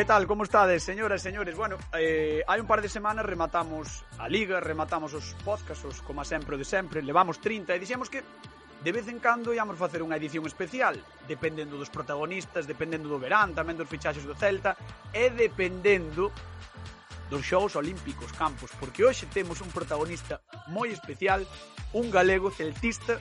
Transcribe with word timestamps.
Que 0.00 0.06
tal, 0.06 0.26
como 0.26 0.44
estades, 0.44 0.82
señoras 0.82 1.20
e 1.20 1.28
señores? 1.28 1.52
Bueno, 1.52 1.76
eh, 1.92 2.40
hai 2.48 2.56
un 2.56 2.64
par 2.64 2.80
de 2.80 2.88
semanas 2.88 3.20
rematamos 3.20 4.00
a 4.16 4.32
Liga, 4.32 4.56
rematamos 4.56 5.12
os 5.12 5.36
podcasts, 5.44 6.00
como 6.00 6.24
sempre 6.24 6.56
de 6.56 6.64
sempre, 6.64 7.04
levamos 7.04 7.36
30 7.36 7.76
e 7.76 7.82
dixemos 7.84 8.08
que 8.08 8.24
de 8.80 8.92
vez 8.96 9.12
en 9.12 9.20
cando 9.20 9.52
íamos 9.52 9.76
facer 9.76 10.00
unha 10.00 10.16
edición 10.16 10.48
especial, 10.48 10.96
dependendo 11.28 11.76
dos 11.76 11.92
protagonistas, 11.92 12.64
dependendo 12.64 13.12
do 13.12 13.20
verán, 13.20 13.52
tamén 13.52 13.76
dos 13.76 13.92
fichaxes 13.92 14.24
do 14.24 14.32
Celta 14.32 14.72
e 15.12 15.28
dependendo 15.36 16.32
dos 17.28 17.44
xogos 17.44 17.76
olímpicos 17.76 18.32
campos, 18.32 18.72
porque 18.80 19.04
hoxe 19.04 19.28
temos 19.28 19.60
un 19.60 19.68
protagonista 19.68 20.40
moi 20.72 20.88
especial, 20.88 21.44
un 21.92 22.08
galego 22.08 22.48
celtista 22.48 23.20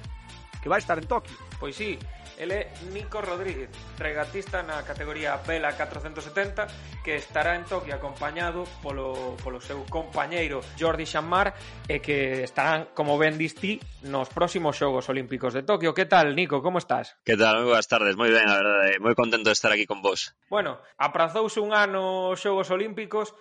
que 0.63 0.72
vai 0.72 0.80
estar 0.80 0.95
en 0.95 1.11
Tokio. 1.11 1.35
Pois 1.59 1.75
sí, 1.75 2.00
Ele 2.39 2.55
é 2.55 2.71
Nico 2.93 3.19
Rodríguez, 3.19 3.67
regatista 3.99 4.63
na 4.63 4.79
categoría 4.87 5.35
Vela 5.43 5.75
470 5.75 7.03
que 7.03 7.19
estará 7.19 7.51
en 7.59 7.67
Tokio 7.67 7.91
acompañado 7.91 8.63
polo, 8.79 9.35
polo 9.43 9.59
seu 9.59 9.83
compañeiro 9.91 10.63
Jordi 10.79 11.03
Xammar 11.03 11.51
e 11.91 11.99
que 11.99 12.47
estarán, 12.47 12.95
como 12.95 13.19
ben 13.19 13.35
distí, 13.35 13.83
nos 14.07 14.31
próximos 14.31 14.79
Xogos 14.79 15.11
Olímpicos 15.11 15.51
de 15.51 15.67
Tokio. 15.67 15.91
Que 15.91 16.07
tal, 16.07 16.31
Nico? 16.31 16.63
Como 16.63 16.79
estás? 16.79 17.19
Que 17.27 17.35
tal? 17.35 17.59
Moi 17.59 17.75
boas 17.75 17.91
tardes. 17.91 18.15
Moi 18.15 18.31
ben, 18.31 18.47
a 18.47 18.55
verdade. 18.55 19.03
Moi 19.03 19.19
contento 19.19 19.51
de 19.51 19.57
estar 19.59 19.75
aquí 19.75 19.83
con 19.83 19.99
vos. 19.99 20.31
Bueno, 20.47 20.79
aprazouse 20.95 21.59
un 21.59 21.75
ano 21.75 22.31
os 22.31 22.39
Xogos 22.39 22.71
Olímpicos, 22.71 23.35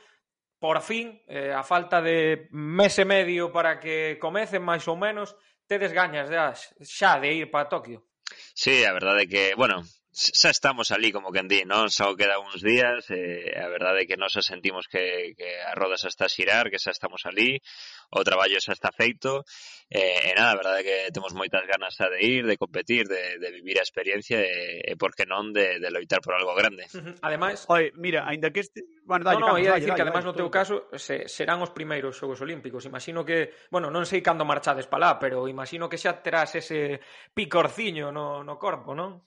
por 0.58 0.82
fin, 0.82 1.22
eh, 1.30 1.54
a 1.54 1.62
falta 1.62 2.02
de 2.02 2.50
mes 2.50 2.98
e 2.98 3.06
medio 3.06 3.54
para 3.54 3.78
que 3.78 4.18
comecen 4.18 4.66
máis 4.66 4.82
ou 4.90 4.98
menos, 4.98 5.38
tedes 5.70 5.94
gañas 5.94 6.26
de, 6.26 6.34
xa 6.82 7.22
de 7.22 7.30
ir 7.30 7.46
para 7.46 7.70
Tokio? 7.70 8.07
Sí, 8.62 8.74
a 8.84 8.92
verdade 8.96 9.20
é 9.24 9.26
que, 9.32 9.42
bueno, 9.60 9.76
xa 10.18 10.50
estamos 10.50 10.90
ali, 10.90 11.12
como 11.14 11.30
que 11.30 11.42
di, 11.46 11.62
non? 11.62 11.86
Só 11.94 12.10
queda 12.18 12.42
uns 12.42 12.58
días, 12.58 13.06
eh, 13.14 13.54
a 13.54 13.70
verdade 13.70 14.02
é 14.02 14.06
que 14.10 14.18
nos 14.18 14.34
sentimos 14.34 14.90
que, 14.90 15.38
que 15.38 15.62
a 15.62 15.78
roda 15.78 15.94
xa 15.94 16.10
está 16.10 16.26
a 16.26 16.32
xirar, 16.32 16.66
que 16.74 16.82
xa 16.82 16.90
estamos 16.90 17.22
ali, 17.22 17.62
o 18.10 18.26
traballo 18.26 18.58
xa 18.58 18.74
está 18.74 18.90
feito, 18.90 19.46
eh, 19.86 20.26
e 20.26 20.34
nada, 20.34 20.58
a 20.58 20.58
verdade 20.58 20.78
é 20.82 20.84
que 20.84 20.96
temos 21.14 21.30
moitas 21.38 21.62
ganas 21.70 21.94
xa 21.94 22.10
de 22.10 22.18
ir, 22.18 22.42
de 22.50 22.58
competir, 22.58 23.06
de, 23.06 23.38
de 23.38 23.48
vivir 23.54 23.78
a 23.78 23.86
experiencia 23.86 24.42
e, 24.42 24.82
e 24.82 24.92
eh, 24.92 24.96
por 24.98 25.14
que 25.14 25.22
non 25.22 25.54
de, 25.54 25.78
de 25.78 25.88
loitar 25.94 26.18
por 26.18 26.34
algo 26.34 26.50
grande. 26.58 26.90
Uh 26.90 27.14
-huh. 27.14 27.14
Ademais... 27.22 27.62
Oi, 27.70 27.94
mira, 27.94 28.26
ainda 28.26 28.50
que 28.50 28.66
este... 28.66 28.82
Bueno, 29.06 29.22
dalle, 29.22 29.38
no, 29.38 29.54
no, 29.54 29.62
ia 29.62 29.78
dicir 29.78 29.94
que 29.94 30.02
ademais 30.02 30.26
no 30.26 30.34
teu 30.34 30.50
caso 30.50 30.90
se, 30.98 31.30
serán 31.30 31.62
os 31.62 31.70
primeiros 31.70 32.18
Xogos 32.18 32.42
Olímpicos. 32.42 32.82
Imagino 32.90 33.22
que, 33.22 33.54
bueno, 33.70 33.86
non 33.86 34.02
sei 34.02 34.18
cando 34.18 34.42
marchades 34.42 34.90
para 34.90 35.14
lá, 35.14 35.22
pero 35.22 35.46
imagino 35.46 35.86
que 35.86 35.94
xa 35.94 36.18
terás 36.18 36.58
ese 36.58 36.98
picorciño 37.38 38.10
no, 38.10 38.42
no 38.42 38.58
corpo, 38.58 38.98
non? 38.98 39.22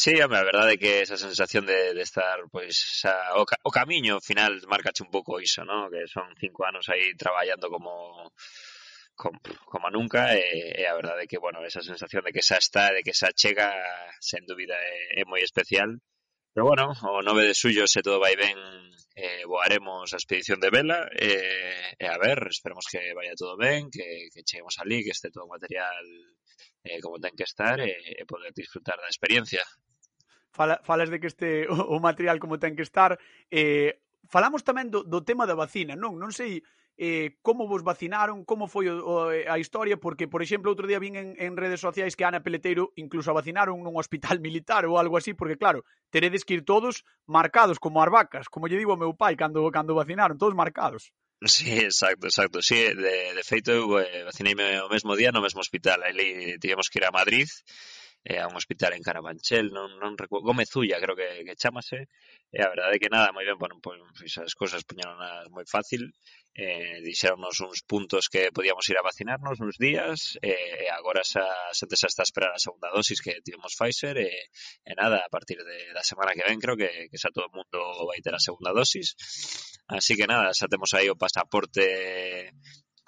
Sí, 0.00 0.12
home, 0.22 0.36
a 0.38 0.44
verdade 0.50 0.74
é 0.74 0.80
que 0.82 0.92
esa 1.02 1.18
sensación 1.26 1.66
de, 1.66 1.80
de 1.98 2.02
estar, 2.06 2.38
pois, 2.54 2.74
xa, 3.00 3.34
o, 3.34 3.42
o 3.42 3.70
camiño 3.78 4.14
final 4.22 4.52
marcache 4.70 5.02
un 5.02 5.10
pouco 5.10 5.42
iso, 5.48 5.66
¿no? 5.66 5.90
que 5.90 6.06
son 6.06 6.26
cinco 6.38 6.60
anos 6.70 6.86
aí 6.86 7.18
traballando 7.18 7.66
como 7.74 7.90
como, 9.18 9.38
como 9.66 9.90
nunca 9.90 10.38
e, 10.38 10.70
e 10.78 10.86
a 10.86 10.94
verdade 10.94 11.26
é 11.26 11.30
que, 11.30 11.42
bueno, 11.42 11.66
esa 11.66 11.82
sensación 11.82 12.22
de 12.22 12.30
que 12.30 12.46
xa 12.46 12.62
está, 12.62 12.94
de 12.94 13.02
que 13.02 13.10
xa 13.10 13.34
chega, 13.34 13.74
sen 14.22 14.46
dúbida 14.46 14.78
é, 14.78 15.18
é 15.18 15.22
moi 15.26 15.42
especial. 15.42 15.90
Pero, 16.54 16.64
bueno, 16.70 16.94
o 16.94 17.18
9 17.18 17.50
de 17.50 17.58
suyo, 17.58 17.90
se 17.90 17.98
todo 18.06 18.22
vai 18.22 18.38
ben, 18.38 18.54
eh, 19.18 19.42
voaremos 19.50 20.14
a 20.14 20.20
expedición 20.22 20.62
de 20.62 20.70
vela 20.70 21.10
e, 21.10 21.26
eh, 21.26 22.02
e 22.02 22.06
a 22.06 22.18
ver, 22.22 22.38
esperemos 22.54 22.86
que 22.86 23.02
vaya 23.18 23.34
todo 23.34 23.58
ben, 23.58 23.90
que, 23.90 24.30
que 24.30 24.46
cheguemos 24.46 24.78
ali, 24.78 25.02
que 25.02 25.10
este 25.10 25.34
todo 25.34 25.50
o 25.50 25.54
material 25.54 26.06
eh, 26.86 27.02
como 27.02 27.18
ten 27.18 27.34
que 27.34 27.50
estar 27.50 27.82
e, 27.82 27.98
e 28.14 28.22
poder 28.30 28.54
disfrutar 28.54 28.94
da 29.02 29.10
experiencia 29.10 29.66
fala, 30.50 30.80
falas 30.84 31.10
de 31.10 31.20
que 31.20 31.28
este 31.28 31.66
o, 31.72 31.96
o 31.96 32.00
material 32.00 32.38
como 32.38 32.58
ten 32.58 32.76
que 32.76 32.86
estar. 32.86 33.18
Eh, 33.50 34.00
falamos 34.28 34.64
tamén 34.64 34.92
do, 34.92 35.04
do 35.04 35.24
tema 35.24 35.48
da 35.48 35.56
vacina, 35.56 35.96
non? 35.96 36.16
Non 36.16 36.32
sei 36.34 36.60
eh, 36.98 37.38
como 37.42 37.68
vos 37.68 37.86
vacinaron, 37.86 38.44
como 38.44 38.66
foi 38.66 38.90
o, 38.90 38.98
o, 38.98 39.14
a 39.30 39.56
historia, 39.62 39.96
porque, 40.02 40.26
por 40.26 40.42
exemplo, 40.42 40.66
outro 40.74 40.90
día 40.90 40.98
vin 40.98 41.14
en, 41.14 41.38
en 41.38 41.54
redes 41.54 41.78
sociais 41.78 42.18
que 42.18 42.26
Ana 42.26 42.42
Peleteiro 42.42 42.90
incluso 42.98 43.30
a 43.30 43.38
vacinaron 43.38 43.78
nun 43.78 43.94
hospital 44.02 44.42
militar 44.42 44.82
ou 44.84 44.98
algo 44.98 45.14
así, 45.14 45.32
porque, 45.32 45.54
claro, 45.54 45.86
teredes 46.10 46.42
que 46.42 46.58
ir 46.58 46.62
todos 46.66 47.06
marcados, 47.30 47.78
como 47.78 48.02
as 48.02 48.10
vacas, 48.10 48.50
como 48.50 48.66
lle 48.66 48.76
digo 48.82 48.92
ao 48.92 49.00
meu 49.00 49.14
pai 49.14 49.38
cando, 49.38 49.62
cando 49.70 49.94
vacinaron, 49.94 50.36
todos 50.36 50.58
marcados. 50.58 51.14
Sí, 51.46 51.70
exacto, 51.78 52.26
exacto. 52.26 52.58
Sí, 52.62 52.74
de, 52.74 53.30
de 53.30 53.42
feito, 53.46 53.70
eu 53.70 54.02
eh, 54.02 54.26
vacineime 54.26 54.82
o 54.82 54.90
mesmo 54.90 55.14
día 55.14 55.30
no 55.30 55.38
mesmo 55.38 55.62
hospital. 55.62 56.02
Aí 56.02 56.58
tivemos 56.58 56.90
que 56.90 56.98
ir 56.98 57.06
a 57.06 57.14
Madrid 57.14 57.46
eh, 58.28 58.38
a 58.38 58.46
un 58.46 58.56
hospital 58.60 58.92
en 58.92 59.02
Carabanchel, 59.02 59.72
non, 59.72 59.88
non 59.96 60.12
recuerdo, 60.20 60.52
Gómez 60.52 60.68
Ulla, 60.76 61.00
creo 61.00 61.16
que, 61.16 61.48
que 61.48 61.56
chamase, 61.56 62.12
e 62.52 62.60
a 62.60 62.68
verdade 62.68 63.00
que 63.00 63.08
nada, 63.08 63.32
moi 63.32 63.48
ben, 63.48 63.56
bueno, 63.56 63.80
pois 63.80 64.34
as 64.36 64.52
cousas 64.52 64.84
poñeron 64.84 65.16
moi 65.48 65.64
fácil, 65.64 66.12
eh, 66.52 67.00
dixeronnos 67.00 67.56
uns 67.64 67.80
puntos 67.88 68.28
que 68.28 68.52
podíamos 68.52 68.84
ir 68.92 69.00
a 69.00 69.06
vacinarnos 69.08 69.56
uns 69.64 69.80
días, 69.80 70.36
e, 70.44 70.52
e 70.84 70.86
agora 70.92 71.24
xa, 71.24 71.48
xa, 71.72 71.88
xa 71.88 72.08
está 72.12 72.20
a 72.20 72.28
esperar 72.28 72.52
a 72.52 72.60
segunda 72.60 72.92
dosis 72.92 73.24
que 73.24 73.40
tivemos 73.40 73.72
Pfizer, 73.72 74.20
e 74.20 74.92
nada, 74.92 75.24
a 75.24 75.30
partir 75.32 75.64
de, 75.64 75.96
da 75.96 76.04
semana 76.04 76.36
que 76.36 76.44
ven, 76.44 76.60
creo 76.60 76.76
que, 76.76 77.08
que 77.08 77.16
xa 77.16 77.32
todo 77.32 77.48
o 77.48 77.54
mundo 77.56 77.80
vai 78.04 78.20
ter 78.20 78.36
a 78.36 78.44
segunda 78.44 78.76
dosis, 78.76 79.16
así 79.88 80.20
que 80.20 80.28
nada, 80.28 80.52
xa 80.52 80.68
temos 80.68 80.92
aí 80.92 81.08
o 81.08 81.16
pasaporte 81.16 82.52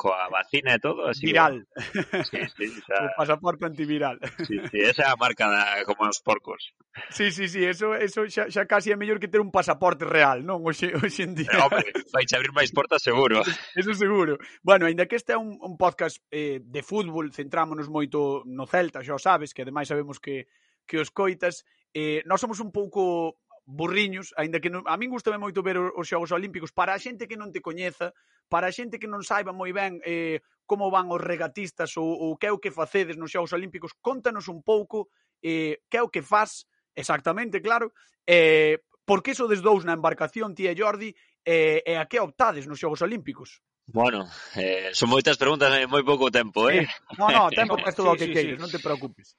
coa 0.01 0.33
vacina 0.33 0.73
e 0.73 0.81
todo. 0.81 1.05
Así 1.13 1.29
Viral. 1.29 1.69
Que, 1.93 2.25
sí, 2.25 2.41
sí, 2.57 2.67
xa... 2.89 3.13
O 3.13 3.21
pasaporte 3.21 3.69
antiviral. 3.69 4.17
Sí, 4.49 4.57
sí, 4.73 4.79
esa 4.81 5.05
é 5.05 5.09
a 5.13 5.21
marca 5.21 5.45
da, 5.45 5.85
como 5.85 6.09
os 6.09 6.25
porcos. 6.25 6.73
Sí, 7.13 7.29
sí, 7.29 7.53
sí, 7.53 7.61
eso, 7.69 7.93
eso 7.93 8.25
xa, 8.25 8.49
xa 8.49 8.65
casi 8.65 8.89
é 8.89 8.97
mellor 8.97 9.21
que 9.21 9.29
ter 9.29 9.45
un 9.45 9.53
pasaporte 9.53 10.09
real, 10.09 10.41
non? 10.41 10.65
Oxe, 10.65 10.97
oxe 10.97 11.29
en 11.29 11.37
día. 11.37 11.53
Hombre, 11.61 11.93
vai 12.17 12.25
abrir 12.33 12.57
máis 12.57 12.73
portas 12.73 13.05
seguro. 13.05 13.45
Eso 13.77 13.93
seguro. 13.93 14.41
Bueno, 14.65 14.89
aínda 14.89 15.05
que 15.05 15.21
este 15.21 15.37
é 15.37 15.39
un, 15.39 15.61
un 15.61 15.77
podcast 15.77 16.17
eh, 16.33 16.65
de 16.65 16.81
fútbol, 16.81 17.29
centrámonos 17.37 17.93
moito 17.93 18.41
no 18.49 18.65
Celta, 18.65 19.05
xa 19.05 19.13
o 19.13 19.21
sabes, 19.21 19.53
que 19.53 19.69
ademais 19.69 19.93
sabemos 19.93 20.17
que 20.17 20.49
que 20.89 20.99
os 20.99 21.15
coitas, 21.15 21.63
eh, 21.95 22.25
nós 22.27 22.43
somos 22.43 22.59
un 22.59 22.75
pouco 22.75 23.39
burriños, 23.71 24.35
aínda 24.35 24.59
que 24.59 24.69
non, 24.69 24.83
a 24.91 24.99
min 24.99 25.15
gustame 25.15 25.39
moito 25.39 25.63
ver 25.63 25.79
os 25.79 26.07
Xogos 26.11 26.35
Olímpicos, 26.35 26.75
para 26.75 26.93
a 26.93 26.99
xente 26.99 27.31
que 27.31 27.39
non 27.39 27.55
te 27.55 27.63
coñeza, 27.63 28.11
para 28.51 28.67
a 28.67 28.75
xente 28.75 28.99
que 28.99 29.07
non 29.07 29.23
saiba 29.23 29.55
moi 29.55 29.71
ben 29.71 30.03
eh, 30.03 30.43
como 30.67 30.91
van 30.91 31.07
os 31.15 31.23
regatistas 31.23 31.95
ou, 31.95 32.11
ou 32.11 32.35
que 32.35 32.51
é 32.51 32.53
o 32.53 32.59
que 32.59 32.75
facedes 32.75 33.15
nos 33.15 33.31
Xogos 33.31 33.55
Olímpicos, 33.55 33.95
contanos 34.03 34.51
un 34.51 34.67
pouco 34.67 35.09
eh, 35.39 35.87
que 35.87 35.99
é 35.99 36.03
o 36.03 36.11
que 36.11 36.27
faz, 36.27 36.67
exactamente, 36.99 37.63
claro, 37.63 37.95
eh, 38.27 38.83
por 39.07 39.23
que 39.23 39.39
sodes 39.39 39.63
dous 39.63 39.87
na 39.87 39.95
embarcación, 39.95 40.59
tía 40.59 40.75
Jordi, 40.75 41.15
eh, 41.47 41.87
e 41.87 41.95
a 41.95 42.11
que 42.11 42.19
optades 42.19 42.67
nos 42.67 42.83
Xogos 42.83 43.07
Olímpicos? 43.07 43.63
Bueno, 43.87 44.31
eh, 44.55 44.91
son 44.95 45.11
moitas 45.11 45.35
preguntas 45.35 45.71
en 45.75 45.91
moi 45.91 46.07
pouco 46.07 46.31
tempo, 46.31 46.71
eh? 46.71 46.87
Sí. 46.87 47.19
No, 47.19 47.27
no, 47.31 47.43
tempo 47.51 47.75
para 47.83 47.95
todo 47.95 48.15
o 48.15 48.19
que 48.19 48.31
sí, 48.31 48.35
queiras, 48.35 48.59
sí. 48.59 48.63
non 48.63 48.71
te 48.71 48.79
preocupes. 48.79 49.35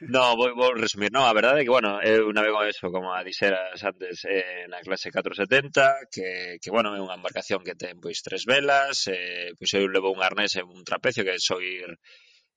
No, 0.00 0.36
vou, 0.36 0.54
vou 0.56 0.72
resumir. 0.74 1.10
Non, 1.12 1.24
a 1.28 1.36
verdade 1.36 1.60
é 1.60 1.64
que, 1.64 1.74
bueno, 1.76 2.00
eu 2.00 2.32
navego 2.32 2.64
eso, 2.64 2.88
como 2.94 3.12
a 3.12 3.20
dixeras 3.24 3.80
antes, 3.84 4.24
eh, 4.24 4.64
na 4.72 4.80
clase 4.80 5.12
470, 5.12 6.08
que, 6.12 6.58
que 6.62 6.70
bueno, 6.72 6.96
é 6.96 7.00
unha 7.00 7.16
embarcación 7.16 7.60
que 7.66 7.76
ten, 7.76 8.00
pois, 8.00 8.24
tres 8.24 8.48
velas, 8.48 9.08
eh, 9.12 9.52
pois 9.58 9.70
eu 9.76 9.84
levo 9.88 10.12
un 10.12 10.20
arnés 10.24 10.56
e 10.56 10.62
un 10.64 10.82
trapecio, 10.88 11.24
que 11.26 11.36
soir 11.36 11.88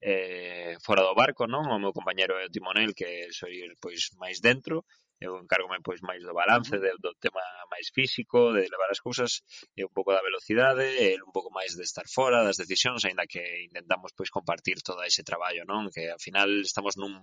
eh, 0.01 0.75
fora 0.85 1.03
do 1.03 1.13
barco, 1.15 1.47
non? 1.47 1.67
O 1.67 1.79
meu 1.79 1.91
compañero 1.91 2.39
é 2.39 2.47
o 2.47 2.53
timonel, 2.53 2.91
que 2.95 3.27
soir, 3.35 3.75
pois, 3.83 4.11
máis 4.21 4.39
dentro, 4.39 4.85
eu 5.19 5.37
encárgome 5.41 5.81
pois 5.81 6.01
máis 6.01 6.21
do 6.21 6.33
balance, 6.33 6.71
de, 6.77 6.91
do 7.01 7.11
tema 7.17 7.41
máis 7.71 7.89
físico, 7.89 8.53
de 8.53 8.69
levar 8.69 8.89
as 8.93 9.01
cousas, 9.01 9.41
e 9.73 9.81
un 9.81 9.93
pouco 9.93 10.13
da 10.13 10.21
velocidade, 10.21 10.85
e 10.85 11.17
un 11.17 11.33
pouco 11.33 11.49
máis 11.49 11.73
de 11.73 11.83
estar 11.83 12.05
fora 12.05 12.45
das 12.45 12.57
decisións, 12.61 13.05
aínda 13.05 13.25
que 13.25 13.41
intentamos 13.65 14.13
pois 14.13 14.29
compartir 14.29 14.81
todo 14.85 15.01
ese 15.01 15.25
traballo, 15.25 15.65
non? 15.65 15.89
Que 15.89 16.13
ao 16.13 16.21
final 16.21 16.49
estamos 16.61 16.95
nun 17.01 17.17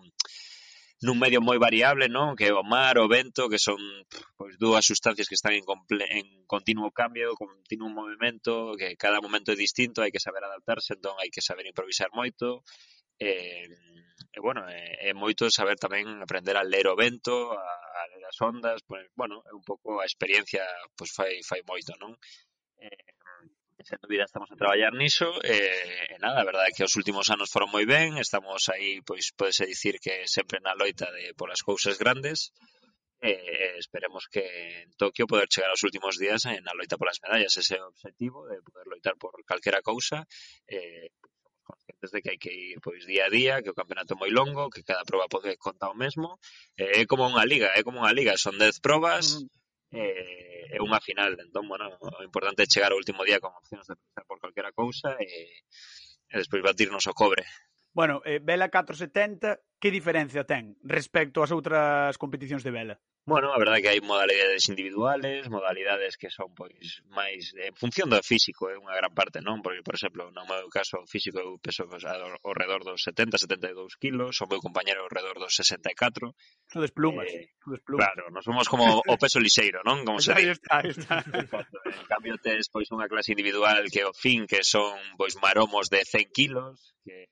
nun 1.04 1.20
medio 1.20 1.44
moi 1.44 1.60
variable, 1.60 2.08
non? 2.08 2.34
Que 2.38 2.50
o 2.50 2.64
mar, 2.64 2.96
o 2.98 3.06
vento, 3.06 3.46
que 3.46 3.60
son 3.60 3.78
pois 4.38 4.56
dúas 4.58 4.82
sustancias 4.86 5.28
que 5.28 5.36
están 5.38 5.54
en, 5.54 5.62
comple 5.62 6.06
en 6.10 6.46
continuo 6.46 6.90
cambio, 6.90 7.34
continuo 7.38 7.90
movimento, 7.90 8.74
que 8.78 8.96
cada 8.98 9.20
momento 9.20 9.52
é 9.52 9.56
distinto, 9.58 10.02
hai 10.02 10.10
que 10.10 10.22
saber 10.22 10.42
adaptarse, 10.42 10.96
entón 10.96 11.14
hai 11.20 11.30
que 11.30 11.44
saber 11.44 11.66
improvisar 11.66 12.10
moito 12.10 12.64
E, 13.18 13.68
e 14.34 14.38
bueno, 14.40 14.66
eh, 14.68 15.08
é, 15.08 15.10
é 15.10 15.12
moito 15.14 15.46
saber 15.50 15.78
tamén 15.78 16.06
aprender 16.18 16.56
a 16.58 16.66
ler 16.66 16.86
o 16.90 16.98
vento, 16.98 17.54
a, 17.54 17.62
a 17.62 18.02
ler 18.10 18.24
as 18.26 18.38
ondas, 18.42 18.82
pois, 18.82 19.06
bueno, 19.14 19.42
é 19.46 19.52
un 19.54 19.62
pouco 19.62 20.02
a 20.02 20.08
experiencia 20.08 20.66
pois 20.98 21.10
fai, 21.14 21.38
fai 21.46 21.62
moito, 21.62 21.94
non? 22.02 22.18
Eh, 22.82 23.14
sen 23.84 24.00
dúbida 24.00 24.24
estamos 24.24 24.50
a 24.50 24.56
traballar 24.56 24.94
niso 24.96 25.28
e, 25.44 25.54
e 26.14 26.16
nada, 26.18 26.40
a 26.40 26.48
verdade 26.48 26.72
é 26.72 26.74
que 26.74 26.86
os 26.88 26.96
últimos 26.96 27.28
anos 27.28 27.52
foron 27.52 27.70
moi 27.70 27.84
ben, 27.84 28.16
estamos 28.16 28.66
aí, 28.72 29.04
pois 29.04 29.30
podese 29.36 29.68
dicir 29.68 30.00
que 30.00 30.26
sempre 30.26 30.58
na 30.64 30.74
loita 30.74 31.06
de 31.12 31.36
polas 31.38 31.62
cousas 31.62 32.00
grandes 32.00 32.50
e 33.20 33.32
esperemos 33.80 34.28
que 34.32 34.44
en 34.84 34.90
Tokio 35.00 35.28
poder 35.28 35.48
chegar 35.52 35.70
aos 35.70 35.84
últimos 35.84 36.16
días 36.18 36.44
na 36.44 36.76
loita 36.76 36.98
polas 37.00 37.20
medallas, 37.24 37.56
ese 37.56 37.76
é 37.76 37.80
o 37.80 37.92
objetivo 37.92 38.48
de 38.48 38.58
poder 38.64 38.86
loitar 38.88 39.14
por 39.20 39.32
calquera 39.44 39.84
cousa 39.84 40.24
e 40.68 41.12
desde 42.04 42.20
que 42.20 42.36
hai 42.36 42.38
que 42.38 42.52
ir 42.52 42.76
pois 42.84 43.08
día 43.08 43.24
a 43.26 43.32
día, 43.32 43.62
que 43.64 43.72
o 43.72 43.78
campeonato 43.80 44.12
é 44.12 44.20
moi 44.20 44.28
longo, 44.28 44.68
que 44.68 44.84
cada 44.84 45.08
proba 45.08 45.32
pode 45.32 45.56
contar 45.56 45.88
o 45.88 45.96
mesmo. 45.96 46.36
Eh, 46.76 47.00
é 47.00 47.02
como 47.08 47.24
unha 47.24 47.48
liga, 47.48 47.72
é 47.72 47.80
como 47.80 48.04
unha 48.04 48.12
liga, 48.12 48.36
son 48.36 48.60
10 48.60 48.84
probas, 48.84 49.40
eh, 49.88 50.68
é 50.76 50.78
unha 50.84 51.00
final, 51.00 51.32
entón, 51.40 51.64
bueno, 51.64 51.88
o 51.96 52.20
importante 52.20 52.62
é 52.64 52.70
chegar 52.70 52.92
ao 52.92 53.00
último 53.00 53.24
día 53.24 53.40
con 53.40 53.56
opcións 53.56 53.88
de 53.88 53.96
pensar 53.96 54.24
por 54.28 54.36
calquera 54.42 54.76
cousa 54.76 55.16
e, 55.16 55.64
e 56.28 56.34
despois 56.36 56.60
batirnos 56.60 57.08
o 57.08 57.16
cobre. 57.16 57.48
Bueno, 57.94 58.22
eh, 58.24 58.40
vela 58.42 58.70
470, 58.70 59.62
que 59.78 59.94
diferencia 59.94 60.42
ten 60.42 60.74
respecto 60.82 61.46
ás 61.46 61.54
outras 61.54 62.18
competicións 62.18 62.66
de 62.66 62.74
vela? 62.74 62.98
Bueno, 63.22 63.54
a 63.54 63.58
verdade 63.62 63.78
é 63.78 63.82
que 63.86 63.92
hai 63.94 64.00
modalidades 64.02 64.66
individuales, 64.66 65.46
modalidades 65.46 66.18
que 66.18 66.26
son 66.28 66.50
pois 66.58 67.00
máis 67.08 67.54
en 67.54 67.72
función 67.78 68.10
do 68.10 68.18
físico, 68.18 68.66
é 68.66 68.74
unha 68.74 68.98
gran 68.98 69.14
parte, 69.14 69.38
non? 69.40 69.62
Porque, 69.62 69.86
por 69.86 69.94
exemplo, 69.94 70.26
no 70.34 70.42
meu 70.42 70.66
caso 70.74 70.98
o 71.00 71.06
físico 71.06 71.38
eu 71.38 71.54
peso 71.62 71.86
pois, 71.86 72.02
ao, 72.02 72.52
redor 72.52 72.82
dos 72.82 73.06
70, 73.06 73.38
72 73.46 73.94
kilos, 73.96 74.42
o 74.42 74.50
meu 74.50 74.58
compañero 74.58 75.06
ao 75.06 75.12
redor 75.14 75.38
dos 75.38 75.54
64. 75.54 76.34
Son 76.68 76.82
desplumas, 76.82 77.30
eh, 77.30 77.54
desplumas. 77.62 78.02
Claro, 78.02 78.22
non 78.34 78.42
somos 78.42 78.66
como 78.66 79.00
o 79.06 79.16
peso 79.16 79.38
lixeiro, 79.38 79.86
non? 79.86 80.02
Como 80.02 80.18
se 80.18 80.34
aí 80.36 80.50
Está, 80.50 80.82
está. 80.82 81.22
En 81.94 82.06
cambio, 82.10 82.34
tes 82.42 82.66
pois 82.74 82.90
unha 82.90 83.06
clase 83.06 83.32
individual 83.38 83.86
que 83.88 84.02
o 84.02 84.10
fin 84.10 84.50
que 84.50 84.66
son 84.66 84.98
pois 85.14 85.38
maromos 85.38 85.86
de 85.86 86.02
100 86.02 86.34
kilos, 86.34 86.92
que 87.06 87.30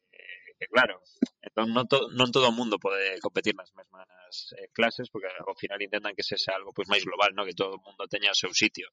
que 0.63 0.71
claro, 0.71 1.03
entón 1.43 1.75
non, 1.75 1.91
to, 1.91 2.07
non 2.15 2.31
todo 2.31 2.47
o 2.47 2.55
mundo 2.55 2.79
pode 2.79 3.19
competir 3.19 3.51
nas 3.59 3.75
mesmas 3.75 4.07
eh, 4.55 4.71
clases, 4.71 5.11
porque 5.11 5.27
ao 5.27 5.59
final 5.59 5.83
intentan 5.83 6.15
que 6.15 6.23
sexa 6.23 6.55
algo 6.55 6.71
pois 6.71 6.87
máis 6.87 7.03
global, 7.03 7.35
no 7.35 7.43
que 7.43 7.59
todo 7.59 7.75
o 7.75 7.83
mundo 7.83 8.07
teña 8.07 8.31
o 8.31 8.39
seu 8.39 8.55
sitio. 8.55 8.87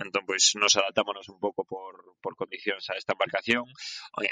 Entón, 0.00 0.24
pois, 0.24 0.56
nos 0.56 0.72
adaptámonos 0.72 1.28
un 1.28 1.36
pouco 1.36 1.68
por, 1.68 2.16
por 2.24 2.32
condicións 2.32 2.88
a 2.88 2.96
esta 2.96 3.12
embarcación, 3.12 3.68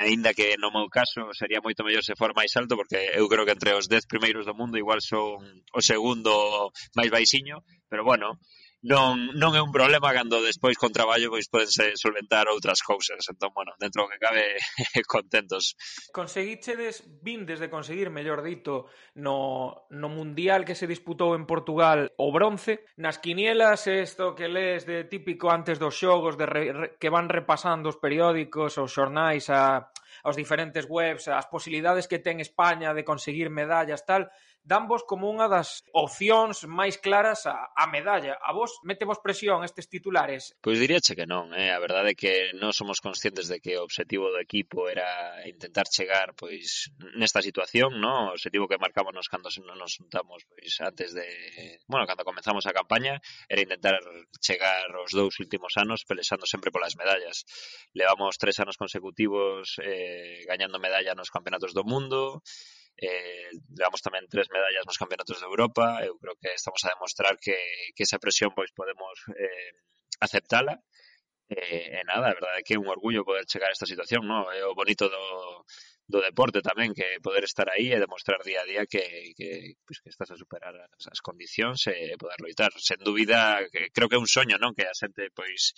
aínda 0.01 0.33
que 0.33 0.57
no 0.57 0.73
meu 0.73 0.89
caso 0.89 1.29
sería 1.37 1.61
moito 1.61 1.85
mellor 1.85 2.01
se 2.01 2.17
for 2.17 2.33
máis 2.33 2.57
alto, 2.57 2.81
porque 2.81 3.13
eu 3.13 3.29
creo 3.29 3.45
que 3.45 3.53
entre 3.53 3.77
os 3.77 3.85
10 3.93 4.09
primeiros 4.09 4.49
do 4.49 4.57
mundo 4.57 4.81
igual 4.81 5.05
son 5.05 5.45
o 5.77 5.81
segundo 5.85 6.73
máis 6.97 7.13
baixiño, 7.13 7.61
pero 7.93 8.09
bueno, 8.09 8.41
non, 8.83 9.37
non 9.37 9.53
é 9.53 9.61
un 9.61 9.69
problema 9.71 10.09
cando 10.17 10.41
despois 10.41 10.81
con 10.81 10.89
traballo 10.89 11.29
pois 11.29 11.47
podense 11.53 11.95
solventar 12.01 12.49
outras 12.49 12.81
cousas. 12.81 13.21
Entón, 13.29 13.53
bueno, 13.53 13.77
dentro 13.77 14.05
do 14.05 14.11
que 14.11 14.17
cabe, 14.17 14.57
contentos. 15.07 15.77
Conseguíxedes, 16.11 17.05
vindes 17.21 17.61
desde 17.61 17.69
conseguir, 17.69 18.09
mellor 18.09 18.41
dito, 18.41 18.89
no, 19.21 19.85
no 19.93 20.09
Mundial 20.09 20.65
que 20.65 20.75
se 20.75 20.89
disputou 20.89 21.37
en 21.37 21.45
Portugal 21.45 22.09
o 22.17 22.33
bronce, 22.33 22.89
nas 22.97 23.21
quinielas 23.21 23.85
isto 23.85 24.33
que 24.33 24.49
lees 24.49 24.89
de 24.89 25.05
típico 25.05 25.53
antes 25.53 25.77
dos 25.77 25.93
xogos 25.93 26.41
de 26.41 26.47
re, 26.49 26.65
re, 26.73 26.89
que 26.97 27.13
van 27.13 27.29
repasando 27.29 27.93
os 27.93 28.01
periódicos, 28.01 28.81
os 28.81 28.89
xornais, 28.89 29.53
a, 29.53 29.93
aos 30.25 30.37
diferentes 30.37 30.89
webs, 30.89 31.29
as 31.29 31.47
posibilidades 31.53 32.09
que 32.09 32.19
ten 32.19 32.41
España 32.41 32.97
de 32.97 33.05
conseguir 33.05 33.53
medallas, 33.53 34.05
tal, 34.09 34.33
danvos 34.63 35.03
como 35.09 35.29
unha 35.33 35.49
das 35.49 35.83
opcións 35.97 36.69
máis 36.69 37.01
claras 37.01 37.49
a, 37.49 37.73
a 37.73 37.89
medalla. 37.89 38.37
A 38.41 38.53
vos 38.53 38.79
metemos 38.85 39.19
presión 39.19 39.65
estes 39.65 39.89
titulares? 39.89 40.55
Pois 40.61 40.79
diríache 40.79 41.17
que 41.17 41.27
non, 41.27 41.53
eh? 41.57 41.73
a 41.73 41.81
verdade 41.81 42.13
é 42.13 42.19
que 42.19 42.35
non 42.57 42.77
somos 42.77 43.01
conscientes 43.01 43.49
de 43.49 43.59
que 43.59 43.81
o 43.81 43.85
obxectivo 43.87 44.29
do 44.29 44.41
equipo 44.41 44.87
era 44.87 45.41
intentar 45.49 45.89
chegar 45.89 46.37
pois 46.37 46.93
nesta 47.17 47.41
situación, 47.41 47.99
no? 47.99 48.31
o 48.31 48.37
obxectivo 48.37 48.69
que 48.69 48.81
marcámonos 48.81 49.29
cando 49.33 49.49
non 49.65 49.81
nos 49.81 49.97
juntamos 49.97 50.45
pois 50.47 50.73
antes 50.85 51.17
de, 51.17 51.27
bueno, 51.89 52.07
cando 52.07 52.23
comenzamos 52.23 52.65
a 52.69 52.77
campaña 52.77 53.19
era 53.49 53.65
intentar 53.65 53.99
chegar 54.39 54.87
os 55.01 55.11
dous 55.13 55.41
últimos 55.41 55.75
anos 55.81 56.05
pelexando 56.05 56.45
sempre 56.47 56.71
polas 56.71 56.95
medallas. 56.95 57.45
Levamos 57.97 58.39
tres 58.39 58.61
anos 58.61 58.77
consecutivos 58.77 59.81
eh, 59.83 60.45
gañando 60.47 60.79
medalla 60.79 61.17
nos 61.17 61.33
campeonatos 61.33 61.73
do 61.75 61.83
mundo, 61.83 62.43
eh, 63.01 63.49
levamos 63.73 64.05
tamén 64.05 64.29
tres 64.29 64.53
medallas 64.53 64.85
nos 64.85 65.01
campeonatos 65.01 65.41
de 65.41 65.49
Europa, 65.49 66.05
eu 66.05 66.21
creo 66.21 66.37
que 66.37 66.53
estamos 66.53 66.85
a 66.85 66.93
demostrar 66.93 67.41
que, 67.41 67.57
que 67.97 68.05
esa 68.05 68.21
presión 68.21 68.53
pois 68.53 68.71
podemos 68.77 69.17
eh, 69.33 69.73
aceptala, 70.21 70.77
eh, 71.49 71.99
e 71.99 72.03
nada, 72.05 72.31
a 72.31 72.37
verdade 72.37 72.61
é 72.61 72.65
que 72.65 72.77
é 72.77 72.79
un 72.79 72.87
orgullo 72.87 73.25
poder 73.25 73.49
chegar 73.49 73.73
a 73.73 73.77
esta 73.77 73.89
situación, 73.89 74.29
no? 74.29 74.53
é 74.53 74.61
o 74.63 74.77
bonito 74.77 75.09
do, 75.09 75.65
do 76.07 76.21
deporte 76.21 76.61
tamén, 76.61 76.93
que 76.93 77.19
poder 77.25 77.43
estar 77.49 77.67
aí 77.73 77.89
e 77.91 77.99
demostrar 77.99 78.45
día 78.45 78.63
a 78.63 78.69
día 78.69 78.83
que, 78.85 79.33
que, 79.35 79.75
pues, 79.83 79.99
que 80.05 80.11
estás 80.13 80.31
a 80.31 80.39
superar 80.39 80.77
as, 80.77 81.05
as 81.09 81.21
condicións 81.25 81.87
e 81.89 82.15
poder 82.21 82.39
loitar. 82.39 82.71
Sen 82.79 83.01
dúbida, 83.01 83.65
que, 83.73 83.91
creo 83.91 84.07
que 84.13 84.19
é 84.19 84.23
un 84.23 84.31
soño, 84.31 84.61
non? 84.63 84.77
Que 84.77 84.87
a 84.87 84.95
xente, 84.95 85.33
pois, 85.35 85.73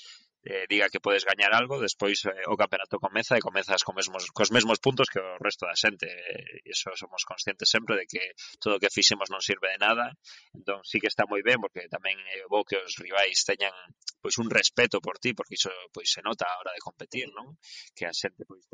eh, 0.44 0.67
diga 0.69 0.91
que 0.91 0.99
podes 0.99 1.25
gañar 1.25 1.55
algo, 1.55 1.79
despois 1.79 2.27
eh, 2.27 2.35
o 2.50 2.59
campeonato 2.59 2.99
comeza 2.99 3.39
e 3.39 3.43
comezas 3.43 3.87
co 3.87 3.94
mesmos, 3.94 4.27
cos 4.35 4.50
mesmos 4.50 4.83
puntos 4.83 5.06
que 5.06 5.23
o 5.23 5.39
resto 5.39 5.71
da 5.71 5.79
xente. 5.79 6.11
E 6.11 6.67
iso 6.67 6.91
somos 6.99 7.23
conscientes 7.23 7.71
sempre 7.71 7.94
de 7.94 8.06
que 8.11 8.35
todo 8.59 8.77
o 8.77 8.83
que 8.83 8.91
fixemos 8.91 9.31
non 9.31 9.39
sirve 9.39 9.71
de 9.71 9.79
nada. 9.79 10.11
Entón, 10.50 10.83
sí 10.83 10.99
que 10.99 11.06
está 11.06 11.31
moi 11.31 11.47
ben, 11.47 11.62
porque 11.62 11.87
tamén 11.87 12.19
é 12.35 12.43
bo 12.50 12.67
que 12.67 12.75
os 12.83 12.99
rivais 12.99 13.47
teñan 13.47 13.75
pois 14.19 14.35
un 14.43 14.50
respeto 14.50 14.99
por 14.99 15.23
ti, 15.23 15.31
porque 15.31 15.55
iso 15.55 15.71
pois 15.94 16.11
se 16.11 16.27
nota 16.27 16.50
a 16.50 16.59
hora 16.59 16.75
de 16.75 16.83
competir, 16.83 17.31
non? 17.31 17.55
Que 17.94 18.11
a 18.11 18.12
xente 18.15 18.43
pois 18.43 18.67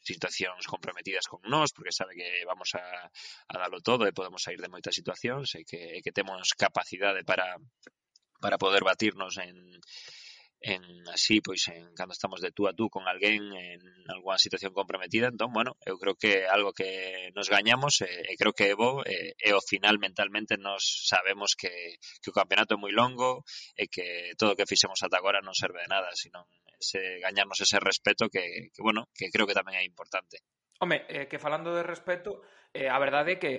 situacións 0.00 0.64
comprometidas 0.64 1.28
con 1.28 1.44
nós, 1.44 1.76
porque 1.76 1.92
sabe 1.92 2.16
que 2.16 2.28
vamos 2.48 2.72
a, 2.72 3.04
a 3.52 3.54
dalo 3.60 3.84
todo 3.84 4.08
e 4.08 4.16
podemos 4.16 4.40
sair 4.40 4.56
de 4.56 4.72
moitas 4.72 4.96
situacións 4.96 5.52
e 5.60 5.62
que, 5.68 5.76
e 5.76 5.98
que 6.00 6.16
temos 6.16 6.56
capacidade 6.56 7.20
para 7.20 7.60
para 8.40 8.56
poder 8.56 8.80
batirnos 8.80 9.36
en, 9.36 9.76
en 10.60 10.84
así, 11.08 11.40
pois 11.40 11.66
en 11.68 11.88
cando 11.96 12.12
estamos 12.12 12.40
de 12.40 12.52
tú 12.52 12.68
a 12.68 12.76
tú 12.76 12.92
con 12.92 13.08
alguén 13.08 13.48
en 13.56 13.80
algunha 14.12 14.36
situación 14.36 14.76
comprometida, 14.76 15.32
entón, 15.32 15.52
bueno, 15.56 15.80
eu 15.88 15.96
creo 15.96 16.14
que 16.20 16.44
algo 16.44 16.76
que 16.76 17.32
nos 17.32 17.48
gañamos 17.48 18.04
e, 18.04 18.12
e 18.28 18.36
creo 18.36 18.52
que 18.52 18.68
é 18.68 18.76
bo 18.76 19.00
e, 19.08 19.32
e 19.40 19.48
ao 19.56 19.64
final 19.64 19.96
mentalmente 19.96 20.60
nos 20.60 21.08
sabemos 21.08 21.56
que, 21.56 21.96
que 22.20 22.28
o 22.28 22.36
campeonato 22.36 22.76
é 22.76 22.78
moi 22.78 22.92
longo 22.92 23.40
e 23.72 23.88
que 23.88 24.36
todo 24.36 24.52
o 24.52 24.58
que 24.58 24.68
fixemos 24.68 25.00
ata 25.00 25.16
agora 25.16 25.40
non 25.40 25.56
serve 25.56 25.80
de 25.80 25.88
nada, 25.88 26.12
sino 26.12 26.44
ese, 26.76 27.24
gañarnos 27.24 27.60
ese 27.64 27.80
respeto 27.80 28.28
que, 28.28 28.68
que, 28.72 28.80
bueno, 28.84 29.08
que 29.16 29.32
creo 29.32 29.48
que 29.48 29.56
tamén 29.56 29.80
é 29.80 29.84
importante. 29.88 30.44
Home, 30.80 31.08
eh, 31.08 31.24
que 31.28 31.40
falando 31.40 31.72
de 31.72 31.84
respeto, 31.84 32.44
eh, 32.76 32.88
a 32.88 33.00
verdade 33.00 33.36
é 33.36 33.40
que 33.40 33.52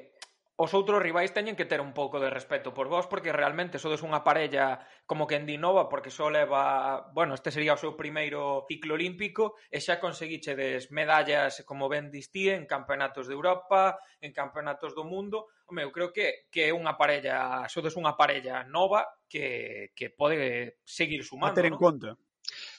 os 0.56 0.74
outros 0.78 1.02
rivais 1.02 1.34
teñen 1.34 1.58
que 1.58 1.66
ter 1.66 1.82
un 1.82 1.96
pouco 1.96 2.20
de 2.20 2.30
respeto 2.30 2.74
por 2.74 2.88
vos 2.88 3.08
porque 3.08 3.34
realmente 3.34 3.82
sodes 3.82 4.04
unha 4.06 4.22
parella 4.22 4.84
como 5.10 5.26
que 5.26 5.40
en 5.40 5.50
Dinova 5.50 5.90
porque 5.90 6.14
só 6.14 6.30
leva, 6.30 7.10
bueno, 7.16 7.34
este 7.34 7.50
sería 7.50 7.74
o 7.74 7.82
seu 7.82 7.98
primeiro 7.98 8.68
ciclo 8.70 8.94
olímpico 8.94 9.58
e 9.72 9.82
xa 9.82 9.98
conseguichedes 9.98 10.92
medallas 10.94 11.64
como 11.66 11.90
ben 11.90 12.14
distí 12.14 12.52
en 12.52 12.70
campeonatos 12.70 13.26
de 13.26 13.34
Europa, 13.34 13.98
en 14.20 14.36
campeonatos 14.36 14.94
do 14.94 15.08
mundo. 15.08 15.50
Home, 15.66 15.88
eu 15.88 15.92
creo 15.96 16.12
que 16.14 16.52
que 16.54 16.70
é 16.70 16.76
unha 16.76 17.00
parella, 17.00 17.66
sodes 17.72 17.96
unha 17.98 18.14
parella 18.20 18.68
nova 18.68 19.08
que 19.26 19.90
que 19.98 20.12
pode 20.12 20.78
seguir 20.84 21.24
sumando, 21.26 21.56
a 21.56 21.58
ter 21.58 21.72
en 21.72 21.76
¿no? 21.76 21.82
conta. 21.82 22.12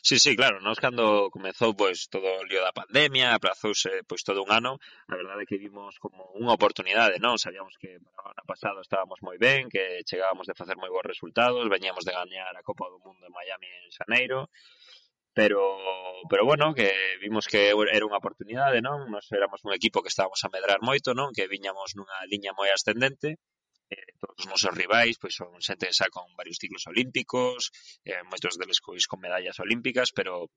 Sí, 0.04 0.18
sí, 0.18 0.34
claro, 0.34 0.58
nós 0.66 0.82
cando 0.84 1.30
comezou 1.30 1.70
pois 1.78 2.10
todo 2.10 2.26
o 2.26 2.46
lío 2.50 2.58
da 2.66 2.74
pandemia, 2.80 3.26
aplazouse 3.38 4.02
pois 4.10 4.26
todo 4.26 4.42
un 4.42 4.50
ano, 4.50 4.72
a 5.06 5.14
verdade 5.14 5.46
é 5.46 5.48
que 5.50 5.62
vimos 5.64 5.94
como 6.02 6.20
unha 6.42 6.56
oportunidade, 6.58 7.22
non? 7.22 7.38
Sabíamos 7.38 7.78
que 7.78 8.02
para 8.18 8.26
o 8.26 8.32
ano 8.34 8.42
pasado 8.42 8.78
estábamos 8.82 9.22
moi 9.22 9.38
ben, 9.38 9.70
que 9.70 10.02
chegábamos 10.02 10.50
de 10.50 10.58
facer 10.58 10.74
moi 10.74 10.90
bons 10.90 11.06
resultados, 11.06 11.70
veníamos 11.70 12.02
de 12.02 12.16
gañar 12.18 12.50
a 12.50 12.66
Copa 12.66 12.90
do 12.90 12.98
Mundo 12.98 13.22
en 13.30 13.36
Miami 13.38 13.70
en 13.70 13.94
Xaneiro, 13.94 14.50
pero 15.38 15.62
pero 16.26 16.42
bueno, 16.50 16.74
que 16.74 16.90
vimos 17.22 17.46
que 17.46 17.70
era 17.70 18.02
unha 18.02 18.18
oportunidade, 18.18 18.82
non? 18.82 19.06
Nos 19.06 19.30
éramos 19.30 19.62
un 19.62 19.70
equipo 19.70 20.02
que 20.02 20.10
estábamos 20.10 20.42
a 20.42 20.50
medrar 20.50 20.82
moito, 20.82 21.14
non? 21.14 21.30
Que 21.30 21.46
viñamos 21.46 21.94
nunha 21.94 22.18
liña 22.26 22.50
moi 22.58 22.74
ascendente 22.74 23.38
Eh, 23.92 24.16
todos 24.20 24.38
os 24.40 24.48
nosos 24.52 24.72
rivais 24.82 25.20
pois 25.20 25.34
son 25.36 25.52
xente 25.60 25.92
xa 25.98 26.08
con 26.08 26.24
varios 26.40 26.56
ciclos 26.62 26.88
olímpicos, 26.92 27.68
eh, 28.08 28.24
moitos 28.30 28.56
deles 28.56 28.80
pois 28.80 29.04
con 29.10 29.20
medallas 29.20 29.60
olímpicas, 29.60 30.08
pero 30.16 30.48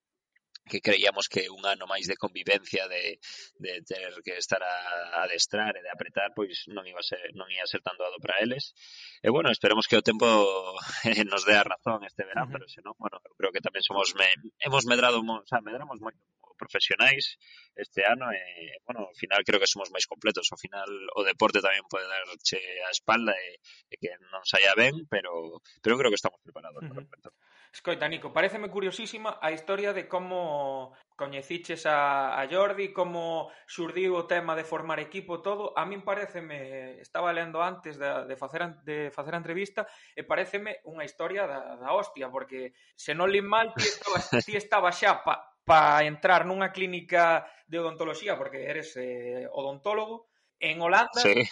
que 0.65 0.81
creíamos 0.81 1.27
que 1.29 1.49
un 1.49 1.61
ano 1.65 1.85
máis 1.85 2.09
de 2.09 2.17
convivencia 2.17 2.87
de, 2.89 3.21
de 3.61 3.73
ter 3.85 4.11
que 4.25 4.33
estar 4.41 4.61
a, 4.63 4.75
a 5.21 5.29
adestrar 5.29 5.77
e 5.77 5.83
de 5.85 5.91
apretar, 5.93 6.33
pois 6.33 6.65
non 6.73 6.87
iba 6.89 6.97
a 6.97 7.05
ser, 7.05 7.21
non 7.37 7.45
ia 7.53 7.61
a 7.61 7.69
ser 7.69 7.85
tan 7.85 7.93
doado 7.99 8.17
para 8.17 8.41
eles. 8.41 8.73
E 9.21 9.29
bueno, 9.29 9.53
esperemos 9.53 9.85
que 9.85 9.99
o 9.99 10.05
tempo 10.05 10.25
eh, 11.05 11.21
nos 11.27 11.45
dé 11.45 11.53
a 11.59 11.67
razón 11.67 12.01
este 12.07 12.25
verán, 12.25 12.47
uh 12.47 12.49
-huh. 12.49 12.53
pero 12.57 12.65
senón, 12.71 12.95
bueno, 12.97 13.21
eu 13.21 13.33
creo 13.37 13.53
que 13.53 13.61
tamén 13.61 13.85
somos 13.85 14.17
me, 14.17 14.25
hemos 14.65 14.89
medrado, 14.89 15.21
o 15.21 15.45
sea, 15.45 15.61
medramos 15.61 16.01
moito 16.01 16.17
profesionais 16.55 17.37
este 17.75 18.01
ano 18.07 18.31
e, 18.31 18.79
bueno, 18.87 19.11
ao 19.11 19.15
final 19.15 19.43
creo 19.43 19.59
que 19.59 19.69
somos 19.69 19.91
máis 19.91 20.07
completos. 20.07 20.47
Ao 20.49 20.59
final 20.59 20.89
o 21.15 21.21
deporte 21.27 21.59
tamén 21.61 21.85
pode 21.91 22.07
darche 22.07 22.59
a 22.87 22.91
espalda 22.91 23.35
e, 23.35 23.59
e 23.91 23.95
que 23.99 24.15
non 24.31 24.43
saia 24.47 24.73
ben, 24.73 25.05
pero, 25.11 25.61
pero 25.83 25.99
creo 25.99 26.11
que 26.11 26.19
estamos 26.19 26.39
preparados 26.41 26.81
uh 26.81 26.87
-huh. 26.87 26.91
para 26.91 27.03
o 27.03 27.07
momento. 27.07 27.29
Escoita, 27.75 28.07
Nico, 28.07 28.31
pareceme 28.31 28.71
curiosísima 28.71 29.37
a 29.41 29.51
historia 29.51 29.91
de 29.91 30.07
como 30.07 30.95
coñeciches 31.17 31.85
a, 31.85 32.39
a 32.39 32.47
Jordi, 32.47 32.93
como 32.93 33.51
xurdiu 33.67 34.15
o 34.15 34.23
tema 34.23 34.55
de 34.55 34.63
formar 34.63 35.03
equipo 35.03 35.43
todo. 35.43 35.75
A 35.75 35.83
min 35.83 35.99
pareceme, 36.07 36.95
estaba 37.03 37.35
lendo 37.35 37.59
antes 37.59 37.99
de, 37.99 38.31
de, 38.31 38.35
facer, 38.39 38.79
de 38.87 39.11
facer 39.11 39.35
a 39.35 39.41
entrevista, 39.43 39.83
e 40.15 40.23
pareceme 40.23 40.79
unha 40.87 41.03
historia 41.03 41.51
da, 41.51 41.75
da 41.75 41.91
hostia, 41.91 42.31
porque 42.31 42.71
se 42.95 43.11
non 43.11 43.27
li 43.27 43.43
mal, 43.43 43.75
ti 43.75 43.91
estaba, 43.91 44.17
ti 44.39 44.53
estaba 44.55 44.89
xa 44.95 45.19
pa, 45.19 45.43
pa 45.65 46.05
entrar 46.05 46.45
nunha 46.45 46.69
clínica 46.69 47.49
de 47.65 47.81
odontoloxía, 47.81 48.37
porque 48.37 48.69
eres 48.69 48.93
eh, 48.95 49.49
odontólogo, 49.49 50.29
en 50.59 50.79
Holanda 50.79 51.19
sí. 51.19 51.43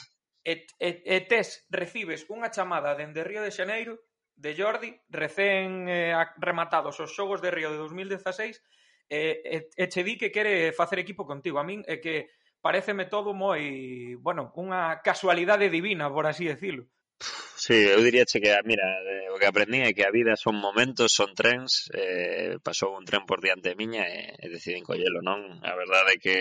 e, 0.46 0.66
e, 0.80 0.90
e 1.04 1.18
tes, 1.26 1.66
recibes 1.68 2.30
unha 2.30 2.54
chamada 2.54 2.96
dende 2.96 3.26
Río 3.26 3.44
de 3.44 3.52
Xaneiro 3.52 4.00
de 4.38 4.56
Jordi, 4.58 4.94
recén 5.10 5.90
eh, 5.90 6.14
rematados 6.38 6.98
os 7.02 7.12
xogos 7.14 7.42
de 7.42 7.52
Río 7.52 7.70
de 7.70 7.78
2016, 7.78 8.62
eh, 9.10 9.42
e, 9.44 9.58
e 9.74 9.84
che 9.90 10.02
di 10.02 10.18
que 10.18 10.32
quere 10.32 10.74
facer 10.74 10.98
equipo 10.98 11.26
contigo. 11.26 11.60
A 11.60 11.66
min 11.68 11.86
é 11.86 12.02
que 12.02 12.34
pareceme 12.64 13.06
todo 13.06 13.34
moi, 13.36 14.16
bueno, 14.22 14.54
unha 14.58 15.04
casualidade 15.04 15.70
divina, 15.70 16.10
por 16.10 16.26
así 16.26 16.46
decirlo. 16.48 16.88
Sí, 17.64 17.76
eu 17.96 18.00
diría 18.04 18.26
che 18.30 18.42
que, 18.44 18.52
mira, 18.66 18.84
eh, 19.12 19.28
o 19.34 19.40
que 19.40 19.48
aprendí 19.48 19.80
é 19.88 19.96
que 19.96 20.04
a 20.06 20.12
vida 20.18 20.34
son 20.46 20.56
momentos, 20.68 21.16
son 21.20 21.32
trens, 21.40 21.72
eh, 21.96 22.60
pasou 22.68 22.90
un 23.00 23.06
tren 23.10 23.24
por 23.30 23.40
diante 23.46 23.80
miña 23.82 24.04
e, 24.18 24.36
e 24.44 24.46
decidín 24.56 24.84
collelo, 24.90 25.20
non? 25.30 25.40
A 25.72 25.74
verdade 25.82 26.10
é 26.16 26.22
que 26.26 26.38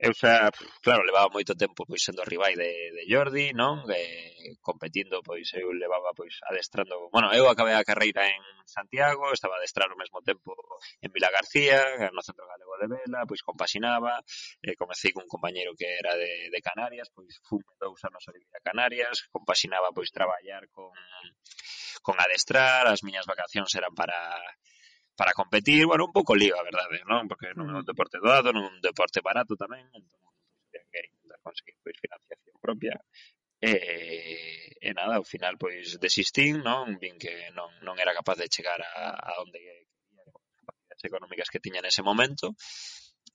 eu 0.00 0.12
xa, 0.16 0.48
claro, 0.80 1.04
levaba 1.04 1.28
moito 1.28 1.52
tempo 1.52 1.84
pois 1.84 2.00
sendo 2.00 2.24
rival 2.24 2.56
de, 2.56 2.72
de 2.96 3.02
Jordi, 3.04 3.52
non? 3.52 3.84
De, 3.84 4.00
competindo, 4.64 5.20
pois 5.20 5.52
eu 5.52 5.68
levaba 5.76 6.16
pois 6.16 6.40
adestrando, 6.48 7.12
bueno, 7.12 7.28
eu 7.36 7.44
acabei 7.52 7.76
a 7.76 7.84
carreira 7.84 8.24
en 8.24 8.40
Santiago, 8.64 9.28
estaba 9.28 9.56
a 9.56 9.60
adestrar 9.60 9.92
ao 9.92 10.00
mesmo 10.00 10.24
tempo 10.24 10.56
en 11.04 11.12
Vila 11.12 11.28
García, 11.28 12.08
no 12.16 12.24
Centro 12.24 12.48
Galego 12.48 12.74
de 12.80 12.88
Vela, 12.88 13.28
pois 13.28 13.44
compaxinaba, 13.44 14.24
eh, 14.64 14.72
comecei 14.80 15.12
cun 15.12 15.28
compañeiro 15.28 15.76
que 15.76 15.84
era 15.84 16.16
de, 16.16 16.48
de 16.48 16.60
Canarias, 16.64 17.12
pois 17.12 17.36
fume 17.44 17.68
dous 17.76 18.00
anos 18.08 18.24
a 18.24 18.32
vivir 18.32 18.48
a 18.56 18.64
Canarias, 18.64 19.28
compaxinaba 19.28 19.92
pois 19.92 20.08
traballar 20.08 20.64
con, 20.72 20.96
con 22.00 22.16
adestrar, 22.16 22.88
as 22.88 23.04
miñas 23.04 23.28
vacacións 23.28 23.68
eran 23.76 23.92
para 23.92 24.16
para 25.20 25.34
competir, 25.34 25.84
bueno, 25.84 26.06
un 26.06 26.12
pouco 26.12 26.34
lío, 26.34 26.58
a 26.58 26.64
verdade, 26.64 26.96
¿eh? 26.96 27.04
non? 27.04 27.28
Porque 27.28 27.52
non 27.52 27.68
é 27.68 27.76
un 27.76 27.84
deporte 27.84 28.16
doado, 28.24 28.56
non 28.56 28.64
é 28.64 28.72
un 28.72 28.80
deporte 28.80 29.20
barato 29.20 29.52
tamén, 29.52 29.84
entón, 29.92 30.32
ten 30.72 30.80
que 30.88 31.12
intentar 31.12 31.36
conseguir 31.44 31.76
pois, 31.84 31.92
financiación 32.00 32.56
propia, 32.56 32.96
eh, 33.60 34.80
e, 34.80 34.88
e 34.88 34.90
nada, 34.96 35.20
ao 35.20 35.26
final, 35.28 35.60
pois, 35.60 36.00
desistín, 36.00 36.64
non? 36.64 36.96
Vin 36.96 37.20
que 37.20 37.52
non, 37.52 37.68
non 37.84 38.00
era 38.00 38.16
capaz 38.16 38.40
de 38.40 38.48
chegar 38.48 38.80
a, 38.80 39.12
a 39.12 39.44
onde 39.44 39.60
quería, 39.60 39.92
as 40.24 40.56
capacidades 40.64 41.04
económicas 41.04 41.52
que 41.52 41.60
tiña 41.60 41.84
nese 41.84 42.00
momento, 42.00 42.56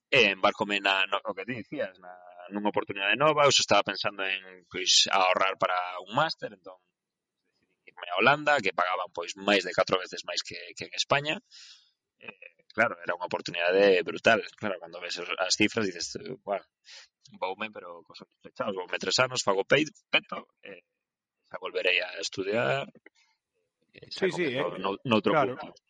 eh, 0.10 0.34
e 0.34 0.34
embarcome 0.34 0.82
na, 0.82 1.06
no, 1.06 1.22
o 1.22 1.38
que 1.38 1.46
te 1.46 1.54
dicías, 1.54 1.94
na, 2.02 2.18
nunha 2.50 2.74
oportunidade 2.74 3.14
nova, 3.14 3.46
eu 3.46 3.54
estaba 3.54 3.86
pensando 3.86 4.26
en 4.26 4.66
pois, 4.74 5.06
ahorrar 5.14 5.54
para 5.62 5.78
un 6.02 6.18
máster, 6.18 6.50
entón 6.50 6.82
como 7.96 8.04
a 8.12 8.20
Holanda, 8.20 8.60
que 8.60 8.76
pagaban 8.76 9.10
pois 9.16 9.40
máis 9.40 9.64
de 9.64 9.72
catro 9.72 9.96
veces 10.04 10.28
máis 10.28 10.44
que, 10.44 10.60
que 10.76 10.92
en 10.92 10.94
España. 10.94 11.40
Eh, 12.20 12.68
claro, 12.76 13.00
era 13.00 13.16
unha 13.16 13.30
oportunidade 13.32 14.04
brutal. 14.04 14.44
Claro, 14.60 14.76
cando 14.84 15.00
ves 15.00 15.24
as 15.24 15.56
cifras 15.56 15.88
dices, 15.88 16.20
bueno, 16.44 16.68
voume, 17.40 17.72
pero 17.72 18.04
cos 18.04 18.22
olhos 18.22 18.44
fechados, 18.44 18.76
voume 18.76 19.00
tres 19.00 19.18
anos, 19.24 19.42
fago 19.48 19.64
peito, 19.64 19.96
peto, 20.12 20.52
eh, 20.62 20.84
xa 21.48 21.58
volverei 21.64 22.04
a 22.04 22.20
estudiar, 22.20 22.84
eh, 23.96 24.12
sí, 24.12 24.28
sí, 24.36 24.46
eh, 24.52 24.62
no, 24.84 25.00
noutro 25.08 25.32
no 25.32 25.40
claro. 25.40 25.56
Punto. 25.56 25.85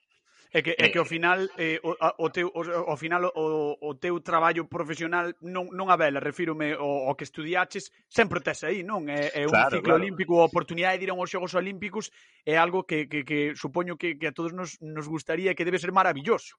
É 0.55 0.61
que, 0.61 0.71
é 0.71 0.87
eh, 0.87 0.89
que 0.89 0.97
ao 0.97 1.03
final 1.03 1.39
eh, 1.59 1.83
o, 1.83 1.91
o 1.99 2.29
teu, 2.29 2.47
o, 2.55 2.61
ao 2.87 2.95
final 2.95 3.27
o, 3.35 3.75
o 3.75 3.91
teu 3.99 4.15
traballo 4.23 4.63
profesional 4.71 5.35
non, 5.43 5.67
non 5.75 5.91
a 5.91 5.99
vela, 5.99 6.23
refírome 6.23 6.79
ao, 6.79 7.11
ao 7.11 7.15
que 7.19 7.27
estudiaches, 7.27 7.91
sempre 8.07 8.39
tes 8.39 8.63
aí, 8.63 8.79
non? 8.79 9.03
É, 9.11 9.35
é 9.35 9.43
un 9.43 9.51
claro, 9.51 9.75
ciclo 9.75 9.91
claro. 9.91 9.99
olímpico, 9.99 10.39
a 10.39 10.47
oportunidade 10.47 11.03
de 11.03 11.03
ir 11.03 11.11
a 11.11 11.19
uns 11.19 11.27
Xogos 11.27 11.59
Olímpicos 11.59 12.07
é 12.47 12.55
algo 12.55 12.87
que, 12.87 13.11
que, 13.11 13.27
que 13.27 13.51
supoño 13.59 13.99
que, 13.99 14.15
que 14.15 14.31
a 14.31 14.35
todos 14.37 14.55
nos, 14.55 14.79
nos 14.79 15.11
gustaría 15.11 15.51
que 15.59 15.67
debe 15.67 15.75
ser 15.75 15.91
maravilloso. 15.91 16.55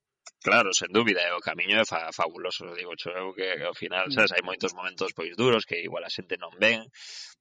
Claro, 0.47 0.71
sen 0.81 0.91
dúbida, 0.99 1.21
é 1.27 1.33
o 1.35 1.43
camiño 1.49 1.75
é 1.83 1.85
fa, 1.93 2.01
fabuloso, 2.19 2.71
digo 2.79 2.95
xo, 3.03 3.11
eu 3.21 3.35
que, 3.37 3.49
que 3.59 3.67
ao 3.67 3.75
final, 3.83 4.05
sabes, 4.15 4.31
hai 4.31 4.43
moitos 4.51 4.73
momentos 4.79 5.11
pois 5.19 5.35
duros 5.43 5.67
que 5.69 5.77
igual 5.89 6.05
a 6.07 6.15
xente 6.17 6.39
non 6.39 6.55
ven, 6.63 6.81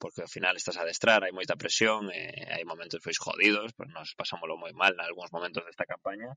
porque 0.02 0.26
ao 0.26 0.34
final 0.36 0.54
estás 0.58 0.78
a 0.78 0.84
adestrar, 0.86 1.22
hai 1.22 1.34
moita 1.38 1.54
presión, 1.64 2.02
e 2.10 2.24
hai 2.50 2.64
momentos 2.72 3.00
pois 3.06 3.22
jodidos, 3.26 3.70
pois 3.78 3.90
nos 3.94 4.10
pasámoslo 4.20 4.58
moi 4.58 4.74
mal 4.82 4.94
en 4.98 5.06
algúns 5.06 5.30
momentos 5.30 5.62
desta 5.62 5.86
campaña, 5.94 6.34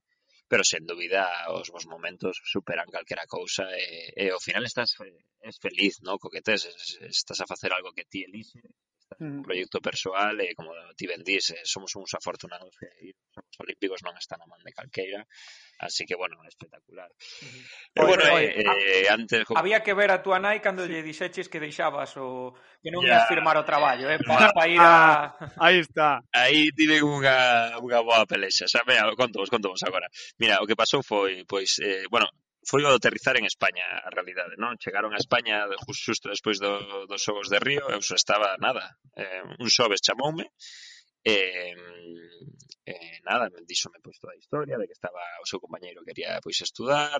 pero 0.49 0.61
sen 0.71 0.85
dúbida 0.85 1.25
os 1.57 1.73
vos 1.73 1.89
momentos 1.89 2.37
superan 2.53 2.93
calquera 2.93 3.25
cousa 3.25 3.65
e, 3.73 4.13
e 4.21 4.23
ao 4.29 4.41
final 4.47 4.61
estás 4.69 4.93
eh, 5.01 5.49
es 5.49 5.57
feliz, 5.65 6.05
no, 6.05 6.21
co 6.21 6.29
que 6.29 6.45
tes, 6.45 6.69
estás 7.01 7.39
a 7.41 7.49
facer 7.49 7.73
algo 7.73 7.97
que 7.97 8.05
ti 8.11 8.19
elixe 8.29 8.61
un 9.17 9.39
mm. 9.39 9.41
proxecto 9.41 9.81
persoal 9.81 10.39
e 10.41 10.51
eh, 10.51 10.53
como 10.53 10.71
ti 10.95 11.07
ben 11.07 11.23
dís, 11.25 11.49
eh, 11.51 11.65
somos 11.65 11.95
uns 11.97 12.13
afortunados 12.13 12.69
que 12.77 12.87
ir 13.09 13.15
aos 13.35 13.57
Olímpicos 13.59 14.05
non 14.05 14.13
está 14.15 14.37
na 14.37 14.45
man 14.45 14.61
de 14.61 14.71
calqueira, 14.71 15.25
así 15.81 16.05
que 16.05 16.13
bueno, 16.13 16.37
espectacular. 16.45 17.09
Uh 17.09 17.49
-huh. 17.49 17.63
Pero 17.93 18.07
bueno, 18.07 18.23
oye, 18.29 18.61
eh, 18.61 18.69
oye, 18.69 18.87
eh, 19.01 19.09
antes 19.09 19.43
había 19.55 19.81
que 19.81 19.97
ver 19.97 20.13
a 20.13 20.21
túa 20.21 20.37
nai 20.37 20.61
cando 20.61 20.85
lle 20.85 21.01
dixeches 21.01 21.49
que 21.49 21.59
deixabas 21.59 22.13
o 22.21 22.53
que 22.79 22.93
non 22.93 23.01
ias 23.01 23.25
firmar 23.25 23.57
o 23.57 23.65
traballo, 23.65 24.05
eh, 24.07 24.21
para, 24.21 24.53
para 24.53 24.69
ir 24.69 24.79
a 24.79 25.33
ah, 25.33 25.57
Aí 25.57 25.81
está. 25.81 26.21
Aí 26.31 26.69
tive 26.77 27.01
unha 27.01 27.75
unha 27.81 27.99
boa 28.05 28.29
pelexa, 28.29 28.69
xa 28.69 28.85
me 28.85 28.95
conto, 29.17 29.41
vos 29.41 29.49
conto 29.49 29.73
vos 29.73 29.83
agora. 29.83 30.07
Mira, 30.37 30.61
o 30.61 30.67
que 30.69 30.77
pasou 30.77 31.01
foi 31.01 31.43
pois 31.49 31.81
eh, 31.81 32.05
bueno, 32.13 32.29
foi 32.63 32.83
o 32.83 32.91
aterrizar 32.91 33.35
en 33.37 33.45
España, 33.45 33.85
a 34.03 34.09
realidade, 34.11 34.59
non? 34.59 34.75
Chegaron 34.77 35.15
a 35.15 35.21
España 35.21 35.65
xusto 35.95 36.27
despois 36.29 36.59
do, 36.59 37.05
dos 37.07 37.21
xogos 37.23 37.47
de 37.49 37.59
Río, 37.59 37.85
eu 37.89 38.01
só 38.03 38.15
estaba 38.15 38.57
nada. 38.59 38.99
Eh, 39.15 39.43
un 39.63 39.69
xoves 39.71 40.03
chamoume, 40.03 40.45
e, 41.23 41.75
eh, 42.85 43.19
nada, 43.23 43.49
díxome 43.67 43.99
pois 44.03 44.19
toda 44.19 44.33
a 44.33 44.41
historia 44.41 44.77
de 44.77 44.87
que 44.87 44.97
estaba 44.99 45.21
o 45.43 45.49
seu 45.49 45.59
compañeiro 45.59 46.03
quería 46.07 46.39
pois 46.43 46.59
estudar, 46.61 47.19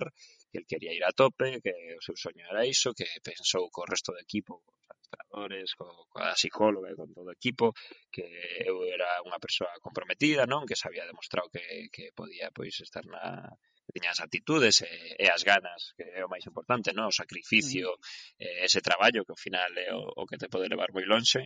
que 0.50 0.58
el 0.60 0.66
quería 0.66 0.92
ir 0.92 1.04
a 1.04 1.12
tope, 1.12 1.60
que 1.64 1.74
o 2.00 2.02
seu 2.04 2.16
soño 2.16 2.44
era 2.48 2.64
iso, 2.64 2.96
que 2.98 3.06
pensou 3.24 3.68
co 3.74 3.88
resto 3.88 4.12
do 4.12 4.20
equipo, 4.20 4.60
cos 4.64 4.88
administradores, 4.92 5.68
co, 5.78 5.86
coa 6.12 6.32
psicóloga 6.36 6.88
e 6.90 6.98
con 7.00 7.08
todo 7.16 7.28
o 7.30 7.36
equipo, 7.36 7.66
que 8.14 8.24
eu 8.68 8.76
era 8.88 9.20
unha 9.26 9.38
persoa 9.44 9.72
comprometida, 9.84 10.44
non? 10.48 10.64
Que 10.68 10.78
se 10.78 10.88
había 10.88 11.08
demostrado 11.08 11.52
que, 11.54 11.88
que 11.94 12.12
podía 12.16 12.48
pois 12.56 12.74
estar 12.80 13.04
na, 13.04 13.52
tiña 13.94 14.10
as 14.14 14.20
actitudes 14.26 14.82
e, 14.82 14.92
e 15.18 15.26
as 15.28 15.42
ganas, 15.42 15.92
que 15.96 16.04
é 16.18 16.22
o 16.24 16.32
máis 16.32 16.44
importante, 16.50 16.94
non? 16.96 17.10
O 17.10 17.18
sacrificio, 17.22 17.88
mm. 17.94 18.66
ese 18.66 18.80
traballo 18.80 19.24
que 19.26 19.34
ao 19.34 19.44
final 19.46 19.70
é 19.76 19.90
o, 19.94 20.02
o 20.20 20.24
que 20.28 20.40
te 20.40 20.48
pode 20.52 20.70
levar 20.72 20.90
moi 20.94 21.04
lonxe 21.04 21.42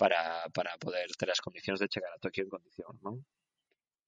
para, 0.00 0.20
para 0.56 0.78
poder 0.78 1.08
ter 1.18 1.30
as 1.30 1.42
condicións 1.46 1.80
de 1.80 1.90
chegar 1.92 2.12
a 2.12 2.22
Tokio 2.22 2.44
en 2.44 2.50
condicións, 2.52 2.98
non? 3.06 3.16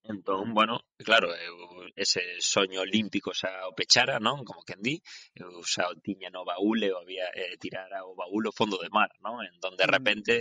Entón, 0.04 0.54
bueno, 0.54 0.80
claro, 0.97 1.28
eu 1.37 1.56
ese 1.94 2.23
soño 2.40 2.80
olímpico 2.80 3.30
xa 3.40 3.68
o 3.68 3.76
pechara, 3.78 4.16
non? 4.26 4.40
Como 4.49 4.64
quen 4.68 4.80
di, 4.80 4.97
eu 5.37 5.61
xa 5.73 5.85
o 5.92 5.99
tiña 6.06 6.28
no 6.32 6.49
baúl 6.49 6.78
e 6.87 6.90
o 6.94 6.99
había 7.02 7.26
eh, 7.35 7.61
tirara 7.61 8.06
o 8.08 8.16
baúl 8.16 8.44
o 8.49 8.56
fondo 8.58 8.76
de 8.80 8.88
mar, 8.88 9.11
non? 9.20 9.44
En 9.44 9.54
donde 9.61 9.85
de 9.85 9.90
repente 9.97 10.32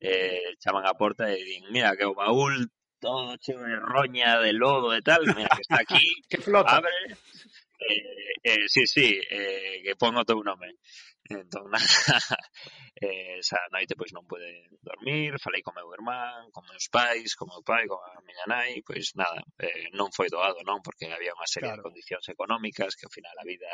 eh, 0.00 0.58
chaman 0.62 0.84
a 0.88 0.98
porta 0.98 1.24
e 1.30 1.38
din, 1.48 1.62
mira, 1.70 1.94
que 1.98 2.06
o 2.10 2.18
baúl 2.18 2.54
todo 3.04 3.36
cheo 3.36 3.60
de 3.60 3.76
roña, 3.76 4.40
de 4.40 4.54
lodo, 4.54 4.90
de 4.90 5.02
tal, 5.02 5.20
mira, 5.36 5.50
que 5.54 5.60
está 5.60 5.76
aquí, 5.76 6.22
que 6.30 6.38
flota. 6.38 6.76
abre, 6.76 6.90
eh, 7.12 8.32
eh, 8.42 8.64
sí, 8.66 8.86
sí, 8.86 9.20
eh, 9.30 9.82
que 9.84 9.94
pon 10.00 10.16
o 10.16 10.24
teu 10.24 10.40
nome. 10.40 10.80
Entón, 11.28 11.68
nada, 11.72 12.38
eh, 12.96 13.40
esa 13.40 13.60
noite 13.72 13.96
pois 13.96 14.12
non 14.16 14.24
pude 14.24 14.68
dormir, 14.80 15.36
falei 15.36 15.60
con 15.60 15.76
meu 15.76 15.88
irmán, 15.92 16.48
con 16.48 16.64
meus 16.64 16.88
pais, 16.88 17.36
con 17.36 17.52
meu 17.52 17.60
pai, 17.60 17.84
con 17.84 18.00
a 18.00 18.24
miña 18.24 18.48
nai, 18.48 18.80
pois 18.80 19.12
nada, 19.20 19.40
eh, 19.60 19.92
non 19.92 20.08
foi 20.08 20.32
doado, 20.32 20.64
non, 20.64 20.80
porque 20.80 21.12
había 21.12 21.36
unha 21.36 21.48
serie 21.48 21.72
claro. 21.72 21.84
de 21.84 21.86
condicións 21.92 22.24
económicas 22.32 22.96
que 22.96 23.04
ao 23.04 23.12
final 23.12 23.36
a 23.36 23.44
vida 23.44 23.68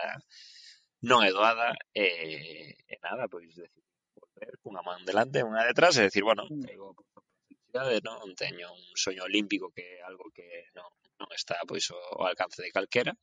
non 1.06 1.22
é 1.22 1.30
doada, 1.30 1.74
e, 1.94 2.06
eh, 2.06 2.70
e 2.86 2.94
nada, 2.98 3.30
pois 3.30 3.46
decir, 3.46 3.70
volver 4.14 4.58
cunha 4.62 4.82
man 4.82 5.06
delante 5.06 5.38
e 5.38 5.46
unha 5.46 5.66
detrás, 5.66 5.94
e 5.98 6.06
decir, 6.06 6.22
bueno, 6.26 6.46
mm 6.50 6.66
felicidade, 7.70 8.02
non 8.02 8.34
teño 8.34 8.66
un 8.72 8.82
soño 8.98 9.22
olímpico 9.24 9.70
que 9.70 9.82
é 9.82 10.02
algo 10.02 10.30
que 10.34 10.70
non, 10.74 10.90
non 11.18 11.28
está 11.30 11.56
pois 11.66 11.86
ao 11.90 12.26
alcance 12.26 12.62
de 12.62 12.74
calquera, 12.74 13.14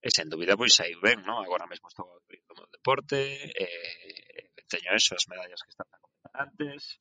e 0.00 0.08
sen 0.10 0.30
dúbida 0.30 0.56
pois 0.56 0.74
saiu 0.74 1.00
ben, 1.02 1.22
non? 1.26 1.42
Agora 1.42 1.66
mesmo 1.66 1.88
estou 1.90 2.06
no 2.06 2.54
meu 2.54 2.68
deporte, 2.70 3.18
e 3.18 3.66
teño 4.70 4.94
eso, 4.94 5.14
as 5.18 5.26
medallas 5.26 5.60
que 5.62 5.72
están 5.74 5.88
a 5.90 5.98
comentar 5.98 6.32
antes, 6.46 6.98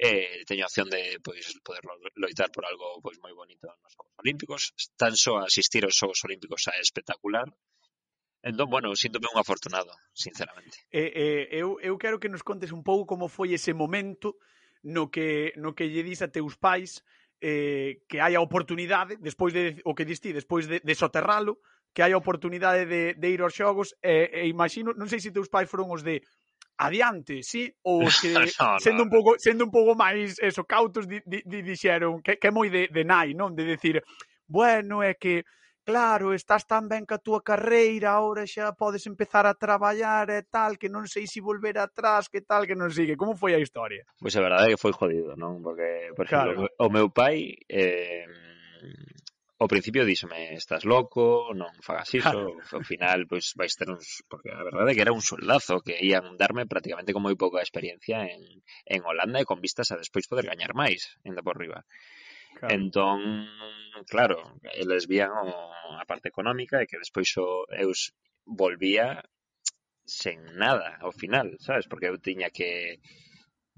Eh, 0.00 0.48
teño 0.48 0.64
a 0.64 0.70
opción 0.72 0.88
de 0.88 1.20
pois 1.20 1.44
poder 1.60 1.84
loitar 2.16 2.48
por 2.48 2.64
algo 2.64 3.04
pois 3.04 3.20
moi 3.20 3.36
bonito 3.36 3.68
nos 3.68 3.92
Xogos 3.92 4.16
Olímpicos. 4.16 4.62
Tan 4.96 5.12
só 5.12 5.44
asistir 5.44 5.84
aos 5.84 5.92
Xogos 5.92 6.24
Olímpicos 6.24 6.64
é 6.72 6.80
espectacular, 6.80 7.44
Entón, 8.40 8.72
bueno, 8.72 8.96
síntome 8.96 9.28
un 9.28 9.36
afortunado, 9.36 9.92
sinceramente. 10.16 10.88
Eh, 10.88 11.12
eh, 11.12 11.44
eu, 11.52 11.76
eu 11.84 12.00
quero 12.00 12.16
que 12.16 12.32
nos 12.32 12.40
contes 12.40 12.72
un 12.72 12.80
pouco 12.80 13.04
como 13.04 13.28
foi 13.28 13.52
ese 13.52 13.76
momento 13.76 14.40
no 14.82 15.10
que, 15.10 15.52
no 15.56 15.74
que 15.74 15.88
lle 15.88 16.02
dis 16.02 16.22
a 16.22 16.28
teus 16.28 16.56
pais 16.56 17.04
eh, 17.40 18.04
que 18.08 18.20
hai 18.20 18.36
a 18.36 18.44
oportunidade, 18.44 19.16
despois 19.20 19.52
de 19.52 19.80
o 19.84 19.96
que 19.96 20.04
dis 20.04 20.20
ti, 20.20 20.32
despois 20.32 20.68
de, 20.68 20.80
de 20.80 20.94
soterralo, 20.94 21.60
que 21.92 22.02
hai 22.04 22.12
a 22.12 22.20
oportunidade 22.20 22.86
de, 22.86 23.14
de 23.16 23.28
ir 23.32 23.40
aos 23.40 23.56
xogos 23.56 23.96
e, 24.04 24.28
eh, 24.28 24.44
e 24.44 24.52
imagino, 24.52 24.92
non 24.92 25.08
sei 25.08 25.20
se 25.20 25.34
teus 25.34 25.48
pais 25.48 25.68
foron 25.68 25.90
os 25.90 26.04
de 26.04 26.20
adiante, 26.80 27.42
sí, 27.42 27.68
ou 27.84 28.08
os 28.08 28.20
que 28.20 28.32
sendo 28.84 29.04
un 29.04 29.10
pouco 29.12 29.36
sendo 29.36 29.64
un 29.68 29.72
pouco 29.72 29.92
máis 29.96 30.36
eso 30.40 30.64
cautos 30.64 31.04
di, 31.04 31.20
di, 31.24 31.44
di 31.44 31.60
dixeron 31.60 32.24
que, 32.24 32.40
que 32.40 32.52
moi 32.52 32.72
de, 32.72 32.88
de 32.88 33.02
nai, 33.04 33.36
non? 33.36 33.52
De 33.52 33.64
decir, 33.64 34.00
bueno, 34.48 35.04
é 35.04 35.16
que 35.16 35.44
claro, 35.84 36.34
estás 36.34 36.66
tan 36.66 36.86
ben 36.86 37.04
ca 37.04 37.18
túa 37.18 37.42
carreira, 37.42 38.16
ahora 38.16 38.46
xa 38.46 38.72
podes 38.76 39.06
empezar 39.10 39.44
a 39.46 39.54
traballar 39.54 40.30
e 40.30 40.42
tal, 40.46 40.78
que 40.78 40.92
non 40.92 41.06
sei 41.08 41.26
se 41.26 41.38
si 41.38 41.40
volver 41.40 41.76
atrás, 41.80 42.28
que 42.28 42.40
tal, 42.44 42.68
que 42.68 42.78
non 42.78 42.92
sigue. 42.92 43.16
como 43.16 43.34
foi 43.34 43.56
a 43.56 43.62
historia? 43.62 44.04
Pois 44.20 44.36
a 44.36 44.44
verdade 44.44 44.68
é 44.68 44.72
que 44.76 44.82
foi 44.82 44.92
jodido, 44.92 45.34
non? 45.34 45.64
Porque, 45.64 46.12
por 46.14 46.24
exemplo, 46.28 46.68
claro. 46.68 46.86
o 46.86 46.88
meu 46.92 47.08
pai 47.10 47.56
eh, 47.66 48.28
ao 49.60 49.68
principio 49.68 50.08
díxome, 50.08 50.56
estás 50.56 50.88
loco, 50.88 51.52
non 51.52 51.68
fagas 51.84 52.08
iso, 52.16 52.56
ao 52.72 52.80
final 52.80 53.28
pois 53.28 53.52
vais 53.60 53.76
ter 53.76 53.92
uns, 53.92 54.24
porque 54.24 54.48
a 54.48 54.64
verdade 54.64 54.88
é 54.88 54.94
que 54.96 55.04
era 55.04 55.12
un 55.12 55.20
soldazo 55.20 55.84
que 55.84 56.00
ian 56.00 56.40
darme 56.40 56.64
prácticamente 56.64 57.12
con 57.12 57.20
moi 57.20 57.36
pouca 57.36 57.60
experiencia 57.60 58.24
en, 58.24 58.64
en 58.88 59.00
Holanda 59.04 59.36
e 59.36 59.48
con 59.48 59.60
vistas 59.60 59.92
a 59.92 60.00
despois 60.00 60.24
poder 60.24 60.48
gañar 60.48 60.72
máis, 60.72 61.20
ainda 61.28 61.44
por 61.44 61.60
riba. 61.60 61.84
Claro. 62.58 62.74
Entón, 62.74 63.48
claro, 64.06 64.38
eles 64.74 65.06
vían 65.06 65.32
o, 65.32 65.50
a 65.96 66.04
parte 66.04 66.28
económica 66.28 66.82
e 66.82 66.88
que 66.88 66.98
despois 66.98 67.30
o, 67.38 67.64
eu 67.72 67.90
volvía 68.44 69.22
sen 70.04 70.42
nada 70.58 70.98
ao 71.00 71.12
final, 71.14 71.54
sabes? 71.62 71.86
Porque 71.86 72.10
eu 72.10 72.18
tiña 72.18 72.50
que 72.50 72.98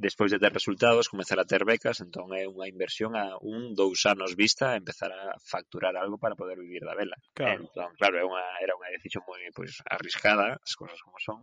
despois 0.02 0.32
de 0.32 0.38
ter 0.38 0.52
resultados, 0.52 1.08
comezar 1.08 1.38
a 1.38 1.44
ter 1.44 1.64
becas, 1.64 2.00
entón 2.00 2.32
é 2.34 2.48
unha 2.48 2.66
inversión 2.66 3.14
a 3.14 3.38
un, 3.38 3.76
dous 3.76 4.02
anos 4.08 4.34
vista 4.34 4.72
a 4.72 4.78
empezar 4.80 5.12
a 5.12 5.36
facturar 5.38 5.94
algo 5.94 6.16
para 6.18 6.34
poder 6.34 6.58
vivir 6.58 6.82
da 6.82 6.96
vela. 6.96 7.14
Claro. 7.36 7.62
Entón, 7.62 7.90
claro, 8.00 8.16
é 8.18 8.24
unha, 8.26 8.44
era 8.58 8.74
unha 8.74 8.90
decisión 8.90 9.22
moi 9.28 9.44
pois, 9.54 9.78
arriscada, 9.86 10.58
as 10.58 10.74
cousas 10.74 10.98
como 11.04 11.20
son. 11.20 11.38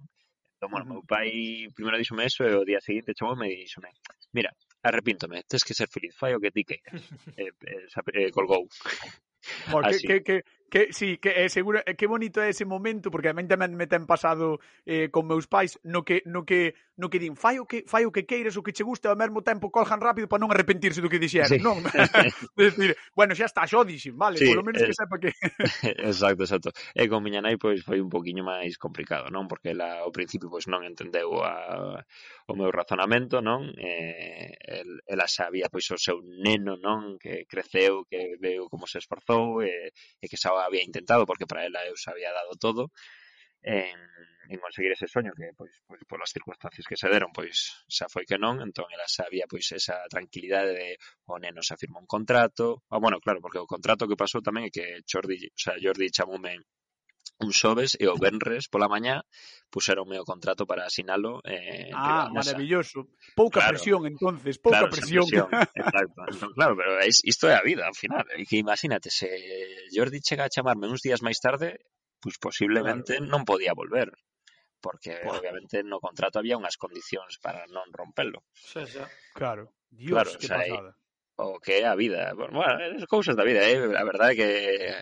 Entón, 0.57 0.69
bueno, 0.75 0.85
uh 0.85 0.89
-huh. 0.89 0.93
meu 0.99 1.03
pai 1.07 1.29
primeiro 1.71 2.01
díxome 2.01 2.27
eso 2.27 2.43
e 2.43 2.51
o 2.51 2.67
día 2.67 2.83
seguinte 2.83 3.15
chamou 3.15 3.37
e 3.37 3.39
me 3.39 3.47
díxome, 3.47 3.89
mira, 4.35 4.51
Arrepíntome, 4.81 5.43
tens 5.43 5.63
que 5.63 5.73
ser 5.73 5.87
feliz, 5.91 6.15
fai 6.15 6.35
o 6.35 6.39
que 6.39 6.51
ti 6.51 6.63
queiras. 6.63 6.95
eh, 7.37 7.51
eh, 7.67 7.87
eh 8.13 8.31
colgou. 8.31 8.67
Bueno, 9.71 9.87
que, 9.89 9.99
que, 9.99 10.23
que, 10.23 10.43
que, 10.69 10.93
sí, 10.93 11.17
que 11.17 11.29
é 11.29 11.49
seguro, 11.49 11.79
eh, 11.85 11.95
que 11.95 12.07
bonito 12.07 12.41
é 12.41 12.49
ese 12.49 12.65
momento, 12.65 13.11
porque 13.11 13.31
a 13.31 13.35
mí 13.35 13.43
tamén 13.47 13.75
me 13.75 13.87
ten 13.87 14.03
pasado 14.07 14.59
eh, 14.83 15.07
con 15.11 15.27
meus 15.27 15.47
pais, 15.47 15.79
no 15.83 16.03
que, 16.03 16.23
no 16.27 16.43
que 16.43 16.75
no 16.99 17.07
que 17.07 17.17
din 17.17 17.39
fai 17.39 17.57
o 17.57 17.65
que, 17.65 17.87
fai 17.87 18.03
o 18.03 18.11
que 18.11 18.27
queiras, 18.27 18.59
o 18.59 18.61
que 18.61 18.75
che 18.75 18.83
guste, 18.83 19.07
ao 19.07 19.15
mesmo 19.15 19.39
tempo 19.39 19.71
colgan 19.71 20.03
rápido 20.03 20.27
para 20.27 20.43
non 20.43 20.51
arrepentirse 20.51 20.99
do 20.99 21.07
que 21.07 21.15
dixeron, 21.15 21.47
sí. 21.47 21.63
non? 21.63 21.79
decir, 22.59 22.91
bueno, 23.15 23.31
xa 23.31 23.47
está, 23.47 23.63
xo 23.63 23.87
dixen, 23.87 24.19
vale, 24.19 24.35
sí, 24.35 24.51
polo 24.51 24.67
menos 24.67 24.83
que 24.83 24.91
eh, 24.91 24.99
sepa 24.99 25.15
que... 25.15 25.31
exacto, 26.11 26.43
exacto. 26.43 26.69
E 26.91 27.07
con 27.07 27.23
miña 27.23 27.39
nai, 27.39 27.55
pois, 27.55 27.79
foi 27.87 28.03
un 28.03 28.11
poquinho 28.11 28.43
máis 28.43 28.75
complicado, 28.75 29.31
non? 29.31 29.47
Porque 29.47 29.71
ela, 29.71 30.03
ao 30.03 30.11
principio, 30.11 30.51
pois, 30.51 30.67
non 30.67 30.83
entendeu 30.83 31.39
a, 31.39 32.03
o 32.51 32.53
meu 32.59 32.67
razonamento, 32.67 33.39
non? 33.39 33.71
Eh, 33.79 34.59
el, 34.83 34.99
ela 35.07 35.31
sabía, 35.31 35.71
pois, 35.71 35.87
o 35.95 35.97
seu 35.97 36.19
neno, 36.19 36.75
non? 36.75 37.15
Que 37.15 37.47
creceu, 37.47 38.03
que 38.11 38.35
veu 38.43 38.67
como 38.67 38.83
se 38.91 38.99
esforzou 38.99 39.63
e, 39.63 39.95
e 40.19 40.25
que 40.27 40.35
xa 40.35 40.51
había 40.51 40.83
intentado, 40.83 41.23
porque 41.23 41.47
para 41.47 41.63
ela 41.63 41.79
eu 41.87 41.95
xa 41.95 42.11
había 42.11 42.35
dado 42.35 42.59
todo. 42.59 42.91
Eh, 43.63 43.95
en 44.49 44.59
conseguir 44.59 44.91
ese 44.91 45.07
soño 45.07 45.31
que 45.37 45.53
pois, 45.53 45.71
pois 45.85 46.01
polas 46.09 46.33
circunstancias 46.33 46.85
que 46.89 46.97
se 46.97 47.07
deron 47.13 47.29
pois 47.29 47.85
xa 47.85 48.09
foi 48.09 48.25
que 48.25 48.41
non, 48.41 48.57
entón 48.65 48.89
ela 48.89 49.05
sabía 49.05 49.45
pois 49.45 49.69
esa 49.69 50.01
tranquilidade 50.09 50.73
de 50.73 50.89
o 51.29 51.37
neno 51.37 51.61
xa 51.61 51.77
firmou 51.77 52.01
un 52.01 52.09
contrato, 52.09 52.81
ah, 52.89 52.97
bueno, 52.97 53.21
claro, 53.21 53.39
porque 53.43 53.61
o 53.61 53.69
contrato 53.69 54.09
que 54.09 54.17
pasou 54.17 54.41
tamén 54.41 54.67
é 54.67 54.71
que 54.73 54.85
Jordi, 55.05 55.37
o 55.53 55.59
sea, 55.63 55.77
Jordi 55.77 56.09
chamoume 56.09 56.65
un 57.39 57.51
xoves 57.53 57.95
e 57.95 58.05
o 58.11 58.19
venres 58.19 58.67
pola 58.67 58.91
mañá 58.91 59.23
puseronme 59.71 60.19
o 60.19 60.27
contrato 60.27 60.67
para 60.67 60.89
asinalo 60.89 61.39
eh, 61.45 61.87
Ah, 61.93 62.27
maravilloso. 62.33 63.07
Pouca 63.37 63.61
claro, 63.61 63.77
presión 63.77 64.01
entonces, 64.09 64.57
pouca 64.59 64.83
claro, 64.83 64.91
presión. 64.91 65.25
presión. 65.29 65.47
Exacto. 65.77 66.19
Entón, 66.25 66.51
claro, 66.57 66.73
pero 66.75 66.91
es, 66.99 67.21
isto 67.23 67.47
é 67.47 67.55
a 67.55 67.63
vida 67.63 67.87
ao 67.87 67.95
final. 67.95 68.25
E 68.35 68.43
que 68.43 68.59
imagínate, 68.59 69.07
se 69.13 69.29
Jordi 69.95 70.19
chega 70.19 70.43
a 70.49 70.51
chamarme 70.51 70.91
uns 70.91 70.99
días 71.05 71.23
máis 71.23 71.39
tarde, 71.39 71.79
pois 72.19 72.35
pues 72.35 72.43
posiblemente 72.43 73.15
claro. 73.15 73.31
non 73.31 73.47
podía 73.47 73.71
volver 73.71 74.11
porque 74.81 75.19
Pua. 75.21 75.37
obviamente 75.37 75.83
no 75.83 75.99
contrato 75.99 76.39
había 76.39 76.57
unhas 76.57 76.79
condicións 76.79 77.37
para 77.43 77.67
non 77.67 77.91
rompelo. 77.91 78.43
Sí, 78.55 78.83
sí. 78.87 79.03
Claro. 79.35 79.75
Dios, 79.91 80.15
claro, 80.15 80.31
que 80.39 80.45
o 80.45 80.49
sea, 80.49 80.59
pasada. 80.59 80.91
O 81.39 81.59
que 81.63 81.79
é 81.79 81.87
a 81.87 81.95
vida. 81.95 82.35
Bueno, 82.35 82.59
as 82.59 83.07
cousas 83.07 83.31
da 83.31 83.47
vida, 83.47 83.63
eh? 83.63 83.79
a 83.79 84.03
verdade 84.03 84.35
é 84.35 84.39
que 84.39 84.49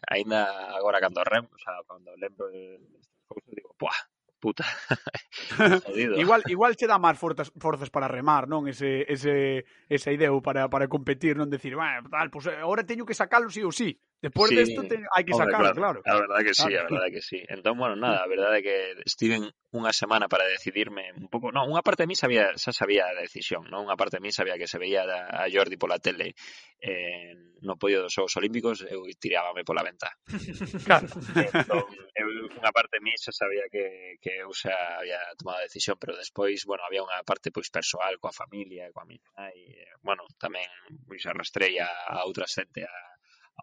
aínda 0.06 0.70
agora 0.70 1.02
cando 1.02 1.26
rem, 1.26 1.50
o 1.50 1.58
sea, 1.58 1.82
cando 1.90 2.14
lembro 2.14 2.46
estas 2.54 3.10
cousas 3.26 3.50
digo, 3.58 3.74
puah, 3.74 3.98
puta. 4.38 4.62
igual 5.98 6.46
igual 6.46 6.78
che 6.78 6.86
dá 6.86 7.02
máis 7.02 7.18
forzas, 7.18 7.50
forzas 7.58 7.90
para 7.90 8.06
remar, 8.06 8.46
non? 8.46 8.70
Ese 8.70 9.02
ese 9.10 9.66
esa 9.90 10.14
idea 10.14 10.30
para 10.38 10.70
para 10.70 10.86
competir, 10.86 11.34
non 11.42 11.50
decir, 11.50 11.74
bueno, 11.74 12.06
tal, 12.06 12.30
pues, 12.30 12.46
eh, 12.54 12.62
agora 12.62 12.86
teño 12.86 13.02
que 13.02 13.18
sacalo 13.18 13.50
si 13.50 13.60
sí 13.60 13.62
ou 13.66 13.74
si. 13.74 13.98
Sí. 13.98 14.17
Despois 14.18 14.50
sí, 14.50 14.56
desto 14.58 14.82
de 14.82 14.90
ten, 14.90 15.06
hai 15.14 15.22
que 15.22 15.38
sacarlo, 15.38 15.78
claro, 15.78 16.02
claro. 16.02 16.02
A 16.02 16.18
verdade 16.18 16.42
que 16.50 16.54
sí, 16.58 16.66
claro. 16.74 16.90
a 16.90 16.90
verdade 16.90 17.12
que 17.14 17.22
sí. 17.22 17.40
Entón, 17.46 17.78
bueno, 17.78 17.94
nada, 17.94 18.26
a 18.26 18.28
verdade 18.28 18.60
é 18.60 18.64
que 18.66 18.78
estiven 19.06 19.46
unha 19.70 19.94
semana 19.94 20.26
para 20.26 20.50
decidirme 20.50 21.14
un 21.14 21.30
pouco. 21.30 21.54
Non, 21.54 21.70
unha 21.70 21.86
parte 21.86 22.02
de 22.02 22.10
mí 22.10 22.18
sabía, 22.18 22.50
xa 22.58 22.74
sabía 22.74 23.06
a 23.06 23.14
decisión, 23.14 23.70
non? 23.70 23.86
Unha 23.86 23.94
parte 23.94 24.18
de 24.18 24.26
mí 24.26 24.34
sabía 24.34 24.58
que 24.58 24.66
se 24.66 24.82
veía 24.82 25.06
a 25.06 25.46
Jordi 25.54 25.78
pola 25.78 26.02
tele 26.02 26.34
eh, 26.82 27.38
no 27.62 27.78
podio 27.78 28.02
dos 28.02 28.14
Xogos 28.14 28.34
Olímpicos, 28.42 28.82
eh, 28.90 28.98
eu 28.98 29.06
tirábame 29.22 29.62
pola 29.62 29.86
venta. 29.86 30.10
claro. 30.88 31.06
Entón, 31.38 31.86
eu, 32.18 32.28
unha 32.58 32.74
parte 32.74 32.98
de 32.98 33.06
mí 33.06 33.14
xa 33.22 33.30
sabía 33.30 33.70
que, 33.70 34.18
que 34.18 34.42
eu 34.42 34.50
xa 34.50 34.98
había 34.98 35.22
tomado 35.38 35.62
a 35.62 35.68
decisión, 35.70 36.02
pero 36.02 36.18
despois, 36.18 36.66
bueno, 36.66 36.82
había 36.90 37.06
unha 37.06 37.22
parte 37.22 37.54
pois 37.54 37.70
persoal 37.70 38.18
coa 38.18 38.34
familia, 38.34 38.90
coa 38.90 39.06
miña, 39.06 39.30
e, 39.54 39.78
eh, 39.78 39.94
bueno, 40.02 40.26
tamén 40.42 40.66
pois 41.06 41.22
arrastrei 41.30 41.78
a, 41.78 41.90
a 42.10 42.26
outra 42.26 42.50
xente 42.50 42.82
a 42.82 43.17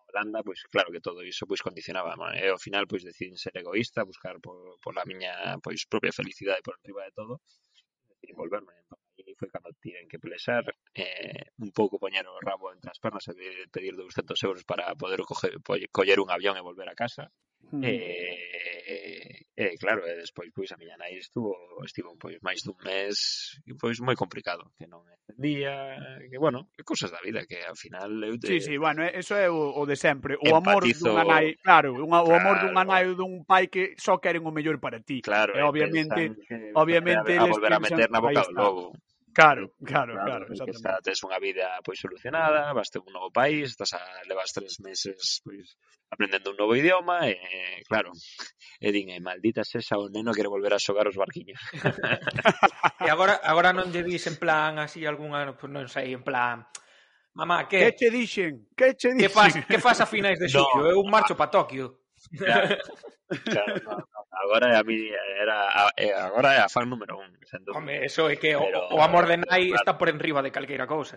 Holanda, 0.09 0.42
pois 0.46 0.61
claro 0.74 0.92
que 0.92 1.00
todo 1.00 1.22
iso 1.22 1.46
pois 1.46 1.62
condicionaba, 1.66 2.16
man. 2.16 2.35
e 2.38 2.46
ao 2.48 2.59
final 2.66 2.85
pois 2.90 3.02
decidín 3.09 3.37
ser 3.38 3.54
egoísta, 3.62 4.09
buscar 4.12 4.37
por, 4.44 4.78
por 4.83 4.94
a 4.98 5.04
miña 5.11 5.33
pois 5.64 5.87
propia 5.92 6.12
felicidade 6.12 6.64
por 6.66 6.74
enriba 6.78 7.02
de 7.07 7.12
todo 7.18 7.35
e 8.22 8.30
volverme. 8.40 8.72
foi 9.38 9.50
cando 9.50 9.70
tiven 9.80 10.08
que 10.08 10.18
plesar 10.18 10.64
eh, 10.94 11.50
un 11.58 11.70
pouco 11.70 11.98
poñer 11.98 12.26
o 12.26 12.40
rabo 12.40 12.72
entre 12.72 12.90
as 12.90 13.00
pernas 13.02 13.26
e 13.28 13.68
pedir 13.74 13.94
200 13.96 14.36
euros 14.42 14.62
para 14.64 14.94
poder 14.94 15.20
coger, 15.22 15.58
coller 15.90 16.18
un 16.20 16.30
avión 16.30 16.56
e 16.56 16.66
volver 16.66 16.88
a 16.88 16.98
casa 16.98 17.30
mm. 17.72 17.82
e, 17.84 17.94
e, 19.56 19.76
claro, 19.78 20.06
eh, 20.06 20.18
e 20.18 20.26
despois 20.26 20.50
pois 20.50 20.70
a 20.72 20.76
miña 20.76 20.98
nai 20.98 21.14
estuvo, 21.14 21.54
estivo 21.86 22.18
pois 22.18 22.38
máis 22.42 22.62
dun 22.66 22.74
mes 22.82 23.54
e 23.66 23.72
pois 23.78 24.02
moi 24.02 24.18
complicado, 24.18 24.74
que 24.74 24.86
non 24.90 25.06
entendía, 25.06 25.94
que 26.26 26.38
bueno, 26.38 26.66
que 26.74 26.82
cousas 26.82 27.14
da 27.14 27.22
vida 27.22 27.46
que 27.46 27.62
ao 27.62 27.78
final 27.78 28.10
eu 28.26 28.34
te... 28.34 28.50
Sí, 28.50 28.58
sí, 28.60 28.74
bueno, 28.76 29.06
eso 29.06 29.38
é 29.38 29.46
o, 29.46 29.78
o 29.78 29.82
de 29.86 29.94
sempre, 29.94 30.34
o 30.34 30.50
empatizo... 30.50 31.06
amor 31.06 31.22
dunha 31.22 31.24
nai, 31.24 31.46
claro, 31.62 31.94
unha, 31.94 32.20
claro, 32.20 32.26
o 32.26 32.32
amor 32.34 32.56
dunha 32.66 32.82
nai 32.82 33.04
dun 33.14 33.46
pai 33.46 33.70
que 33.70 33.94
só 33.94 34.18
queren 34.18 34.42
o 34.42 34.50
mellor 34.50 34.82
para 34.82 34.98
ti. 34.98 35.22
Claro, 35.22 35.54
e, 35.54 35.62
obviamente, 35.62 36.34
que, 36.46 36.74
obviamente 36.74 37.38
a, 37.38 37.46
a 37.46 37.50
volver 37.50 37.72
a 37.72 37.80
meter 37.80 38.08
na 38.10 38.20
boca 38.20 38.42
do 38.42 38.52
lobo. 38.58 38.84
Claro, 39.34 39.74
claro, 39.84 40.14
claro. 40.14 40.46
claro 40.46 40.70
está, 40.70 41.02
tes 41.02 41.18
unha 41.26 41.42
vida 41.42 41.82
pois 41.82 41.98
solucionada, 41.98 42.70
vas 42.70 42.86
ter 42.86 43.02
un 43.02 43.10
novo 43.10 43.34
país, 43.34 43.74
estás 43.74 43.98
a, 43.98 44.02
levas 44.30 44.54
tres 44.54 44.78
meses 44.78 45.42
pois 45.42 45.74
aprendendo 46.06 46.54
un 46.54 46.58
novo 46.62 46.78
idioma 46.78 47.26
eh, 47.26 47.34
eh, 47.34 47.82
e 47.82 47.84
claro, 47.84 48.14
e 48.78 48.88
din, 48.94 49.10
e 49.10 49.18
maldita 49.18 49.66
sesa 49.66 49.98
o 49.98 50.06
neno 50.06 50.30
quere 50.30 50.46
volver 50.46 50.70
a 50.70 50.78
xogar 50.78 51.10
os 51.10 51.18
barquiños. 51.18 51.58
e 53.02 53.08
agora 53.10 53.42
agora 53.42 53.74
non 53.74 53.90
lle 53.90 54.06
dis 54.06 54.22
en 54.30 54.38
plan 54.38 54.78
así 54.78 55.02
algunha, 55.02 55.50
pois 55.58 55.72
non 55.74 55.90
sei, 55.90 56.14
en 56.14 56.22
plan 56.22 56.62
Mamá, 57.34 57.66
que? 57.66 57.78
Que 57.78 57.92
che 57.98 58.10
dixen? 58.10 58.68
Que 58.78 58.94
che 58.94 59.10
dixen? 59.10 59.18
Que 59.18 59.28
faz, 59.28 59.52
que 59.66 59.78
faz 59.82 59.98
a 60.00 60.06
finais 60.06 60.38
de 60.38 60.46
xullo? 60.46 60.70
No, 60.78 60.86
Eu 60.86 61.02
marcho 61.02 61.34
para 61.34 61.50
Tokio. 61.50 61.98
Claro, 62.38 62.78
claro, 63.50 63.74
no, 63.82 63.92
no 63.98 64.23
agora 64.42 64.74
é 64.74 64.76
a 64.76 64.84
mí, 64.84 65.10
era 65.10 65.92
eh, 65.96 66.12
a, 66.12 66.26
agora 66.26 66.54
é 66.54 66.60
a 66.60 66.68
fan 66.68 66.90
número 66.90 67.18
un, 67.18 67.30
sen 67.46 67.62
dúbida. 67.62 67.78
Home, 67.78 67.94
eso 68.04 68.26
é 68.26 68.36
que 68.36 68.56
Pero, 68.56 68.90
o, 68.90 68.98
o 68.98 69.00
amor 69.02 69.30
de 69.30 69.38
Nai 69.38 69.70
claro, 69.70 69.78
está 69.78 69.92
por 69.94 70.08
enriba 70.10 70.42
de 70.42 70.50
calqueira 70.50 70.86
cousa. 70.86 71.16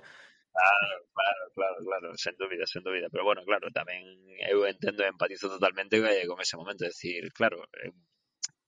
Claro, 0.58 0.98
claro, 1.14 1.44
claro, 1.54 1.78
claro, 1.86 2.08
sen 2.18 2.36
dúbida, 2.38 2.66
sen 2.66 2.82
dúbida. 2.82 3.08
Pero 3.14 3.24
bueno, 3.26 3.46
claro, 3.46 3.70
tamén 3.70 4.02
eu 4.50 4.66
entendo 4.66 5.06
e 5.06 5.12
empatizo 5.12 5.50
totalmente 5.50 5.98
con 6.26 6.38
ese 6.42 6.58
momento, 6.58 6.86
é 6.86 6.94
decir, 6.94 7.30
claro, 7.34 7.62
eu 7.86 7.94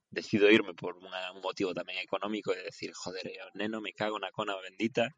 decido 0.10 0.50
irme 0.50 0.74
por 0.74 0.98
unha, 0.98 1.34
un 1.34 1.42
motivo 1.42 1.74
tamén 1.74 2.02
económico 2.02 2.54
e 2.54 2.66
decir, 2.66 2.94
joder, 2.94 3.30
o 3.30 3.54
neno 3.54 3.78
me 3.82 3.94
cago 3.94 4.18
na 4.18 4.34
cona 4.34 4.58
bendita 4.58 5.14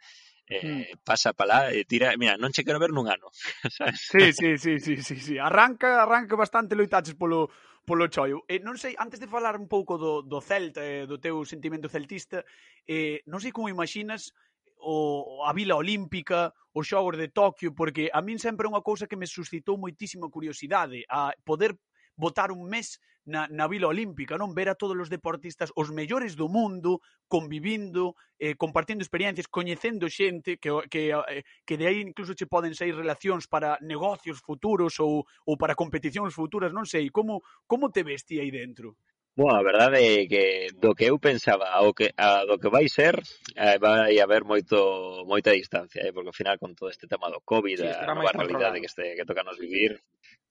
eh, 0.52 0.68
mm. 0.68 1.00
pasa 1.08 1.32
para 1.32 1.48
lá 1.48 1.60
eh, 1.72 1.82
e 1.82 1.86
tira, 1.88 2.12
mira, 2.20 2.36
non 2.36 2.52
che 2.52 2.68
quero 2.68 2.76
ver 2.76 2.92
nun 2.92 3.08
ano. 3.08 3.32
Sabes? 3.72 4.12
Sí, 4.12 4.36
sí, 4.36 4.60
sí, 4.60 4.74
sí, 4.84 4.96
sí, 5.00 5.16
sí. 5.16 5.36
Arranca, 5.40 6.04
arranca 6.04 6.36
bastante 6.36 6.76
loitaches 6.76 7.16
polo 7.16 7.48
polo 7.88 8.12
choio. 8.12 8.44
E 8.46 8.56
eh, 8.56 8.60
non 8.60 8.76
sei, 8.76 8.94
antes 9.00 9.18
de 9.18 9.32
falar 9.32 9.56
un 9.56 9.72
pouco 9.72 9.96
do, 9.96 10.22
do 10.22 10.44
Celta, 10.44 10.84
eh, 10.84 11.08
do 11.08 11.18
teu 11.18 11.42
sentimento 11.48 11.88
celtista, 11.88 12.44
eh, 12.84 13.24
non 13.32 13.40
sei 13.40 13.56
como 13.56 13.72
imaginas 13.72 14.36
o, 14.84 15.42
a 15.48 15.54
Vila 15.56 15.80
Olímpica, 15.80 16.54
os 16.76 16.86
xogos 16.88 17.18
de 17.18 17.32
Tokio, 17.32 17.74
porque 17.74 18.12
a 18.12 18.22
min 18.22 18.38
sempre 18.38 18.68
é 18.68 18.72
unha 18.72 18.86
cousa 18.86 19.08
que 19.08 19.18
me 19.18 19.26
suscitou 19.26 19.80
moitísima 19.80 20.30
curiosidade, 20.30 21.08
a 21.08 21.34
poder 21.48 21.80
votar 22.20 22.52
un 22.52 22.68
mes 22.70 23.00
na, 23.26 23.48
na 23.48 23.68
Vila 23.68 23.88
Olímpica, 23.88 24.38
non 24.38 24.54
ver 24.58 24.70
a 24.70 24.78
todos 24.78 24.98
os 24.98 25.10
deportistas, 25.10 25.70
os 25.78 25.94
mellores 25.94 26.34
do 26.34 26.50
mundo, 26.50 27.02
convivindo, 27.30 28.18
eh, 28.42 28.56
compartindo 28.58 29.02
experiencias, 29.06 29.48
coñecendo 29.48 30.10
xente 30.10 30.58
que, 30.58 30.70
que, 30.90 31.14
eh, 31.14 31.44
que 31.66 31.78
de 31.78 31.86
aí 31.86 32.02
incluso 32.02 32.34
che 32.34 32.50
poden 32.50 32.74
sair 32.74 32.98
relacións 32.98 33.46
para 33.46 33.78
negocios 33.82 34.42
futuros 34.42 34.98
ou, 35.00 35.24
ou 35.46 35.54
para 35.58 35.78
competicións 35.78 36.34
futuras, 36.34 36.74
non 36.74 36.90
sei, 36.90 37.14
como, 37.14 37.46
como 37.70 37.94
te 37.94 38.02
vesti 38.02 38.42
aí 38.42 38.50
dentro? 38.50 38.98
Bueno, 39.34 39.56
a 39.56 39.64
verdade 39.64 40.00
é 40.04 40.28
que 40.28 40.68
do 40.76 40.92
que 40.92 41.08
eu 41.08 41.16
pensaba 41.18 41.72
ao 41.72 41.96
que, 41.96 42.12
a, 42.18 42.44
do 42.44 42.60
que 42.60 42.68
vai 42.68 42.92
ser 42.92 43.16
eh, 43.56 43.80
vai 43.80 44.20
haber 44.20 44.44
moito 44.44 45.24
moita 45.24 45.56
distancia, 45.56 46.04
eh, 46.04 46.12
porque 46.12 46.32
ao 46.32 46.36
final 46.36 46.60
con 46.60 46.76
todo 46.76 46.92
este 46.92 47.08
tema 47.08 47.32
do 47.32 47.40
Covid, 47.40 47.80
sí, 47.80 47.88
a 47.88 48.12
nova 48.12 48.36
realidade 48.36 48.84
que 48.84 48.92
este 48.92 49.16
que 49.16 49.24
toca 49.24 49.48
nos 49.48 49.56
vivir, 49.56 50.04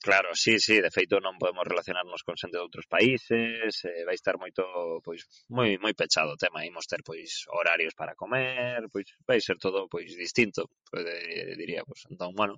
Claro, 0.02 0.30
sí, 0.32 0.58
sí, 0.58 0.80
de 0.80 0.88
feito 0.88 1.20
non 1.20 1.36
podemos 1.36 1.68
relacionarnos 1.68 2.24
con 2.24 2.32
xente 2.32 2.56
de 2.56 2.64
outros 2.64 2.88
países, 2.88 3.84
eh, 3.84 4.00
vai 4.08 4.16
estar 4.16 4.40
moito, 4.40 4.64
pois, 5.04 5.28
moi 5.52 5.76
moi 5.76 5.92
pechado 5.92 6.32
o 6.32 6.40
tema, 6.40 6.64
imos 6.64 6.88
ter, 6.88 7.04
pois, 7.04 7.44
horarios 7.52 7.92
para 7.92 8.16
comer, 8.16 8.88
pois, 8.88 9.12
vai 9.28 9.44
ser 9.44 9.60
todo, 9.60 9.92
pois, 9.92 10.16
distinto, 10.16 10.72
pois, 10.88 11.04
diría, 11.52 11.84
pois, 11.84 12.00
entón, 12.08 12.32
bueno, 12.32 12.56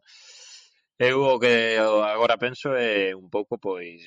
eu 1.02 1.18
o 1.34 1.42
que 1.42 1.82
agora 1.82 2.38
penso 2.38 2.78
é 2.78 3.10
un 3.10 3.26
pouco, 3.26 3.58
pois, 3.58 4.06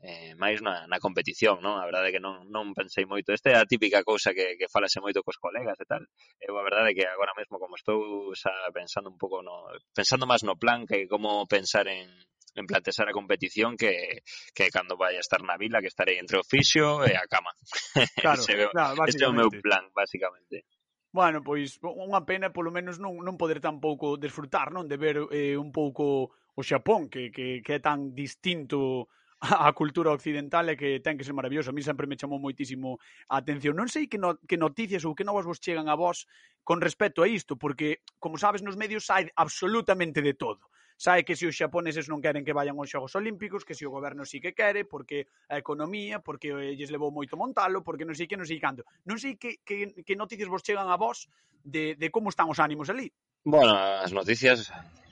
eh, 0.00 0.32
máis 0.40 0.64
na, 0.64 0.88
na 0.88 0.96
competición, 0.96 1.60
non? 1.60 1.76
A 1.76 1.84
verdade 1.84 2.08
é 2.08 2.14
que 2.16 2.24
non, 2.24 2.48
non 2.48 2.72
pensei 2.72 3.04
moito. 3.04 3.36
Esta 3.36 3.52
é 3.52 3.56
a 3.60 3.68
típica 3.68 4.00
cousa 4.00 4.32
que, 4.32 4.56
que 4.56 4.72
falase 4.72 4.96
moito 5.00 5.20
cos 5.20 5.36
colegas 5.36 5.76
e 5.76 5.86
tal. 5.86 6.00
Eu 6.40 6.56
a 6.56 6.64
verdade 6.64 6.92
é 6.92 6.96
que 6.96 7.04
agora 7.04 7.36
mesmo 7.36 7.60
como 7.60 7.76
estou 7.76 8.32
xa 8.32 8.52
pensando 8.72 9.12
un 9.12 9.20
pouco 9.20 9.44
no, 9.44 9.68
pensando 9.92 10.24
máis 10.24 10.40
no 10.40 10.56
plan 10.56 10.88
que 10.88 11.04
como 11.04 11.44
pensar 11.44 11.84
en, 11.84 12.08
en 12.56 12.64
plantexar 12.64 13.12
a 13.12 13.16
competición 13.16 13.76
que, 13.76 14.24
que 14.56 14.72
cando 14.72 14.96
vai 14.96 15.20
a 15.20 15.24
estar 15.24 15.44
na 15.44 15.60
vila 15.60 15.84
que 15.84 15.92
estarei 15.92 16.16
entre 16.16 16.40
o 16.40 16.46
fixo 16.48 17.04
e 17.04 17.12
a 17.12 17.28
cama. 17.28 17.52
Claro, 18.24 18.40
ese, 18.40 18.68
claro, 18.72 19.04
este 19.04 19.24
é 19.24 19.28
o 19.28 19.36
meu 19.36 19.52
plan, 19.52 19.84
basicamente. 19.92 20.64
Bueno, 21.12 21.42
pois 21.44 21.76
unha 21.82 22.24
pena 22.24 22.54
polo 22.54 22.72
menos 22.72 22.96
non, 22.96 23.20
non 23.20 23.36
poder 23.36 23.60
tampouco 23.60 24.16
desfrutar, 24.16 24.72
non? 24.72 24.88
De 24.88 24.96
ver 24.96 25.20
eh, 25.28 25.60
un 25.60 25.74
pouco 25.74 26.32
o 26.56 26.60
Xapón, 26.64 27.12
que, 27.12 27.28
que, 27.28 27.60
que 27.60 27.72
é 27.76 27.80
tan 27.82 28.14
distinto 28.14 29.10
a 29.68 29.72
cultura 29.72 30.12
occidental 30.12 30.68
é 30.68 30.76
que 30.76 31.00
ten 31.00 31.16
que 31.16 31.24
ser 31.24 31.32
maravilloso. 31.32 31.72
A 31.72 31.76
mí 31.76 31.80
sempre 31.80 32.04
me 32.04 32.20
chamou 32.20 32.36
moitísimo 32.36 33.00
a 33.32 33.40
atención. 33.40 33.72
Non 33.72 33.88
sei 33.88 34.04
que, 34.04 34.20
no, 34.20 34.36
que 34.44 34.60
noticias 34.60 35.04
ou 35.08 35.16
que 35.16 35.24
novas 35.24 35.48
vos 35.48 35.60
chegan 35.60 35.88
a 35.88 35.96
vos 35.96 36.28
con 36.60 36.84
respecto 36.84 37.24
a 37.24 37.28
isto, 37.28 37.56
porque, 37.56 38.04
como 38.20 38.36
sabes, 38.36 38.60
nos 38.60 38.76
medios 38.76 39.08
sai 39.08 39.32
absolutamente 39.34 40.20
de 40.20 40.36
todo 40.36 40.68
sabe 41.00 41.24
que 41.24 41.34
se 41.34 41.48
os 41.48 41.56
xaponeses 41.56 42.12
non 42.12 42.20
queren 42.20 42.44
que 42.44 42.52
vayan 42.52 42.76
aos 42.76 42.92
Xogos 42.92 43.16
Olímpicos, 43.16 43.64
que 43.64 43.72
se 43.72 43.88
o 43.88 43.90
goberno 43.90 44.28
sí 44.28 44.36
que 44.36 44.52
quere, 44.52 44.84
porque 44.84 45.32
a 45.48 45.56
economía, 45.56 46.20
porque 46.20 46.52
lles 46.76 46.92
levou 46.92 47.08
moito 47.08 47.40
montalo, 47.40 47.80
porque 47.80 48.04
non 48.04 48.12
sei 48.12 48.28
que, 48.28 48.36
non 48.36 48.44
sei 48.44 48.60
canto. 48.60 48.84
Non 49.08 49.16
sei 49.16 49.40
que, 49.40 49.64
que, 49.64 49.96
que 50.04 50.12
noticias 50.12 50.52
vos 50.52 50.60
chegan 50.60 50.92
a 50.92 51.00
vos 51.00 51.24
de, 51.64 51.96
de 51.96 52.12
como 52.12 52.28
están 52.28 52.52
os 52.52 52.60
ánimos 52.60 52.92
ali. 52.92 53.08
Bueno, 53.48 53.72
as 53.72 54.12
noticias 54.12 54.68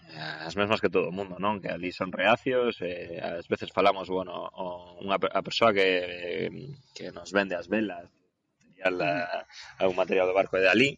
Eh, 0.09 0.49
as 0.49 0.57
mesmas 0.57 0.81
que 0.81 0.89
todo 0.89 1.13
o 1.13 1.17
mundo, 1.17 1.37
non? 1.37 1.61
Que 1.61 1.69
ali 1.69 1.93
son 1.93 2.09
reacios, 2.09 2.81
e 2.81 3.21
ás 3.21 3.45
veces 3.45 3.69
falamos, 3.77 4.09
bueno, 4.09 4.33
o, 4.57 4.97
unha, 5.05 5.21
a 5.21 5.41
persoa 5.45 5.77
que, 5.77 6.49
que 6.97 7.13
nos 7.13 7.29
vende 7.37 7.53
as 7.53 7.69
velas, 7.69 8.09
material, 8.79 9.03
a, 9.03 9.47
a 9.79 9.89
un 9.89 9.97
material 9.97 10.27
do 10.27 10.35
barco 10.35 10.57
de 10.57 10.69
ali, 10.69 10.97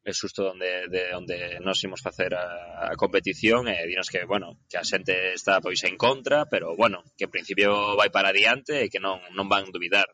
é 0.00 0.12
xusto 0.16 0.48
onde, 0.48 0.88
de 0.88 1.12
onde 1.12 1.60
nos 1.60 1.76
imos 1.84 2.00
facer 2.00 2.32
a, 2.32 2.88
a 2.88 2.96
competición 2.96 3.68
e 3.68 3.84
dinos 3.84 4.08
que, 4.08 4.24
bueno, 4.24 4.56
que 4.64 4.80
a 4.80 4.84
xente 4.84 5.36
está 5.36 5.60
pois 5.60 5.84
en 5.84 6.00
contra, 6.00 6.48
pero, 6.48 6.72
bueno, 6.72 7.04
que 7.20 7.28
en 7.28 7.34
principio 7.34 7.96
vai 8.00 8.08
para 8.08 8.32
adiante 8.32 8.80
e 8.80 8.88
que 8.88 9.02
non, 9.04 9.20
non 9.36 9.50
van 9.52 9.68
dubidar. 9.68 10.08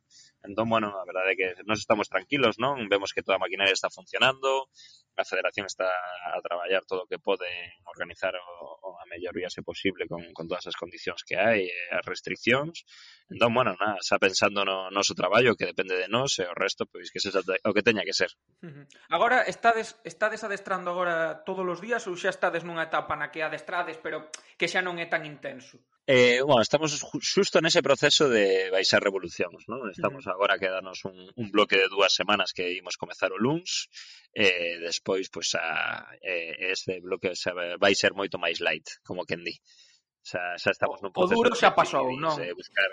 Entón, 0.47 0.71
bueno, 0.71 0.95
a 0.95 1.05
verdade 1.05 1.35
é 1.35 1.37
que 1.37 1.49
nos 1.67 1.83
estamos 1.83 2.07
tranquilos, 2.09 2.57
non? 2.63 2.87
Vemos 2.87 3.11
que 3.11 3.21
toda 3.27 3.37
a 3.37 3.45
maquinaria 3.45 3.75
está 3.75 3.91
funcionando, 3.91 4.71
a 5.17 5.25
federación 5.25 5.67
está 5.67 5.89
a 5.89 6.39
traballar 6.41 6.85
todo 6.87 7.05
o 7.05 7.09
que 7.11 7.19
pode 7.19 7.49
organizar 7.85 8.37
o, 8.37 8.47
o 8.87 9.01
a 9.01 9.05
mellor 9.09 9.35
viase 9.35 9.63
posible 9.63 10.07
con, 10.07 10.23
con 10.33 10.47
todas 10.47 10.67
as 10.69 10.77
condicións 10.77 11.25
que 11.25 11.37
hai 11.41 11.67
e 11.67 11.79
as 11.91 12.05
restriccións. 12.05 12.85
Entón, 13.27 13.51
bueno, 13.57 13.75
nada, 13.81 13.99
xa 14.05 14.21
pensando 14.21 14.63
no 14.63 14.93
noso 14.93 15.17
traballo 15.17 15.57
que 15.57 15.67
depende 15.67 15.97
de 15.97 16.07
nós 16.07 16.37
e 16.39 16.45
o 16.47 16.55
resto, 16.55 16.87
pois 16.87 17.09
que 17.11 17.19
sexa 17.19 17.43
o 17.43 17.75
que 17.75 17.83
teña 17.83 18.07
que 18.07 18.15
ser. 18.15 18.31
Agora, 19.09 19.43
estades, 19.49 19.97
estades 20.05 20.45
adestrando 20.45 20.93
agora 20.93 21.43
todos 21.43 21.65
os 21.65 21.81
días 21.81 22.05
ou 22.07 22.15
xa 22.15 22.31
estades 22.31 22.63
nunha 22.63 22.87
etapa 22.87 23.17
na 23.17 23.33
que 23.33 23.41
adestrades 23.43 23.99
pero 23.99 24.29
que 24.61 24.71
xa 24.71 24.85
non 24.85 25.01
é 25.01 25.07
tan 25.09 25.25
intenso? 25.25 25.81
Eh, 26.09 26.41
bueno, 26.47 26.63
estamos 26.63 26.95
xusto 27.19 27.59
nese 27.59 27.83
proceso 27.83 28.31
de 28.31 28.71
baixar 28.71 29.03
revolucións, 29.03 29.67
non? 29.67 29.91
Estamos 29.91 30.23
uh 30.23 30.31
-huh. 30.31 30.35
agora 30.39 30.55
que 30.55 30.71
darnos 30.71 31.03
un, 31.03 31.19
un 31.35 31.47
bloque 31.51 31.75
de 31.75 31.91
dúas 31.91 32.15
semanas 32.15 32.55
que 32.55 32.79
imos 32.79 32.95
comezar 32.95 33.35
o 33.35 33.43
luns, 33.43 33.91
eh, 34.31 34.79
despois, 34.79 35.27
pois, 35.35 35.51
a, 35.59 36.07
eh, 36.23 36.71
este 36.71 37.03
bloque 37.03 37.35
xa, 37.35 37.51
vai 37.83 37.95
ser 37.99 38.15
moito 38.15 38.39
máis 38.39 38.63
light, 38.63 38.87
como 39.03 39.27
quen 39.27 39.43
di. 39.43 39.59
Xa, 40.23 40.55
xa 40.63 40.71
estamos 40.71 41.03
nun 41.03 41.11
proceso... 41.11 41.35
O 41.35 41.43
duro 41.43 41.59
xa 41.59 41.75
pasou, 41.75 42.07
non? 42.15 42.39
Eh, 42.39 42.55
buscar 42.55 42.87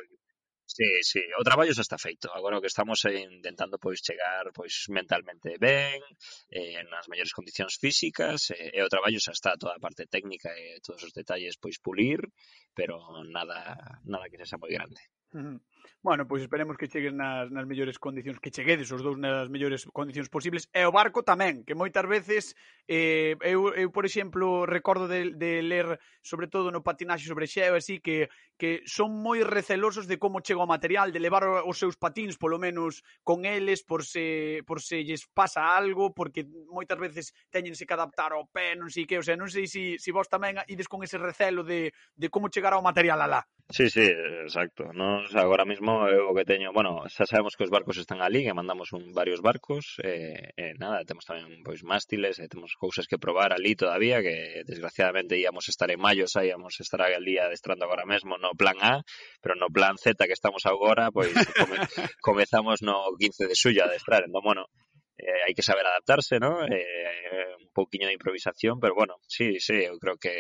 Sí, 0.65 0.85
sí, 1.03 1.21
o 1.37 1.43
traballo 1.43 1.75
xa 1.75 1.83
está 1.83 1.97
feito, 1.99 2.31
agora 2.31 2.57
o 2.57 2.63
que 2.63 2.71
estamos 2.71 2.99
é 3.05 3.19
intentando 3.19 3.75
pois 3.83 3.99
chegar 3.99 4.49
pois 4.57 4.87
mentalmente 4.89 5.49
ben, 5.59 5.99
eh, 6.49 6.81
nas 6.91 7.05
mellores 7.11 7.35
condicións 7.35 7.75
físicas 7.83 8.49
eh, 8.55 8.71
e 8.77 8.79
o 8.81 8.89
traballo 8.89 9.19
xa 9.19 9.33
está, 9.35 9.51
toda 9.59 9.75
a 9.75 9.83
parte 9.85 10.07
técnica 10.07 10.49
e 10.55 10.79
todos 10.85 11.03
os 11.03 11.13
detalles 11.13 11.59
pois 11.59 11.77
pulir, 11.85 12.19
pero 12.73 12.95
nada 13.27 13.59
nada 14.07 14.29
que 14.29 14.39
sexa 14.39 14.57
moi 14.61 14.71
grande. 14.71 15.01
Bueno, 16.01 16.25
pois 16.25 16.41
esperemos 16.41 16.79
que 16.79 16.87
cheguen 16.87 17.19
nas, 17.19 17.51
nas 17.51 17.67
mellores 17.67 17.99
condicións, 18.01 18.39
que 18.39 18.49
cheguedes 18.49 18.89
os 18.89 19.03
dous 19.03 19.19
nas 19.19 19.51
mellores 19.51 19.85
condicións 19.91 20.31
posibles. 20.31 20.71
E 20.73 20.81
o 20.87 20.95
barco 20.95 21.21
tamén, 21.21 21.61
que 21.61 21.77
moitas 21.77 22.07
veces, 22.09 22.57
eh, 22.89 23.37
eu, 23.45 23.69
eu 23.75 23.93
por 23.93 24.07
exemplo, 24.07 24.65
recordo 24.65 25.05
de, 25.05 25.35
de 25.35 25.61
ler, 25.61 25.99
sobre 26.25 26.47
todo 26.49 26.73
no 26.73 26.81
patinaxe 26.81 27.29
sobre 27.29 27.45
xeo, 27.45 27.75
así 27.77 27.99
que, 27.99 28.33
que 28.57 28.81
son 28.89 29.13
moi 29.13 29.43
recelosos 29.43 30.09
de 30.09 30.17
como 30.17 30.41
chega 30.41 30.63
o 30.63 30.69
material, 30.69 31.13
de 31.13 31.21
levar 31.21 31.45
os 31.45 31.77
seus 31.77 31.99
patins, 31.99 32.39
polo 32.39 32.57
menos, 32.57 33.03
con 33.21 33.43
eles, 33.43 33.85
por 33.85 34.07
se, 34.07 34.63
por 34.65 34.81
se 34.81 35.05
lles 35.05 35.27
pasa 35.29 35.75
algo, 35.75 36.15
porque 36.15 36.47
moitas 36.71 36.97
veces 36.97 37.35
teñense 37.53 37.85
que 37.85 37.93
adaptar 37.93 38.31
ao 38.31 38.49
pé, 38.49 38.79
non 38.79 38.87
sei 38.87 39.03
que, 39.03 39.19
o 39.19 39.25
sea, 39.25 39.35
non 39.35 39.51
sei 39.51 39.67
se 39.67 39.73
si, 39.73 39.97
si 39.99 40.11
vos 40.11 40.29
tamén 40.29 40.61
ides 40.69 40.87
con 40.87 41.03
ese 41.03 41.17
recelo 41.17 41.65
de, 41.65 41.91
de 42.15 42.27
como 42.29 42.53
chegar 42.53 42.73
ao 42.73 42.85
material 42.85 43.19
alá. 43.19 43.41
Sí, 43.69 43.89
sí, 43.89 44.05
exacto. 44.45 44.91
Nos 44.93 45.33
agora 45.35 45.65
mismo 45.73 46.05
eu 46.05 46.29
o 46.29 46.35
que 46.37 46.45
teño, 46.45 46.69
bueno, 46.69 47.01
xa 47.09 47.25
sabemos 47.25 47.57
que 47.57 47.65
os 47.65 47.73
barcos 47.73 47.97
están 47.97 48.21
ali, 48.21 48.45
que 48.45 48.53
mandamos 48.53 48.93
un 48.93 49.09
varios 49.09 49.41
barcos, 49.41 49.97
e, 50.05 50.53
e 50.53 50.77
nada, 50.77 51.01
temos 51.09 51.25
tamén 51.25 51.49
pois 51.65 51.81
mástiles, 51.81 52.37
e 52.37 52.45
temos 52.45 52.77
cousas 52.77 53.09
que 53.09 53.17
probar 53.17 53.49
ali 53.57 53.73
todavía, 53.73 54.21
que 54.21 54.61
desgraciadamente 54.69 55.41
íamos 55.41 55.65
estar 55.73 55.89
en 55.89 55.97
maio, 55.97 56.29
xa 56.29 56.45
íamos 56.45 56.77
estar 56.77 57.01
ali 57.01 57.41
adestrando 57.41 57.89
agora 57.89 58.05
mesmo 58.05 58.37
no 58.37 58.53
plan 58.53 58.77
A, 58.85 59.01
pero 59.41 59.57
no 59.57 59.73
plan 59.73 59.97
Z 59.97 60.13
que 60.29 60.37
estamos 60.37 60.61
agora, 60.69 61.09
pois 61.09 61.33
come, 61.57 61.75
comezamos 62.21 62.85
no 62.85 63.09
15 63.17 63.49
de 63.49 63.55
xullo 63.57 63.81
a 63.81 63.89
adestrar, 63.89 64.21
entón, 64.29 64.45
bueno, 64.45 64.69
eh, 65.17 65.41
hai 65.49 65.53
que 65.57 65.65
saber 65.65 65.89
adaptarse, 65.89 66.37
¿no? 66.37 66.61
Eh, 66.69 67.57
un 67.57 67.69
pouquiño 67.73 68.05
de 68.07 68.17
improvisación, 68.17 68.77
pero 68.77 68.93
bueno, 68.93 69.17
sí, 69.25 69.57
sí, 69.57 69.81
eu 69.89 69.97
creo 69.97 70.21
que 70.21 70.33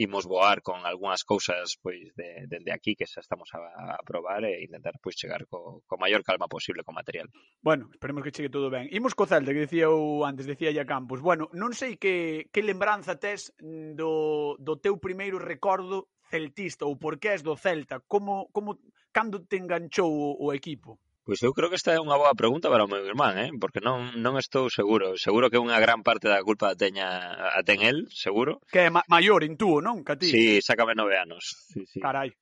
imos 0.00 0.24
voar 0.24 0.62
con 0.64 0.88
algunhas 0.88 1.28
cousas 1.28 1.76
pois 1.76 2.08
de, 2.16 2.48
dende 2.48 2.72
aquí 2.72 2.96
que 2.96 3.04
xa 3.04 3.20
estamos 3.20 3.52
a, 3.52 4.00
a 4.00 4.00
probar 4.00 4.48
e 4.48 4.64
intentar 4.64 4.96
pois 4.96 5.12
chegar 5.12 5.44
co, 5.44 5.84
co 5.84 6.00
maior 6.00 6.24
calma 6.24 6.48
posible 6.48 6.80
co 6.80 6.96
material. 6.96 7.28
Bueno, 7.60 7.92
esperemos 7.92 8.24
que 8.24 8.32
chegue 8.32 8.48
todo 8.48 8.72
ben. 8.72 8.88
Imos 8.96 9.12
co 9.12 9.28
Celta 9.28 9.52
que 9.52 9.68
dicía 9.68 9.92
eu 9.92 10.24
antes, 10.24 10.48
dicía 10.48 10.72
ya 10.72 10.88
Campos. 10.88 11.20
Bueno, 11.20 11.52
non 11.52 11.76
sei 11.76 12.00
que 12.00 12.48
que 12.48 12.64
lembranza 12.64 13.20
tes 13.20 13.52
do 13.60 14.56
do 14.56 14.80
teu 14.80 14.96
primeiro 14.96 15.36
recordo 15.36 16.08
celtista 16.32 16.88
ou 16.88 16.96
por 16.96 17.20
que 17.20 17.36
és 17.36 17.44
do 17.44 17.52
Celta, 17.52 18.00
como 18.08 18.48
como 18.56 18.80
cando 19.12 19.44
te 19.44 19.60
enganchou 19.60 20.08
o, 20.08 20.28
o 20.40 20.56
equipo? 20.56 20.96
Pois 21.30 21.44
eu 21.44 21.54
creo 21.54 21.70
que 21.70 21.78
esta 21.78 21.94
é 21.94 22.02
unha 22.02 22.18
boa 22.18 22.34
pregunta 22.34 22.66
para 22.66 22.82
o 22.82 22.90
meu 22.90 23.06
irmán, 23.06 23.38
eh? 23.38 23.54
porque 23.54 23.78
non, 23.78 24.18
non 24.18 24.34
estou 24.34 24.66
seguro. 24.66 25.14
Seguro 25.14 25.46
que 25.46 25.62
unha 25.62 25.78
gran 25.78 26.02
parte 26.02 26.26
da 26.26 26.42
culpa 26.42 26.74
a 26.74 26.74
teña 26.74 27.06
a 27.54 27.62
ten 27.62 27.86
el, 27.86 28.10
seguro. 28.10 28.58
Que 28.66 28.80
é 28.80 28.90
ma 28.90 29.06
maior 29.06 29.46
en 29.46 29.54
tú, 29.54 29.78
non? 29.78 30.02
Que 30.02 30.18
ti. 30.18 30.26
Sí, 30.26 30.44
sácame 30.58 30.98
nove 30.98 31.14
anos. 31.14 31.54
Sí, 31.70 31.86
sí. 31.86 32.02
Carai. 32.02 32.34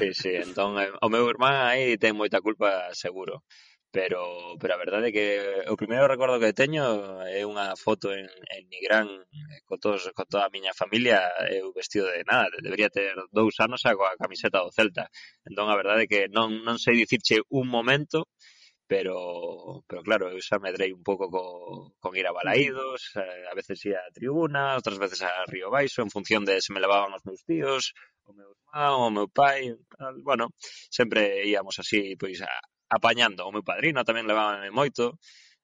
sí, 0.00 0.16
sí, 0.16 0.32
entón 0.32 0.80
eh, 0.80 0.88
o 0.96 1.12
meu 1.12 1.28
irmán 1.28 1.60
aí 1.68 2.00
ten 2.00 2.16
moita 2.16 2.40
culpa 2.40 2.88
seguro 2.96 3.44
pero 3.90 4.56
pero 4.60 4.74
a 4.74 4.82
verdade 4.84 5.08
é 5.08 5.14
que 5.16 5.26
o 5.72 5.76
primeiro 5.80 6.10
recordo 6.10 6.40
que 6.42 6.52
teño 6.52 6.84
é 7.24 7.42
unha 7.46 7.72
foto 7.84 8.12
en, 8.12 8.26
en 8.54 8.62
Nigrán 8.68 9.08
eh, 9.08 9.60
con, 9.68 9.78
todos, 9.80 10.02
con 10.16 10.26
toda 10.28 10.44
a 10.46 10.54
miña 10.54 10.72
familia 10.76 11.18
eu 11.48 11.72
vestido 11.72 12.06
de 12.10 12.22
nada, 12.26 12.50
debería 12.60 12.90
ter 12.90 13.14
dous 13.32 13.56
anos 13.66 13.82
a 13.86 13.96
coa 13.98 14.18
camiseta 14.20 14.62
do 14.62 14.74
Celta 14.74 15.08
entón 15.48 15.66
a 15.70 15.78
verdade 15.80 16.04
é 16.06 16.10
que 16.12 16.20
non, 16.28 16.48
non 16.66 16.76
sei 16.82 16.94
dicirche 16.98 17.40
un 17.48 17.66
momento 17.70 18.18
pero 18.86 19.82
pero 19.88 20.00
claro, 20.06 20.24
eu 20.30 20.40
xa 20.46 20.58
medrei 20.66 20.90
un 20.98 21.02
pouco 21.08 21.24
co, 21.34 21.42
con 22.02 22.12
ir 22.20 22.26
a 22.26 22.36
Balaídos, 22.36 23.00
eh, 23.18 23.44
a 23.50 23.54
veces 23.58 23.82
ia 23.84 23.98
a 24.02 24.14
tribuna, 24.14 24.78
outras 24.78 24.98
veces 25.04 25.20
a 25.26 25.32
Río 25.52 25.68
Baixo, 25.74 26.00
en 26.02 26.10
función 26.16 26.42
de 26.46 26.54
se 26.64 26.72
me 26.72 26.82
levaban 26.84 27.14
os 27.16 27.24
meus 27.26 27.42
tíos, 27.50 27.82
o 28.28 28.32
meu 28.38 28.50
irmão, 28.54 28.96
o 29.08 29.10
meu 29.10 29.28
pai, 29.28 29.74
tal. 29.98 30.14
bueno, 30.22 30.44
sempre 30.90 31.20
íamos 31.46 31.78
así 31.82 32.14
pois 32.20 32.38
a, 32.42 32.52
apañando. 32.88 33.46
O 33.46 33.52
meu 33.52 33.64
padrino 33.66 34.06
tamén 34.06 34.26
levábame 34.26 34.70
moito, 34.70 35.18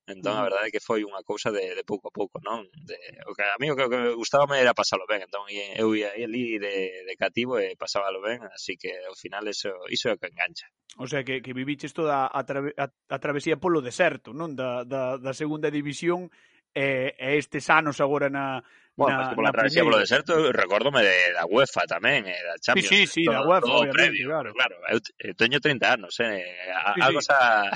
entón 0.07 0.35
a 0.35 0.43
mm. 0.43 0.47
verdade 0.51 0.67
é 0.69 0.75
que 0.75 0.83
foi 0.83 1.07
unha 1.07 1.23
cousa 1.23 1.55
de, 1.55 1.63
de 1.79 1.85
pouco 1.87 2.11
a 2.11 2.15
pouco, 2.15 2.43
non? 2.43 2.67
De, 2.75 2.99
o 3.31 3.33
que 3.35 3.45
a 3.47 3.59
mí 3.63 3.71
o 3.71 3.77
que, 3.79 3.87
o 3.87 3.91
que 3.91 4.01
me 4.03 4.15
gustaba 4.19 4.51
era 4.59 4.75
pasalo 4.75 5.07
ben, 5.07 5.23
entón 5.23 5.47
eu 5.49 5.95
ia 5.95 6.11
ali 6.19 6.59
de, 6.59 7.07
de 7.07 7.15
cativo 7.15 7.63
e 7.63 7.79
pasábalo 7.79 8.19
ben, 8.19 8.43
así 8.51 8.75
que 8.75 8.91
ao 9.07 9.15
final 9.15 9.47
iso, 9.47 9.71
iso 9.87 10.11
é 10.11 10.15
o 10.15 10.21
que 10.21 10.27
engancha. 10.27 10.67
O 10.99 11.07
sea, 11.07 11.23
que, 11.23 11.41
que 11.41 11.55
viviches 11.55 11.95
toda 11.95 12.27
a, 12.27 12.43
trave, 12.43 12.75
a, 12.77 12.91
a 12.91 13.19
travesía 13.23 13.63
polo 13.63 13.79
deserto, 13.79 14.35
non? 14.35 14.59
Da, 14.59 14.83
da, 14.83 15.17
da 15.23 15.33
segunda 15.33 15.71
división 15.71 16.27
e, 16.75 17.15
e 17.15 17.39
estes 17.39 17.71
anos 17.71 18.03
agora 18.03 18.27
na, 18.27 18.67
Bueno, 18.95 19.21
la, 19.21 19.35
por 19.35 19.45
la, 19.45 19.49
la 19.49 19.53
travesía 19.53 19.83
por 19.83 19.93
los 19.93 20.01
desertos, 20.01 20.53
recórdome 20.53 21.03
de 21.03 21.33
la 21.33 21.47
UEFA 21.47 21.87
también, 21.87 22.27
eh, 22.27 22.37
la 22.45 22.59
Champions. 22.59 22.89
Sí, 22.89 23.07
sí, 23.07 23.07
sí, 23.07 23.25
todo, 23.25 23.35
la 23.35 23.47
UEFA, 23.47 23.61
todo 23.61 23.91
previo, 23.91 24.29
claro. 24.29 24.53
claro. 24.53 24.77
Yo 25.19 25.35
tengo 25.35 25.61
30 25.61 25.93
años, 25.93 26.21
eh, 26.21 26.41
eh 26.41 26.73
a, 26.73 26.95
sí, 26.95 27.01
algo 27.01 27.21
sí. 27.23 27.29
A... 27.33 27.71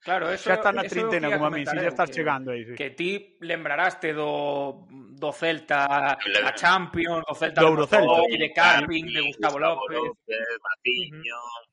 Claro, 0.00 0.30
eso... 0.32 0.50
Ya 0.50 0.54
estás 0.54 0.74
na 0.74 0.82
trintena 0.82 1.30
como 1.30 1.46
a 1.46 1.50
mí, 1.50 1.64
si 1.64 1.76
ya 1.76 1.82
eh, 1.82 1.88
estás 1.88 2.10
que, 2.10 2.16
chegando 2.16 2.50
aí. 2.50 2.64
Sí. 2.64 2.74
Que 2.74 2.90
ti 2.90 3.36
lembraraste 3.40 4.12
do, 4.12 4.88
do 4.90 5.32
Celta, 5.32 5.86
a 5.86 6.54
Champions, 6.54 7.24
do 7.28 7.34
Celta, 7.34 7.60
do 7.60 7.68
Eurocelta. 7.68 8.22
E 8.28 8.38
de 8.38 8.52
Carvin, 8.52 9.06
de 9.06 9.20
Gustavo, 9.20 9.58
Gustavo 9.58 9.58
López. 9.58 9.98
López 9.98 10.38
Matiño... 10.58 11.36
Uh 11.36 11.66
-huh. 11.66 11.72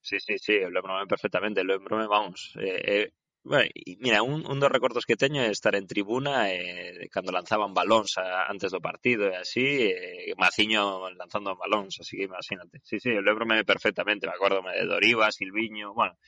Sí, 0.00 0.18
sí, 0.20 0.38
sí, 0.38 0.58
lo 0.60 0.80
bromeo 0.80 1.06
perfectamente, 1.06 1.62
lo 1.62 1.78
bromeo, 1.80 2.08
vamos. 2.08 2.54
Eh, 2.58 2.80
eh 2.86 3.12
Bueno, 3.44 3.70
mira, 4.00 4.22
un, 4.22 4.44
un 4.46 4.60
dos 4.60 4.70
recordos 4.70 5.06
que 5.06 5.16
teño 5.16 5.40
é 5.40 5.50
estar 5.50 5.74
en 5.74 5.86
tribuna 5.86 6.50
eh, 6.50 7.08
cando 7.08 7.32
lanzaban 7.32 7.72
balóns 7.72 8.18
a, 8.18 8.44
antes 8.50 8.70
do 8.74 8.82
partido 8.82 9.30
e 9.30 9.36
así, 9.38 9.88
eh, 9.88 10.34
Maciño 10.36 11.08
lanzando 11.16 11.56
balóns, 11.56 11.96
así 12.02 12.18
que 12.18 12.28
imagínate. 12.28 12.82
Sí, 12.84 13.00
sí, 13.00 13.10
eu 13.14 13.24
lembrome 13.24 13.64
perfectamente, 13.64 14.26
me 14.28 14.36
acordo 14.36 14.60
de 14.60 14.84
Doriva, 14.84 15.32
Silviño, 15.32 15.94
bueno, 15.94 16.18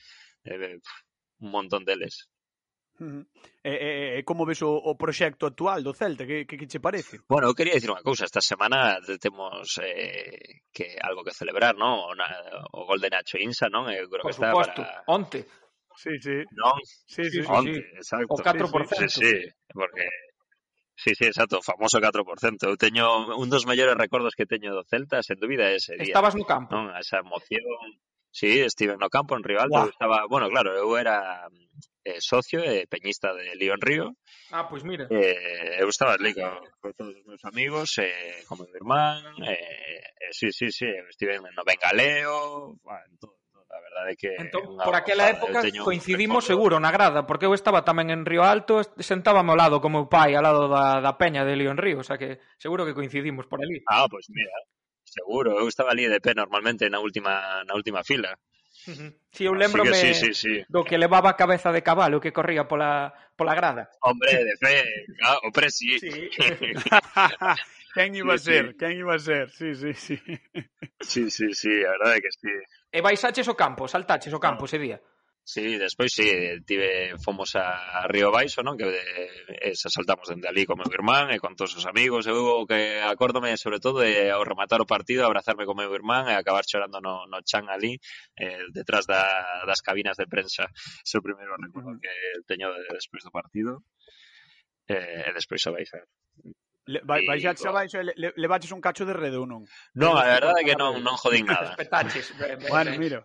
eh, 0.47 0.55
eh 0.57 0.79
un 1.41 1.49
montón 1.51 1.83
deles. 1.83 2.29
Uh 2.99 3.05
-huh. 3.05 3.25
E, 3.63 3.73
e, 3.73 4.19
e 4.19 4.23
como 4.23 4.45
ves 4.45 4.61
o, 4.61 4.69
o 4.73 4.93
proxecto 4.95 5.45
actual 5.45 5.81
do 5.81 5.93
Celta? 5.93 6.25
Que, 6.25 6.45
que, 6.45 6.55
que 6.57 6.67
che 6.67 6.79
parece? 6.79 7.19
Bueno, 7.25 7.49
eu 7.49 7.57
quería 7.57 7.73
dicir 7.73 7.89
unha 7.89 8.05
cousa. 8.05 8.29
Esta 8.29 8.41
semana 8.41 9.01
temos 9.17 9.77
eh, 9.81 10.61
que 10.69 10.97
algo 11.01 11.25
que 11.25 11.33
celebrar, 11.33 11.73
non? 11.73 11.97
O, 11.97 12.13
na, 12.13 12.29
o 12.77 12.85
gol 12.85 13.01
de 13.01 13.09
Nacho 13.09 13.41
Insa, 13.41 13.73
non? 13.73 13.89
Eh, 13.89 14.01
eu 14.01 14.07
creo 14.09 14.21
Por 14.21 14.33
que 14.33 14.37
está 14.37 14.53
suposto, 14.53 14.81
para... 14.85 15.01
onte. 15.09 15.39
Sí, 15.95 16.15
sí. 16.21 16.43
Non? 16.55 16.77
Sí, 16.85 17.23
sí, 17.29 17.39
onte, 17.47 17.73
sí, 17.73 17.81
sí. 17.81 17.97
exacto. 17.97 18.33
O 18.33 18.37
4%. 18.37 19.09
Sí, 19.09 19.09
sí, 19.09 19.33
porque 19.73 20.07
Sí, 21.01 21.15
sí, 21.15 21.25
exacto, 21.25 21.61
famoso 21.63 21.97
4%. 21.97 22.69
Eu 22.69 22.77
teño 22.77 23.33
un 23.33 23.49
dos 23.49 23.65
mellores 23.65 23.97
recordos 23.97 24.37
que 24.37 24.45
teño 24.45 24.69
do 24.69 24.85
Celta, 24.85 25.25
sen 25.25 25.41
dúbida, 25.41 25.73
ese 25.73 25.97
día. 25.97 26.13
Estabas 26.13 26.37
no 26.37 26.45
campo. 26.45 26.77
Non, 26.77 26.93
esa 26.93 27.25
emoción. 27.25 27.65
Sí, 28.29 28.61
estive 28.61 28.95
no 29.01 29.09
campo 29.09 29.33
en 29.33 29.41
Rivaldo, 29.41 29.81
wow. 29.81 29.89
estaba, 29.89 30.29
bueno, 30.29 30.47
claro, 30.53 30.77
eu 30.77 30.93
era 30.95 31.49
eh, 32.05 32.21
socio 32.21 32.61
e 32.61 32.85
eh, 32.85 32.87
peñista 32.87 33.33
de 33.33 33.57
León 33.57 33.81
Río. 33.81 34.13
Ah, 34.53 34.69
pois 34.69 34.85
mira. 34.85 35.09
Eh, 35.09 35.81
eu 35.81 35.89
estaba 35.89 36.13
ali 36.13 36.37
con, 36.37 36.53
con 36.79 36.93
todos 36.93 37.17
os 37.17 37.25
meus 37.25 37.43
amigos, 37.49 37.97
eh, 37.97 38.45
con 38.45 38.61
meu 38.61 38.69
irmán, 38.69 39.25
eh, 39.41 40.05
eh, 40.05 40.31
sí, 40.37 40.53
sí, 40.53 40.69
sí, 40.69 40.85
estive 41.09 41.41
no 41.41 41.65
Bengaleo, 41.65 42.77
bueno, 42.85 43.03
en 43.09 43.17
todo 43.17 43.40
A 43.71 43.79
verdade 43.79 44.11
é 44.11 44.15
que... 44.19 44.31
Entón, 44.35 44.75
por 44.77 44.95
aquela 44.95 45.31
época 45.31 45.63
coincidimos 45.83 46.43
seguro 46.43 46.79
na 46.79 46.91
grada, 46.91 47.23
porque 47.23 47.47
eu 47.47 47.55
estaba 47.55 47.87
tamén 47.87 48.11
en 48.11 48.27
Río 48.27 48.43
Alto, 48.43 48.83
sentábame 48.99 49.55
ao 49.55 49.59
lado 49.59 49.79
como 49.79 50.03
meu 50.03 50.11
pai, 50.11 50.35
ao 50.35 50.43
lado 50.43 50.67
da, 50.67 50.99
da 50.99 51.15
peña 51.15 51.47
de 51.47 51.55
León 51.55 51.79
Río, 51.79 52.03
o 52.03 52.07
sea 52.07 52.19
que 52.19 52.43
seguro 52.59 52.83
que 52.83 52.97
coincidimos 52.97 53.47
por 53.47 53.63
ali. 53.63 53.79
Ah, 53.87 54.07
pois 54.11 54.27
pues 54.27 54.35
mira, 54.35 54.51
seguro, 55.07 55.59
eu 55.59 55.67
estaba 55.67 55.91
ali 55.95 56.07
de 56.07 56.19
pé 56.19 56.35
normalmente 56.35 56.91
na 56.91 56.99
última, 56.99 57.63
na 57.63 57.73
última 57.73 58.03
fila. 58.03 58.35
Si, 58.71 58.95
sí, 59.31 59.45
eu 59.45 59.53
lembrome 59.53 59.93
sí, 59.93 60.13
sí, 60.15 60.33
sí. 60.33 60.65
do 60.67 60.81
que 60.83 60.97
levaba 60.97 61.29
a 61.29 61.37
cabeza 61.37 61.71
de 61.71 61.83
cabalo 61.83 62.19
que 62.19 62.33
corría 62.33 62.67
pola, 62.67 63.13
pola 63.37 63.53
grada. 63.53 63.91
Hombre, 64.01 64.43
de 64.43 64.55
fe, 64.57 64.81
ah, 65.21 65.37
o 65.43 65.51
presi. 65.51 65.99
Sí. 65.99 66.09
Quen 67.93 68.15
iba 68.15 68.33
a 68.33 68.37
ser? 68.37 68.65
Sí, 68.65 68.71
sí. 68.71 68.77
Quen 68.77 68.97
iba 68.97 69.15
a 69.15 69.19
ser? 69.19 69.49
Sí, 69.51 69.75
sí, 69.75 69.93
sí. 69.93 70.17
Sí, 71.01 71.29
sí, 71.29 71.53
sí, 71.53 71.85
a 71.85 71.91
verdade 71.91 72.17
é 72.17 72.21
que 72.21 72.31
sí. 72.31 72.49
E 72.91 72.99
baixaches 72.99 73.47
o 73.47 73.55
campo, 73.55 73.87
saltaches 73.87 74.33
o 74.35 74.43
campo 74.43 74.67
ese 74.67 74.79
día. 74.79 74.99
Sí, 75.43 75.77
despois 75.77 76.13
sí, 76.13 76.29
tive, 76.67 77.17
fomos 77.17 77.55
a 77.55 78.05
Río 78.07 78.29
Baixo, 78.29 78.61
non? 78.61 78.77
Que 78.77 78.93
eh, 78.93 79.73
se 79.73 79.89
saltamos 79.89 80.29
dende 80.29 80.45
ali 80.45 80.69
con 80.69 80.77
meu 80.77 80.91
irmán 80.93 81.33
e 81.33 81.41
con 81.41 81.57
todos 81.57 81.73
os 81.73 81.89
amigos. 81.89 82.29
Eu 82.29 82.61
o 82.61 82.67
que 82.69 83.01
acórdome 83.01 83.57
sobre 83.57 83.81
todo 83.81 84.05
é 84.05 84.29
ao 84.29 84.45
rematar 84.45 84.79
o 84.85 84.87
partido, 84.87 85.25
abrazarme 85.25 85.65
con 85.65 85.79
meu 85.81 85.89
irmán 85.89 86.29
e 86.29 86.37
acabar 86.37 86.61
chorando 86.67 87.01
no, 87.01 87.25
no 87.25 87.41
chan 87.41 87.65
ali, 87.73 87.97
eh, 88.37 88.69
detrás 88.69 89.09
da, 89.09 89.65
das 89.65 89.81
cabinas 89.81 90.15
de 90.21 90.29
prensa. 90.29 90.69
Ese 91.01 91.17
é 91.17 91.19
o 91.19 91.25
primeiro 91.25 91.57
recuerdo 91.57 91.97
que 91.97 92.13
teño 92.45 92.69
despois 92.93 93.25
do 93.25 93.33
partido. 93.33 93.81
Eh, 94.85 95.25
e 95.25 95.31
despois 95.33 95.65
a 95.65 95.73
baixar. 95.73 96.05
Le, 96.87 97.01
vai, 97.05 97.25
vai 97.25 97.39
xa, 97.39 97.53
xa, 97.53 97.71
vai, 97.71 97.85
xa, 97.89 98.01
le, 98.01 98.33
le 98.35 98.47
baches 98.47 98.71
un 98.71 98.81
cacho 98.81 99.05
de 99.05 99.13
redo, 99.13 99.45
non? 99.45 99.65
Non, 99.93 100.17
a 100.17 100.25
verdade 100.25 100.61
é 100.61 100.65
que 100.65 100.75
non, 100.75 100.97
non 101.05 101.13
jodín 101.13 101.45
nada. 101.51 101.77
Respetaches. 101.77 102.33
bueno, 102.73 102.97
mira. 102.97 103.21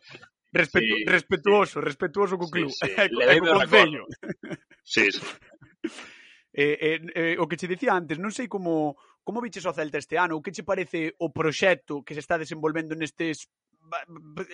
Respetu, 0.52 0.94
sí, 0.94 1.04
respetuoso, 1.04 1.80
sí. 1.80 1.84
respetuoso 1.84 2.34
co 2.36 2.48
club. 2.52 2.70
Sí, 2.70 2.88
sí. 2.96 3.08
Le 3.16 3.24
dei 3.26 3.40
o 3.40 3.56
concello. 3.56 4.04
Sí, 4.84 5.08
sí. 5.12 5.24
Eh, 6.56 6.76
eh, 6.80 7.00
eh, 7.12 7.36
o 7.38 7.48
que 7.48 7.56
che 7.56 7.68
dicía 7.68 7.92
antes, 7.92 8.16
non 8.20 8.32
sei 8.32 8.48
como 8.48 8.96
como 9.26 9.42
viches 9.42 9.66
o 9.66 9.74
Celta 9.74 9.98
este 9.98 10.16
ano, 10.16 10.38
o 10.38 10.44
que 10.44 10.54
che 10.54 10.62
parece 10.62 11.16
o 11.18 11.32
proxecto 11.32 12.04
que 12.04 12.14
se 12.14 12.22
está 12.22 12.38
desenvolvendo 12.38 12.94
nestes 12.94 13.48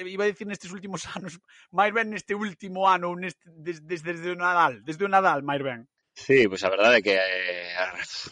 iba 0.06 0.24
a 0.24 0.30
decir 0.30 0.46
nestes 0.46 0.72
últimos 0.72 1.04
anos, 1.16 1.40
máis 1.72 1.92
ben 1.92 2.10
neste 2.10 2.34
último 2.36 2.88
ano, 2.88 3.14
neste, 3.16 3.44
des, 3.48 3.80
des, 3.84 4.02
desde 4.02 4.32
o 4.32 4.36
Nadal, 4.36 4.84
desde 4.84 5.04
o 5.04 5.10
Nadal, 5.10 5.40
máis 5.42 5.62
ben. 5.62 5.88
Sí, 6.14 6.46
pois 6.46 6.62
a 6.64 6.68
verdade 6.68 6.96
é 6.98 7.02
que 7.06 7.16
eh, 7.16 7.72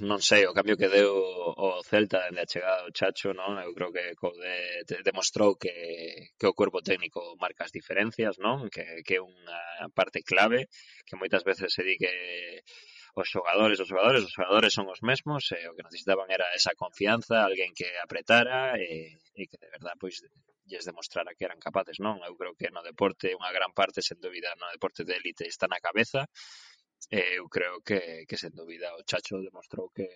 non 0.05 0.21
sei, 0.21 0.43
o 0.45 0.53
cambio 0.59 0.77
que 0.81 0.93
deu 0.93 1.17
o 1.17 1.81
Celta 1.91 2.21
dende 2.29 2.45
a 2.45 2.51
chegada 2.53 2.85
do 2.85 2.93
Chacho, 2.99 3.33
non? 3.33 3.57
Eu 3.57 3.73
creo 3.77 3.91
que 3.97 4.05
co 4.21 4.29
de, 4.37 4.85
de, 4.89 4.97
demostrou 5.09 5.57
que, 5.57 5.73
que 6.39 6.47
o 6.47 6.57
corpo 6.61 6.85
técnico 6.85 7.21
marca 7.41 7.65
as 7.65 7.73
diferencias, 7.73 8.37
non? 8.37 8.69
Que, 8.69 8.85
que 9.07 9.17
é 9.17 9.23
unha 9.25 9.89
parte 9.97 10.21
clave, 10.21 10.69
que 11.09 11.17
moitas 11.17 11.41
veces 11.43 11.73
se 11.73 11.83
di 11.83 11.97
que 11.97 12.13
os 13.17 13.27
xogadores, 13.33 13.81
os 13.81 13.89
xogadores, 13.89 14.23
os 14.29 14.35
xogadores 14.37 14.73
son 14.77 14.87
os 14.93 15.01
mesmos, 15.01 15.43
e 15.57 15.65
eh, 15.65 15.69
o 15.71 15.75
que 15.75 15.87
necesitaban 15.89 16.29
era 16.29 16.47
esa 16.53 16.77
confianza, 16.77 17.41
alguén 17.41 17.73
que 17.73 17.89
apretara 18.05 18.77
eh, 18.77 19.17
e, 19.41 19.41
e 19.41 19.49
que 19.49 19.57
de 19.57 19.69
verdad 19.73 19.97
pois 19.97 20.21
lles 20.69 20.85
demostrara 20.85 21.33
que 21.35 21.49
eran 21.49 21.59
capaces, 21.59 21.97
non? 21.99 22.21
Eu 22.29 22.37
creo 22.37 22.53
que 22.61 22.69
no 22.69 22.85
deporte 22.85 23.33
unha 23.33 23.51
gran 23.57 23.73
parte, 23.73 24.05
sen 24.05 24.21
dúbida, 24.21 24.53
no 24.61 24.69
deporte 24.69 25.01
de 25.09 25.17
élite 25.17 25.49
está 25.49 25.65
na 25.65 25.81
cabeza 25.81 26.29
eh, 27.09 27.41
eu 27.41 27.49
creo 27.49 27.81
que, 27.81 28.29
que 28.29 28.37
sen 28.37 28.53
dúbida 28.53 28.93
o 28.93 29.03
Chacho 29.09 29.41
demostrou 29.41 29.89
que, 29.91 30.07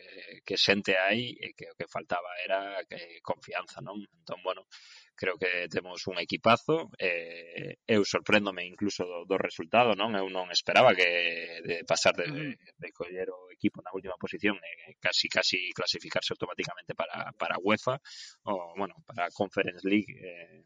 que 0.45 0.57
xente 0.61 0.93
hai 1.01 1.33
e 1.33 1.57
que 1.57 1.73
o 1.73 1.77
que 1.79 1.89
faltaba 1.89 2.29
era 2.45 2.85
que, 2.85 3.25
confianza, 3.25 3.81
non? 3.81 4.05
Entón, 4.05 4.45
bueno, 4.45 4.69
creo 5.17 5.41
que 5.41 5.67
temos 5.73 6.05
un 6.07 6.21
equipazo 6.21 6.93
eh, 7.01 7.81
eu 7.89 8.05
sorpréndome 8.05 8.69
incluso 8.69 9.09
do, 9.09 9.25
do 9.25 9.37
resultado, 9.41 9.97
non? 9.97 10.13
Eu 10.13 10.29
non 10.29 10.53
esperaba 10.53 10.93
que 10.93 11.09
de 11.65 11.77
pasar 11.89 12.13
de, 12.15 12.29
de 12.61 12.89
coller 12.93 13.33
o 13.33 13.49
equipo 13.51 13.81
na 13.81 13.95
última 13.97 14.21
posición 14.21 14.61
e 14.61 14.95
casi 15.01 15.27
casi 15.33 15.73
clasificarse 15.73 16.37
automáticamente 16.37 16.93
para, 16.93 17.33
para 17.41 17.59
UEFA 17.63 17.97
ou, 18.45 18.77
bueno, 18.77 18.95
para 19.09 19.33
Conference 19.33 19.83
League 19.89 20.13
eh, 20.21 20.63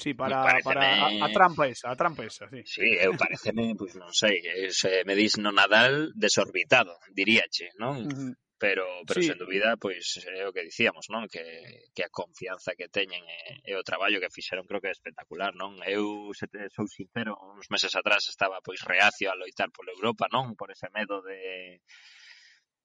Sí, 0.00 0.14
para, 0.14 0.58
para 0.64 1.06
a, 1.06 1.26
a, 1.26 1.28
trampa 1.28 1.68
esa, 1.68 1.90
a 1.92 1.96
trampa 1.96 2.24
esa, 2.24 2.48
sí. 2.48 2.64
Sí, 2.64 2.88
eh, 2.96 3.04
eu 3.04 3.12
pareceme, 3.20 3.76
pois 3.76 3.92
pues, 3.92 4.00
non 4.00 4.16
sei, 4.16 4.40
se 4.72 5.00
eh, 5.00 5.04
me 5.04 5.12
dis 5.12 5.36
no 5.36 5.52
Nadal 5.52 6.16
desorbitado, 6.16 6.96
diríache, 7.12 7.76
non? 7.76 8.00
Uh 8.00 8.08
-huh. 8.08 8.32
Pero, 8.60 8.84
pero 9.08 9.24
sí. 9.24 9.28
sen 9.32 9.40
dúbida, 9.40 9.80
pois 9.80 10.20
é 10.20 10.44
eh, 10.44 10.48
o 10.48 10.52
que 10.52 10.60
dicíamos, 10.64 11.08
non? 11.08 11.24
Que, 11.32 11.44
que 11.96 12.04
a 12.04 12.12
confianza 12.12 12.76
que 12.76 12.92
teñen 12.92 13.24
e, 13.24 13.40
e 13.64 13.72
o 13.72 13.80
traballo 13.80 14.20
que 14.20 14.28
fixeron 14.28 14.68
creo 14.68 14.84
que 14.84 14.92
é 14.92 14.96
espectacular, 14.96 15.56
non? 15.56 15.80
Eu, 15.88 16.28
se 16.36 16.44
te, 16.44 16.68
sou 16.68 16.84
sincero, 16.84 17.40
uns 17.56 17.72
meses 17.72 17.96
atrás 17.96 18.28
estaba 18.28 18.60
pois 18.60 18.84
reacio 18.84 19.32
a 19.32 19.38
loitar 19.40 19.72
pola 19.72 19.96
Europa, 19.96 20.28
non? 20.28 20.52
Por 20.60 20.68
ese 20.68 20.92
medo 20.92 21.24
de 21.24 21.80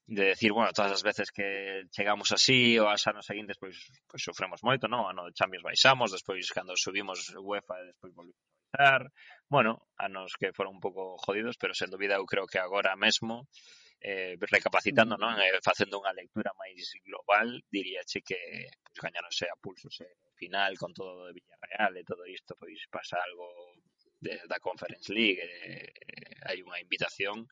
de 0.08 0.26
decir, 0.26 0.52
bueno, 0.52 0.72
todas 0.72 0.92
as 0.92 1.04
veces 1.04 1.32
que 1.32 1.84
chegamos 1.90 2.32
así 2.32 2.78
ou 2.78 2.86
as 2.86 3.02
anos 3.10 3.26
seguintes 3.26 3.58
pois, 3.58 3.74
pois 4.06 4.22
sofremos 4.22 4.62
moito, 4.62 4.86
non? 4.86 5.10
Ano 5.10 5.26
de 5.26 5.34
Champions 5.34 5.66
baixamos, 5.66 6.14
despois 6.14 6.46
cando 6.54 6.78
subimos 6.78 7.18
UEFA 7.42 7.82
despois 7.90 8.14
volvimos 8.14 8.38
a 8.38 8.54
baixar. 8.78 9.02
Bueno, 9.50 9.90
anos 9.98 10.38
que 10.38 10.54
foron 10.54 10.78
un 10.78 10.82
pouco 10.84 11.18
jodidos, 11.18 11.58
pero 11.58 11.74
sen 11.74 11.90
dúbida 11.90 12.22
eu 12.22 12.30
creo 12.30 12.46
que 12.46 12.62
agora 12.62 12.94
mesmo 12.94 13.50
eh, 13.98 14.38
recapacitando, 14.38 15.18
non? 15.18 15.42
Eh, 15.42 15.58
facendo 15.66 15.98
unha 15.98 16.14
lectura 16.14 16.54
máis 16.54 16.86
global, 17.02 17.58
diríache 17.74 18.22
que 18.22 18.70
pois, 18.70 19.02
gañarose 19.02 19.50
a 19.50 19.58
pulso 19.58 19.90
se 19.90 20.06
final 20.38 20.78
con 20.78 20.94
todo 20.94 21.26
de 21.26 21.34
Villarreal 21.34 21.98
e 21.98 22.06
todo 22.06 22.30
isto, 22.30 22.54
pois 22.54 22.78
pasa 22.94 23.18
algo 23.18 23.74
de, 24.22 24.38
da 24.46 24.62
Conference 24.62 25.10
League, 25.10 25.42
eh, 25.42 25.90
eh 25.90 26.38
hai 26.46 26.62
unha 26.62 26.78
invitación 26.78 27.50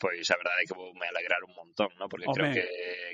pois 0.00 0.24
a 0.32 0.40
verdade 0.40 0.64
é 0.64 0.66
que 0.66 0.78
vou 0.80 0.96
me 0.96 1.04
alegrar 1.04 1.44
un 1.44 1.52
montón, 1.52 1.92
¿no? 2.00 2.08
Porque 2.08 2.26
Home. 2.26 2.36
creo 2.36 2.48
que, 2.56 2.66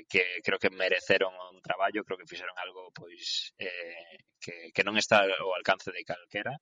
que 0.07 0.23
creo 0.39 0.59
que 0.59 0.71
mereceron 0.71 1.35
un 1.35 1.59
traballo, 1.59 2.07
creo 2.07 2.17
que 2.17 2.29
fixeron 2.31 2.55
algo 2.55 2.89
pois 2.95 3.51
eh, 3.59 4.23
que, 4.39 4.71
que 4.71 4.85
non 4.87 4.95
está 4.95 5.27
ao 5.27 5.51
alcance 5.51 5.91
de 5.91 6.07
calquera 6.07 6.55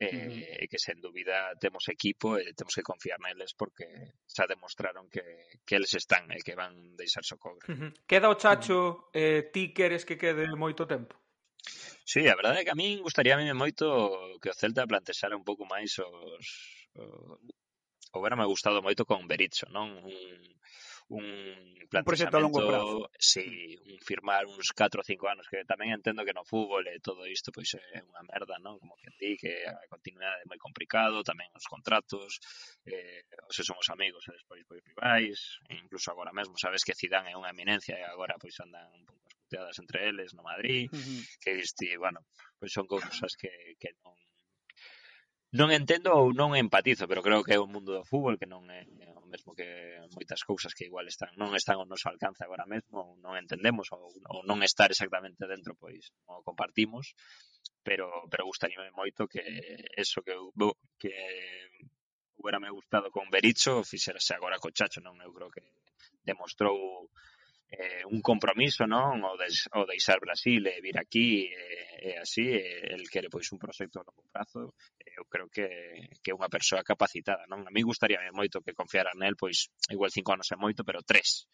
eh, 0.00 0.64
mm. 0.64 0.68
que 0.72 0.78
sen 0.80 0.96
dúbida 0.96 1.52
temos 1.60 1.84
equipo 1.92 2.40
e 2.40 2.48
eh, 2.48 2.52
temos 2.56 2.72
que 2.72 2.80
confiar 2.80 3.20
neles 3.20 3.52
porque 3.52 4.16
xa 4.24 4.48
demostraron 4.48 5.12
que, 5.12 5.60
que 5.68 5.76
eles 5.76 5.92
están 5.92 6.32
e 6.32 6.40
eh, 6.40 6.42
que 6.42 6.56
van 6.56 6.96
deixar 6.96 7.20
socorro. 7.20 7.60
Uh 7.68 7.76
-huh. 7.76 7.90
Queda 8.08 8.32
o 8.32 8.40
Chacho, 8.40 9.12
eh, 9.12 9.52
ti 9.52 9.76
queres 9.76 10.08
que 10.08 10.16
quede 10.16 10.48
moito 10.56 10.88
tempo? 10.88 11.20
Sí, 12.08 12.24
a 12.24 12.34
verdade 12.34 12.60
é 12.60 12.64
que 12.64 12.72
a 12.72 12.80
min 12.80 13.04
gustaríame 13.04 13.52
moito 13.52 13.84
que 14.40 14.48
o 14.48 14.56
Celta 14.56 14.88
plantexara 14.88 15.36
un 15.36 15.44
pouco 15.44 15.68
máis 15.68 15.92
os, 16.00 16.48
os 16.96 17.36
houberame 18.12 18.44
gustado 18.46 18.82
moito 18.82 19.04
con 19.04 19.26
Berizzo, 19.26 19.66
non? 19.70 19.94
Un, 20.02 20.42
un 21.10 21.26
planteamento... 21.90 21.98
Un 21.98 22.04
proxecto 22.04 22.36
a 22.36 22.40
longo 22.40 22.60
prazo. 22.66 23.10
Sí, 23.18 23.76
un 23.90 23.98
firmar 23.98 24.46
uns 24.46 24.70
4 24.70 25.02
ou 25.02 25.06
5 25.06 25.26
anos, 25.26 25.46
que 25.50 25.66
tamén 25.66 25.90
entendo 25.90 26.22
que 26.22 26.34
no 26.34 26.46
fútbol 26.46 26.86
e 26.86 27.02
todo 27.02 27.26
isto 27.26 27.50
pois 27.50 27.74
é 27.74 27.98
unha 28.02 28.22
merda, 28.26 28.58
non? 28.62 28.78
Como 28.78 28.94
que 28.94 29.10
ti, 29.18 29.34
que 29.34 29.66
a 29.66 29.86
continuidade 29.90 30.42
é 30.42 30.48
moi 30.50 30.58
complicado, 30.58 31.26
tamén 31.26 31.50
os 31.54 31.66
contratos, 31.66 32.38
eh, 32.86 33.26
se 33.50 33.62
somos 33.66 33.86
amigos 33.90 34.22
e 34.30 34.34
despois 34.38 34.62
pois 34.66 34.82
rivais, 34.86 35.38
e 35.66 35.82
incluso 35.82 36.14
agora 36.14 36.30
mesmo 36.30 36.54
sabes 36.54 36.86
que 36.86 36.94
Zidane 36.94 37.34
é 37.34 37.38
unha 37.38 37.50
eminencia 37.50 37.98
e 37.98 38.06
agora 38.06 38.38
pois 38.38 38.54
andan 38.62 38.86
un 38.94 39.02
pouco 39.06 39.26
as 39.26 39.34
puteadas 39.34 39.76
entre 39.82 39.98
eles 40.06 40.30
no 40.34 40.46
Madrid, 40.46 40.86
uh 40.90 40.94
-huh. 40.94 41.22
que 41.42 41.58
isto, 41.58 41.82
bueno, 41.98 42.22
pois 42.58 42.70
son 42.70 42.86
cousas 42.86 43.34
que, 43.34 43.74
que 43.82 43.90
non 44.06 44.14
non 45.50 45.74
entendo 45.74 46.14
ou 46.14 46.30
non 46.30 46.54
empatizo, 46.54 47.10
pero 47.10 47.26
creo 47.26 47.42
que 47.42 47.58
é 47.58 47.60
o 47.60 47.66
mundo 47.66 47.90
do 47.90 48.06
fútbol 48.06 48.38
que 48.38 48.46
non 48.46 48.70
é, 48.70 48.86
o 49.18 49.26
mesmo 49.26 49.50
que 49.58 49.66
moitas 50.14 50.46
cousas 50.46 50.74
que 50.78 50.86
igual 50.86 51.10
están 51.10 51.34
non 51.34 51.58
están 51.58 51.82
ao 51.82 51.90
noso 51.90 52.06
alcance 52.06 52.46
agora 52.46 52.70
mesmo, 52.70 53.02
ou 53.02 53.08
non 53.18 53.34
entendemos 53.34 53.90
ou, 53.90 54.14
ou 54.30 54.40
non 54.46 54.62
estar 54.62 54.94
exactamente 54.94 55.42
dentro, 55.50 55.74
pois 55.74 56.14
non 56.30 56.38
o 56.38 56.46
compartimos, 56.46 57.18
pero 57.82 58.06
pero 58.30 58.46
gustaríame 58.46 58.94
moito 58.94 59.26
que 59.26 59.42
eso 59.98 60.22
que 60.22 60.38
eu, 60.38 60.54
que 61.02 61.14
hubiera 62.38 62.62
me 62.62 62.70
gustado 62.70 63.10
con 63.10 63.26
Bericho 63.26 63.82
fixerase 63.82 64.38
agora 64.38 64.62
co 64.62 64.70
Chacho, 64.70 65.02
non 65.02 65.18
eu 65.18 65.34
creo 65.34 65.50
que 65.50 65.66
demostrou 66.22 67.10
eh, 67.70 68.02
un 68.10 68.20
compromiso, 68.20 68.86
non? 68.86 69.22
O, 69.22 69.38
des, 69.38 69.70
o 69.78 69.86
deixar 69.86 70.18
Brasil 70.18 70.66
e 70.66 70.82
vir 70.82 70.98
aquí 70.98 71.46
e, 71.46 72.10
e 72.10 72.10
así, 72.18 72.42
e, 72.42 72.82
el 72.94 73.06
quere 73.06 73.30
pois 73.30 73.46
un 73.54 73.62
proxecto 73.62 74.02
a 74.02 74.06
longo 74.06 74.26
prazo 74.34 74.74
eu 75.20 75.28
creo 75.28 75.48
que, 75.52 75.68
que 76.24 76.32
é 76.32 76.36
unha 76.36 76.48
persoa 76.48 76.80
capacitada, 76.80 77.44
non? 77.44 77.68
A 77.68 77.72
mí 77.72 77.84
gustaría 77.84 78.24
moito 78.32 78.64
que 78.64 78.72
confiaran 78.72 79.20
nel, 79.20 79.36
pois 79.36 79.68
igual 79.92 80.08
cinco 80.08 80.32
anos 80.32 80.48
é 80.48 80.56
moito, 80.56 80.80
pero 80.80 81.04
tres, 81.04 81.44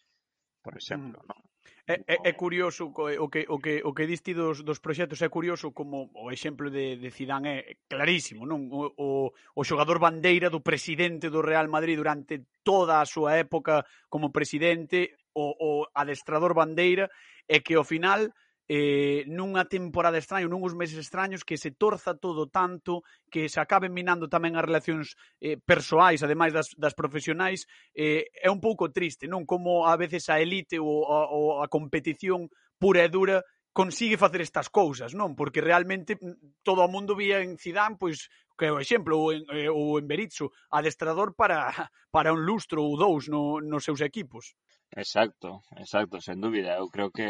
por 0.63 0.79
exemplo, 0.79 1.19
mm. 1.19 1.27
non? 1.27 1.39
É, 1.87 2.03
é, 2.03 2.15
é 2.31 2.33
curioso 2.35 2.91
o 2.91 3.27
que 3.31 3.47
o 3.47 3.59
que 3.59 3.79
o 3.79 3.91
que 3.95 4.07
diste 4.07 4.35
dos 4.35 4.63
dos 4.63 4.79
proxectos 4.83 5.23
é 5.23 5.31
curioso 5.31 5.71
como 5.71 6.11
o 6.15 6.31
exemplo 6.31 6.67
de 6.67 6.99
de 6.99 7.09
Zidane 7.11 7.51
é 7.63 7.75
clarísimo, 7.87 8.47
non? 8.47 8.67
O 8.71 8.91
o, 8.95 9.09
o 9.31 9.61
xogador 9.63 9.99
bandeira 9.99 10.51
do 10.51 10.63
presidente 10.63 11.31
do 11.31 11.43
Real 11.43 11.67
Madrid 11.71 11.95
durante 11.95 12.43
toda 12.63 12.99
a 12.99 13.07
súa 13.07 13.39
época 13.39 13.87
como 14.11 14.35
presidente, 14.35 15.15
o 15.31 15.55
o 15.59 15.71
adestrador 15.95 16.51
bandeira 16.55 17.07
é 17.47 17.63
que 17.63 17.79
ao 17.79 17.87
final 17.87 18.27
eh, 18.67 19.23
nunha 19.31 19.63
temporada 19.65 20.19
extraña, 20.19 20.51
nunhos 20.51 20.75
meses 20.75 20.99
extraños, 20.99 21.47
que 21.47 21.55
se 21.55 21.71
torza 21.71 22.19
todo 22.19 22.51
tanto, 22.51 23.01
que 23.31 23.47
se 23.47 23.63
acaben 23.63 23.95
minando 23.95 24.27
tamén 24.27 24.59
as 24.59 24.67
relacións 24.67 25.15
eh, 25.39 25.55
persoais, 25.55 26.19
ademais 26.19 26.51
das, 26.51 26.75
das 26.75 26.91
profesionais, 26.91 27.63
eh, 27.95 28.27
é 28.35 28.51
un 28.51 28.59
pouco 28.59 28.91
triste, 28.91 29.25
non? 29.25 29.47
Como 29.47 29.87
a 29.87 29.95
veces 29.95 30.27
a 30.27 30.43
elite 30.43 30.75
ou 30.77 31.07
a, 31.07 31.31
ou 31.31 31.63
a 31.63 31.67
competición 31.71 32.51
pura 32.75 33.07
e 33.07 33.09
dura 33.09 33.39
consigue 33.71 34.17
facer 34.17 34.41
estas 34.41 34.67
cousas, 34.73 35.13
non? 35.13 35.37
Porque 35.37 35.61
realmente 35.61 36.19
mm, 36.19 36.65
todo 36.65 36.83
o 36.83 36.91
mundo 36.91 37.15
vía 37.15 37.39
en 37.45 37.55
Zidane, 37.55 37.95
pois, 37.95 38.27
que 38.57 38.67
é 38.67 38.71
o 38.73 38.81
exemplo, 38.81 39.15
ou 39.15 39.31
en, 39.31 39.45
eh, 39.53 39.71
ou 39.71 39.95
en 39.95 40.09
Berizzo, 40.09 40.51
adestrador 40.73 41.37
para, 41.37 41.71
para 42.11 42.33
un 42.33 42.43
lustro 42.43 42.81
ou 42.83 42.97
dous 42.97 43.29
no, 43.31 43.63
nos 43.63 43.85
seus 43.87 44.01
equipos. 44.03 44.57
Exacto, 44.91 45.61
exacto, 45.77 46.17
sen 46.19 46.41
dúbida. 46.41 46.75
Eu 46.75 46.89
creo 46.89 47.13
que 47.13 47.27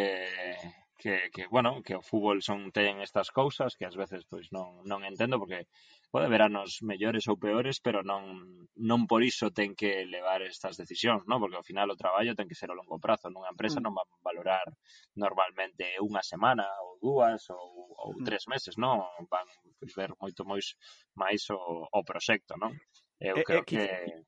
que, 0.97 1.29
que 1.31 1.47
bueno, 1.47 1.81
que 1.83 1.95
o 1.95 2.01
fútbol 2.01 2.41
son 2.41 2.73
ten 2.73 2.99
estas 3.05 3.29
cousas 3.29 3.77
que 3.77 3.85
ás 3.85 3.93
veces 3.93 4.25
pois 4.25 4.49
non 4.49 4.81
non 4.89 5.05
entendo 5.05 5.37
porque 5.37 5.69
pode 6.09 6.25
haber 6.25 6.41
anos 6.41 6.81
mellores 6.81 7.29
ou 7.29 7.37
peores, 7.37 7.77
pero 7.77 8.01
non 8.01 8.67
non 8.73 9.05
por 9.05 9.21
iso 9.21 9.53
ten 9.53 9.77
que 9.77 10.03
levar 10.09 10.41
estas 10.41 10.75
decisións, 10.75 11.23
non? 11.29 11.37
Porque 11.37 11.61
ao 11.61 11.67
final 11.67 11.93
o 11.93 11.99
traballo 11.99 12.33
ten 12.33 12.49
que 12.49 12.57
ser 12.57 12.73
a 12.73 12.77
longo 12.77 12.97
prazo, 12.97 13.29
nunha 13.29 13.53
empresa 13.53 13.77
non 13.77 13.93
van 13.93 14.09
valorar 14.25 14.65
normalmente 15.13 15.85
unha 16.01 16.25
semana 16.25 16.65
ou 16.81 16.97
dúas 16.97 17.45
ou, 17.53 17.93
ou 17.93 18.11
tres 18.25 18.49
meses, 18.49 18.75
non? 18.81 19.05
Van 19.29 19.45
pois, 19.77 19.93
ver 19.93 20.11
moito 20.17 20.41
máis 20.49 20.73
máis 21.13 21.45
o, 21.53 21.85
o 21.87 21.99
proxecto, 22.01 22.57
non? 22.57 22.73
Eu 23.21 23.37
eh, 23.37 23.45
creo 23.45 23.61
eh, 23.61 23.69
que, 23.69 23.81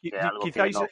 que, 0.05 0.13
que 0.13 0.21
algo 0.21 0.45
que 0.45 0.69
no, 0.69 0.85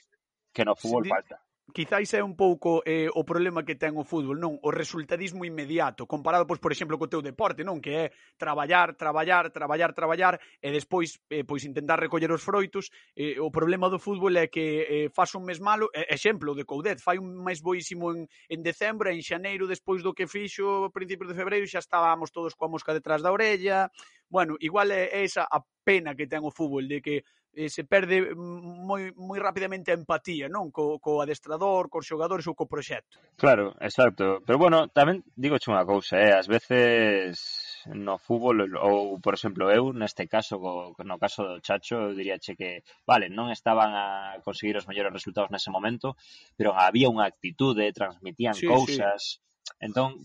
que 0.53 0.63
no 0.65 0.73
fútbol 0.73 1.05
falta 1.05 1.37
quizáis 1.73 2.13
é 2.13 2.23
un 2.23 2.35
pouco 2.35 2.81
eh, 2.85 3.11
o 3.11 3.27
problema 3.27 3.63
que 3.67 3.75
ten 3.75 3.99
o 3.99 4.07
fútbol, 4.07 4.39
non? 4.39 4.55
O 4.63 4.71
resultadismo 4.71 5.43
inmediato, 5.43 6.07
comparado, 6.07 6.47
pois, 6.47 6.63
por 6.63 6.71
exemplo, 6.71 6.95
co 6.95 7.11
teu 7.11 7.19
deporte, 7.19 7.67
non? 7.67 7.83
Que 7.83 7.91
é 7.91 8.05
traballar, 8.39 8.95
traballar, 8.95 9.51
traballar, 9.51 9.91
traballar 9.91 10.39
e 10.63 10.69
despois 10.71 11.19
eh, 11.27 11.43
pois 11.43 11.67
intentar 11.67 11.99
recoller 11.99 12.31
os 12.31 12.43
froitos. 12.43 12.89
Eh, 13.13 13.35
o 13.43 13.51
problema 13.51 13.91
do 13.91 13.99
fútbol 13.99 14.33
é 14.39 14.47
que 14.47 14.65
eh, 14.87 15.07
faz 15.11 15.35
un 15.35 15.43
mes 15.43 15.59
malo, 15.59 15.91
eh, 15.91 16.07
exemplo 16.09 16.55
de 16.55 16.63
Coudet, 16.63 17.03
fai 17.03 17.19
un 17.19 17.43
mes 17.43 17.59
boísimo 17.59 18.15
en, 18.15 18.25
en 18.47 18.59
decembro, 18.63 19.11
en 19.11 19.19
xaneiro, 19.19 19.67
despois 19.67 19.99
do 20.01 20.15
que 20.15 20.25
fixo 20.25 20.87
a 20.87 20.93
principios 20.93 21.29
de 21.29 21.37
febreiro, 21.37 21.67
xa 21.67 21.83
estábamos 21.83 22.31
todos 22.31 22.55
coa 22.55 22.71
mosca 22.71 22.95
detrás 22.95 23.19
da 23.19 23.33
orella. 23.35 23.91
Bueno, 24.29 24.55
igual 24.59 24.91
é, 24.91 25.07
é 25.11 25.23
esa 25.23 25.47
a 25.47 25.63
pena 25.83 26.15
que 26.15 26.27
ten 26.27 26.43
o 26.43 26.51
fútbol, 26.51 26.87
de 26.87 26.99
que 26.99 27.15
eh, 27.57 27.69
se 27.69 27.83
perde 27.83 28.17
eh, 28.21 28.35
moi, 28.37 29.09
moi 29.17 29.41
rapidamente 29.41 29.89
a 29.89 29.97
empatía, 29.97 30.45
non? 30.45 30.69
Co, 30.69 31.01
co 31.01 31.25
adestrador, 31.25 31.89
cos 31.89 32.05
xogadores 32.05 32.45
ou 32.45 32.53
co 32.53 32.69
proxecto. 32.69 33.17
Claro, 33.33 33.73
exacto. 33.81 34.45
Pero 34.45 34.61
bueno, 34.61 34.85
tamén 34.93 35.25
digo 35.33 35.57
unha 35.57 35.81
cousa, 35.89 36.21
eh? 36.21 36.37
ás 36.37 36.45
veces 36.45 37.41
no 37.89 38.21
fútbol 38.21 38.69
ou, 38.77 39.17
por 39.17 39.33
exemplo, 39.33 39.73
eu 39.73 39.89
neste 39.89 40.29
caso, 40.29 40.61
co, 40.61 40.93
no 41.01 41.17
caso 41.17 41.41
do 41.49 41.57
Chacho, 41.65 42.13
eu 42.13 42.13
diríache 42.13 42.53
que, 42.53 42.85
vale, 43.09 43.25
non 43.33 43.49
estaban 43.49 43.97
a 43.97 44.37
conseguir 44.45 44.77
os 44.77 44.85
mellores 44.85 45.17
resultados 45.17 45.49
nese 45.49 45.73
momento, 45.73 46.13
pero 46.53 46.77
había 46.77 47.09
unha 47.09 47.25
actitude, 47.25 47.89
transmitían 47.89 48.53
sí, 48.53 48.69
cousas, 48.69 49.41
sí. 49.41 49.47
Entón, 49.79 50.23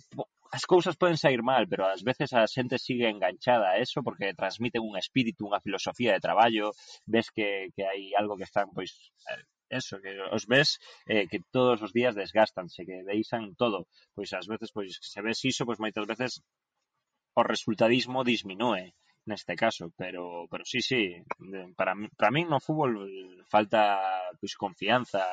as 0.52 0.64
cousas 0.68 1.00
poden 1.00 1.16
saír 1.16 1.40
mal, 1.40 1.64
pero 1.70 1.88
ás 1.88 2.04
veces 2.04 2.36
a 2.36 2.44
xente 2.44 2.76
sigue 2.76 3.08
enganchada 3.08 3.72
a 3.72 3.78
eso 3.80 4.04
porque 4.04 4.36
transmiten 4.36 4.84
un 4.84 5.00
espírito, 5.00 5.48
unha 5.48 5.64
filosofía 5.64 6.12
de 6.12 6.20
traballo, 6.20 6.76
ves 7.08 7.32
que, 7.32 7.72
que 7.74 7.88
hai 7.88 8.12
algo 8.20 8.36
que 8.36 8.44
están, 8.44 8.68
pois, 8.76 8.92
eh, 9.32 9.48
eso, 9.72 9.96
que 10.04 10.12
os 10.36 10.44
ves 10.44 10.76
eh, 11.08 11.24
que 11.30 11.40
todos 11.56 11.80
os 11.80 11.96
días 11.96 12.12
desgastanse, 12.12 12.84
que 12.84 13.00
deixan 13.08 13.56
todo. 13.56 13.88
Pois 14.12 14.28
ás 14.36 14.44
veces, 14.44 14.68
pois, 14.76 15.00
se 15.00 15.20
ves 15.24 15.40
iso, 15.48 15.64
pois 15.64 15.80
moitas 15.80 16.04
veces 16.04 16.44
o 17.32 17.42
resultadismo 17.42 18.20
disminúe 18.20 18.92
neste 19.24 19.54
caso, 19.56 19.88
pero 19.96 20.44
pero 20.52 20.64
sí, 20.68 20.84
sí, 20.84 21.16
para 21.78 21.96
para 22.18 22.34
min 22.34 22.52
no 22.52 22.60
fútbol 22.60 22.92
falta 23.48 23.80
pois 24.36 24.52
confianza 24.58 25.24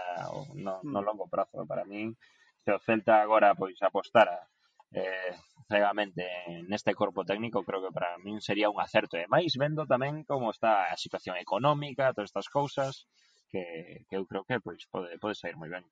no, 0.55 0.79
no 0.79 0.99
longo 1.03 1.27
prazo, 1.27 1.67
para 1.67 1.83
min 1.83 2.15
se 2.63 2.71
o 2.71 2.79
Celta 2.79 3.19
agora 3.19 3.57
pois 3.59 3.75
apostara 3.81 4.37
eh, 4.91 5.33
cegamente 5.69 6.25
neste 6.65 6.97
corpo 6.97 7.21
técnico 7.21 7.61
creo 7.61 7.81
que 7.85 7.93
para 7.93 8.17
min 8.17 8.41
sería 8.41 8.73
un 8.73 8.81
acerto 8.81 9.21
e 9.21 9.29
máis 9.29 9.53
vendo 9.53 9.85
tamén 9.85 10.25
como 10.25 10.49
está 10.49 10.89
a 10.89 10.97
situación 10.97 11.37
económica, 11.37 12.13
todas 12.13 12.33
estas 12.33 12.49
cousas 12.49 13.05
que, 13.49 14.05
que 14.09 14.15
eu 14.17 14.25
creo 14.25 14.45
que 14.45 14.57
pois, 14.61 14.85
pode, 14.89 15.17
pode 15.21 15.37
sair 15.37 15.57
moi 15.57 15.69
ben. 15.69 15.85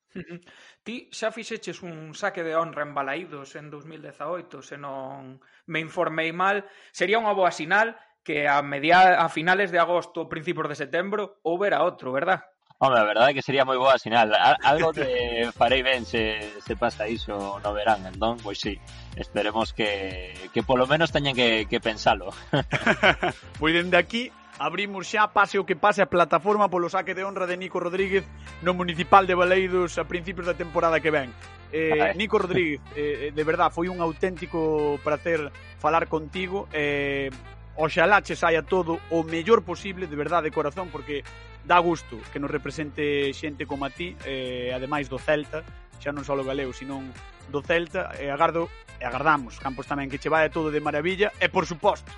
Ti 0.86 1.10
xa 1.14 1.30
fixeches 1.30 1.82
un 1.86 2.14
saque 2.18 2.42
de 2.42 2.58
honra 2.58 2.86
en 2.86 2.94
Balaídos 2.98 3.54
en 3.58 3.70
2018, 3.70 4.66
se 4.66 4.78
non 4.82 5.42
me 5.70 5.82
informei 5.82 6.34
mal, 6.34 6.66
sería 6.90 7.22
unha 7.22 7.38
boa 7.38 7.54
sinal 7.54 7.98
que 8.26 8.50
a 8.50 8.62
media 8.66 9.18
a 9.22 9.30
finales 9.30 9.70
de 9.70 9.82
agosto, 9.82 10.26
principios 10.26 10.70
de 10.74 10.78
setembro, 10.78 11.42
houbera 11.46 11.86
outro, 11.86 12.14
verdad? 12.14 12.46
Home, 12.80 13.00
a 13.00 13.04
verdade 13.04 13.32
é 13.32 13.34
que 13.34 13.42
sería 13.42 13.66
moi 13.66 13.82
boa 13.82 13.98
sinal. 13.98 14.30
Algo 14.62 14.94
de 14.94 15.50
farei 15.58 15.82
ben 15.82 16.06
se, 16.06 16.38
se 16.62 16.78
pasa 16.78 17.10
iso 17.10 17.58
no 17.58 17.74
verán, 17.74 18.06
entón, 18.06 18.38
pois 18.38 18.62
sí, 18.62 18.78
esperemos 19.18 19.74
que, 19.74 20.38
que 20.54 20.62
polo 20.62 20.86
menos 20.86 21.10
teñen 21.10 21.34
que, 21.34 21.66
que 21.66 21.82
pensalo. 21.82 22.30
pois 23.58 23.74
dende 23.74 23.98
aquí 23.98 24.30
abrimos 24.62 25.10
xa 25.10 25.34
pase 25.34 25.58
o 25.58 25.66
que 25.66 25.74
pase 25.74 26.06
a 26.06 26.12
plataforma 26.14 26.70
polo 26.70 26.86
saque 26.86 27.18
de 27.18 27.26
honra 27.26 27.50
de 27.50 27.58
Nico 27.58 27.82
Rodríguez 27.82 28.30
no 28.62 28.78
Municipal 28.78 29.26
de 29.26 29.34
Baleidos 29.34 29.98
a 29.98 30.06
principios 30.06 30.46
da 30.46 30.54
temporada 30.54 31.02
que 31.02 31.10
ven. 31.10 31.34
Eh, 31.74 32.14
Nico 32.14 32.38
Rodríguez, 32.38 32.78
eh, 32.94 33.30
eh, 33.30 33.32
de 33.34 33.44
verdad, 33.44 33.74
foi 33.74 33.90
un 33.90 34.06
auténtico 34.06 35.02
placer 35.02 35.50
falar 35.82 36.06
contigo. 36.06 36.70
Eh, 36.70 37.34
oxalá 37.74 38.22
che 38.22 38.38
saia 38.38 38.62
todo 38.62 39.02
o 39.10 39.26
mellor 39.26 39.66
posible, 39.66 40.06
de 40.06 40.18
verdade, 40.18 40.50
de 40.50 40.54
corazón, 40.54 40.90
porque 40.94 41.26
dá 41.68 41.78
gusto 41.84 42.16
que 42.32 42.40
nos 42.40 42.50
represente 42.50 43.36
xente 43.36 43.68
como 43.68 43.84
a 43.84 43.92
ti, 43.92 44.16
eh, 44.24 44.72
ademais 44.72 45.12
do 45.12 45.20
Celta, 45.20 45.68
xa 46.00 46.16
non 46.16 46.24
só 46.24 46.34
galego, 46.40 46.72
senón 46.72 47.12
do 47.52 47.60
Celta, 47.60 48.16
e 48.16 48.32
agardo 48.32 48.72
e 48.98 49.04
agardamos, 49.04 49.60
Campos 49.60 49.86
tamén 49.86 50.08
que 50.08 50.18
che 50.18 50.32
vai 50.32 50.48
todo 50.48 50.72
de 50.72 50.80
maravilla 50.80 51.36
e 51.38 51.52
por 51.52 51.68
suposto, 51.68 52.10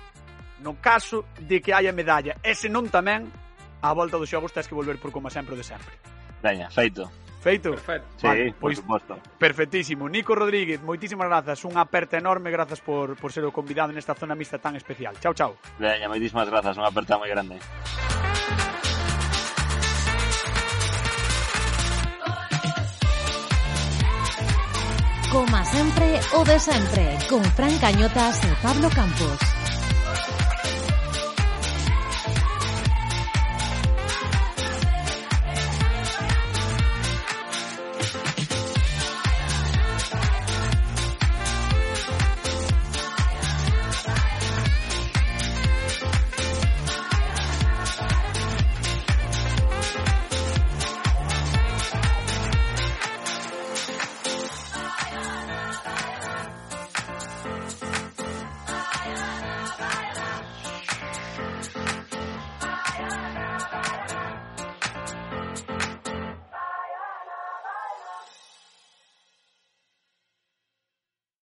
no 0.62 0.78
caso 0.78 1.26
de 1.42 1.58
que 1.58 1.74
haya 1.74 1.90
medalla, 1.90 2.38
e 2.46 2.54
se 2.54 2.70
non 2.70 2.86
tamén, 2.86 3.26
a 3.82 3.90
volta 3.90 4.16
dos 4.16 4.30
xogos 4.30 4.54
tens 4.54 4.70
que 4.70 4.78
volver 4.78 5.02
por 5.02 5.10
como 5.10 5.26
sempre 5.28 5.58
de 5.58 5.66
sempre. 5.66 5.92
Veña, 6.40 6.70
feito. 6.70 7.10
Feito? 7.40 7.70
Perfecto. 7.70 8.08
Sí, 8.16 8.26
vale, 8.26 8.54
pois, 8.60 8.78
por 8.78 9.00
suposto. 9.00 9.12
Perfectísimo. 9.38 10.08
Nico 10.08 10.36
Rodríguez, 10.36 10.80
moitísimas 10.84 11.24
grazas. 11.24 11.64
Unha 11.64 11.80
aperta 11.88 12.20
enorme, 12.20 12.52
grazas 12.52 12.84
por, 12.84 13.16
por 13.16 13.32
ser 13.32 13.48
o 13.48 13.52
convidado 13.52 13.96
nesta 13.96 14.12
zona 14.12 14.36
mixta 14.36 14.60
tan 14.60 14.76
especial. 14.76 15.16
Chao, 15.24 15.32
chao. 15.32 15.56
Veña, 15.80 16.04
moitísimas 16.04 16.48
grazas. 16.52 16.76
Unha 16.76 16.92
aperta 16.92 17.16
moi 17.16 17.32
grande. 17.32 17.56
Como 25.30 25.64
sempre, 25.64 26.18
o 26.34 26.44
de 26.44 26.58
sempre, 26.58 27.16
con 27.28 27.44
Fran 27.54 27.78
Cañotas 27.78 28.42
e 28.42 28.50
Pablo 28.60 28.90
Campos. 28.90 29.59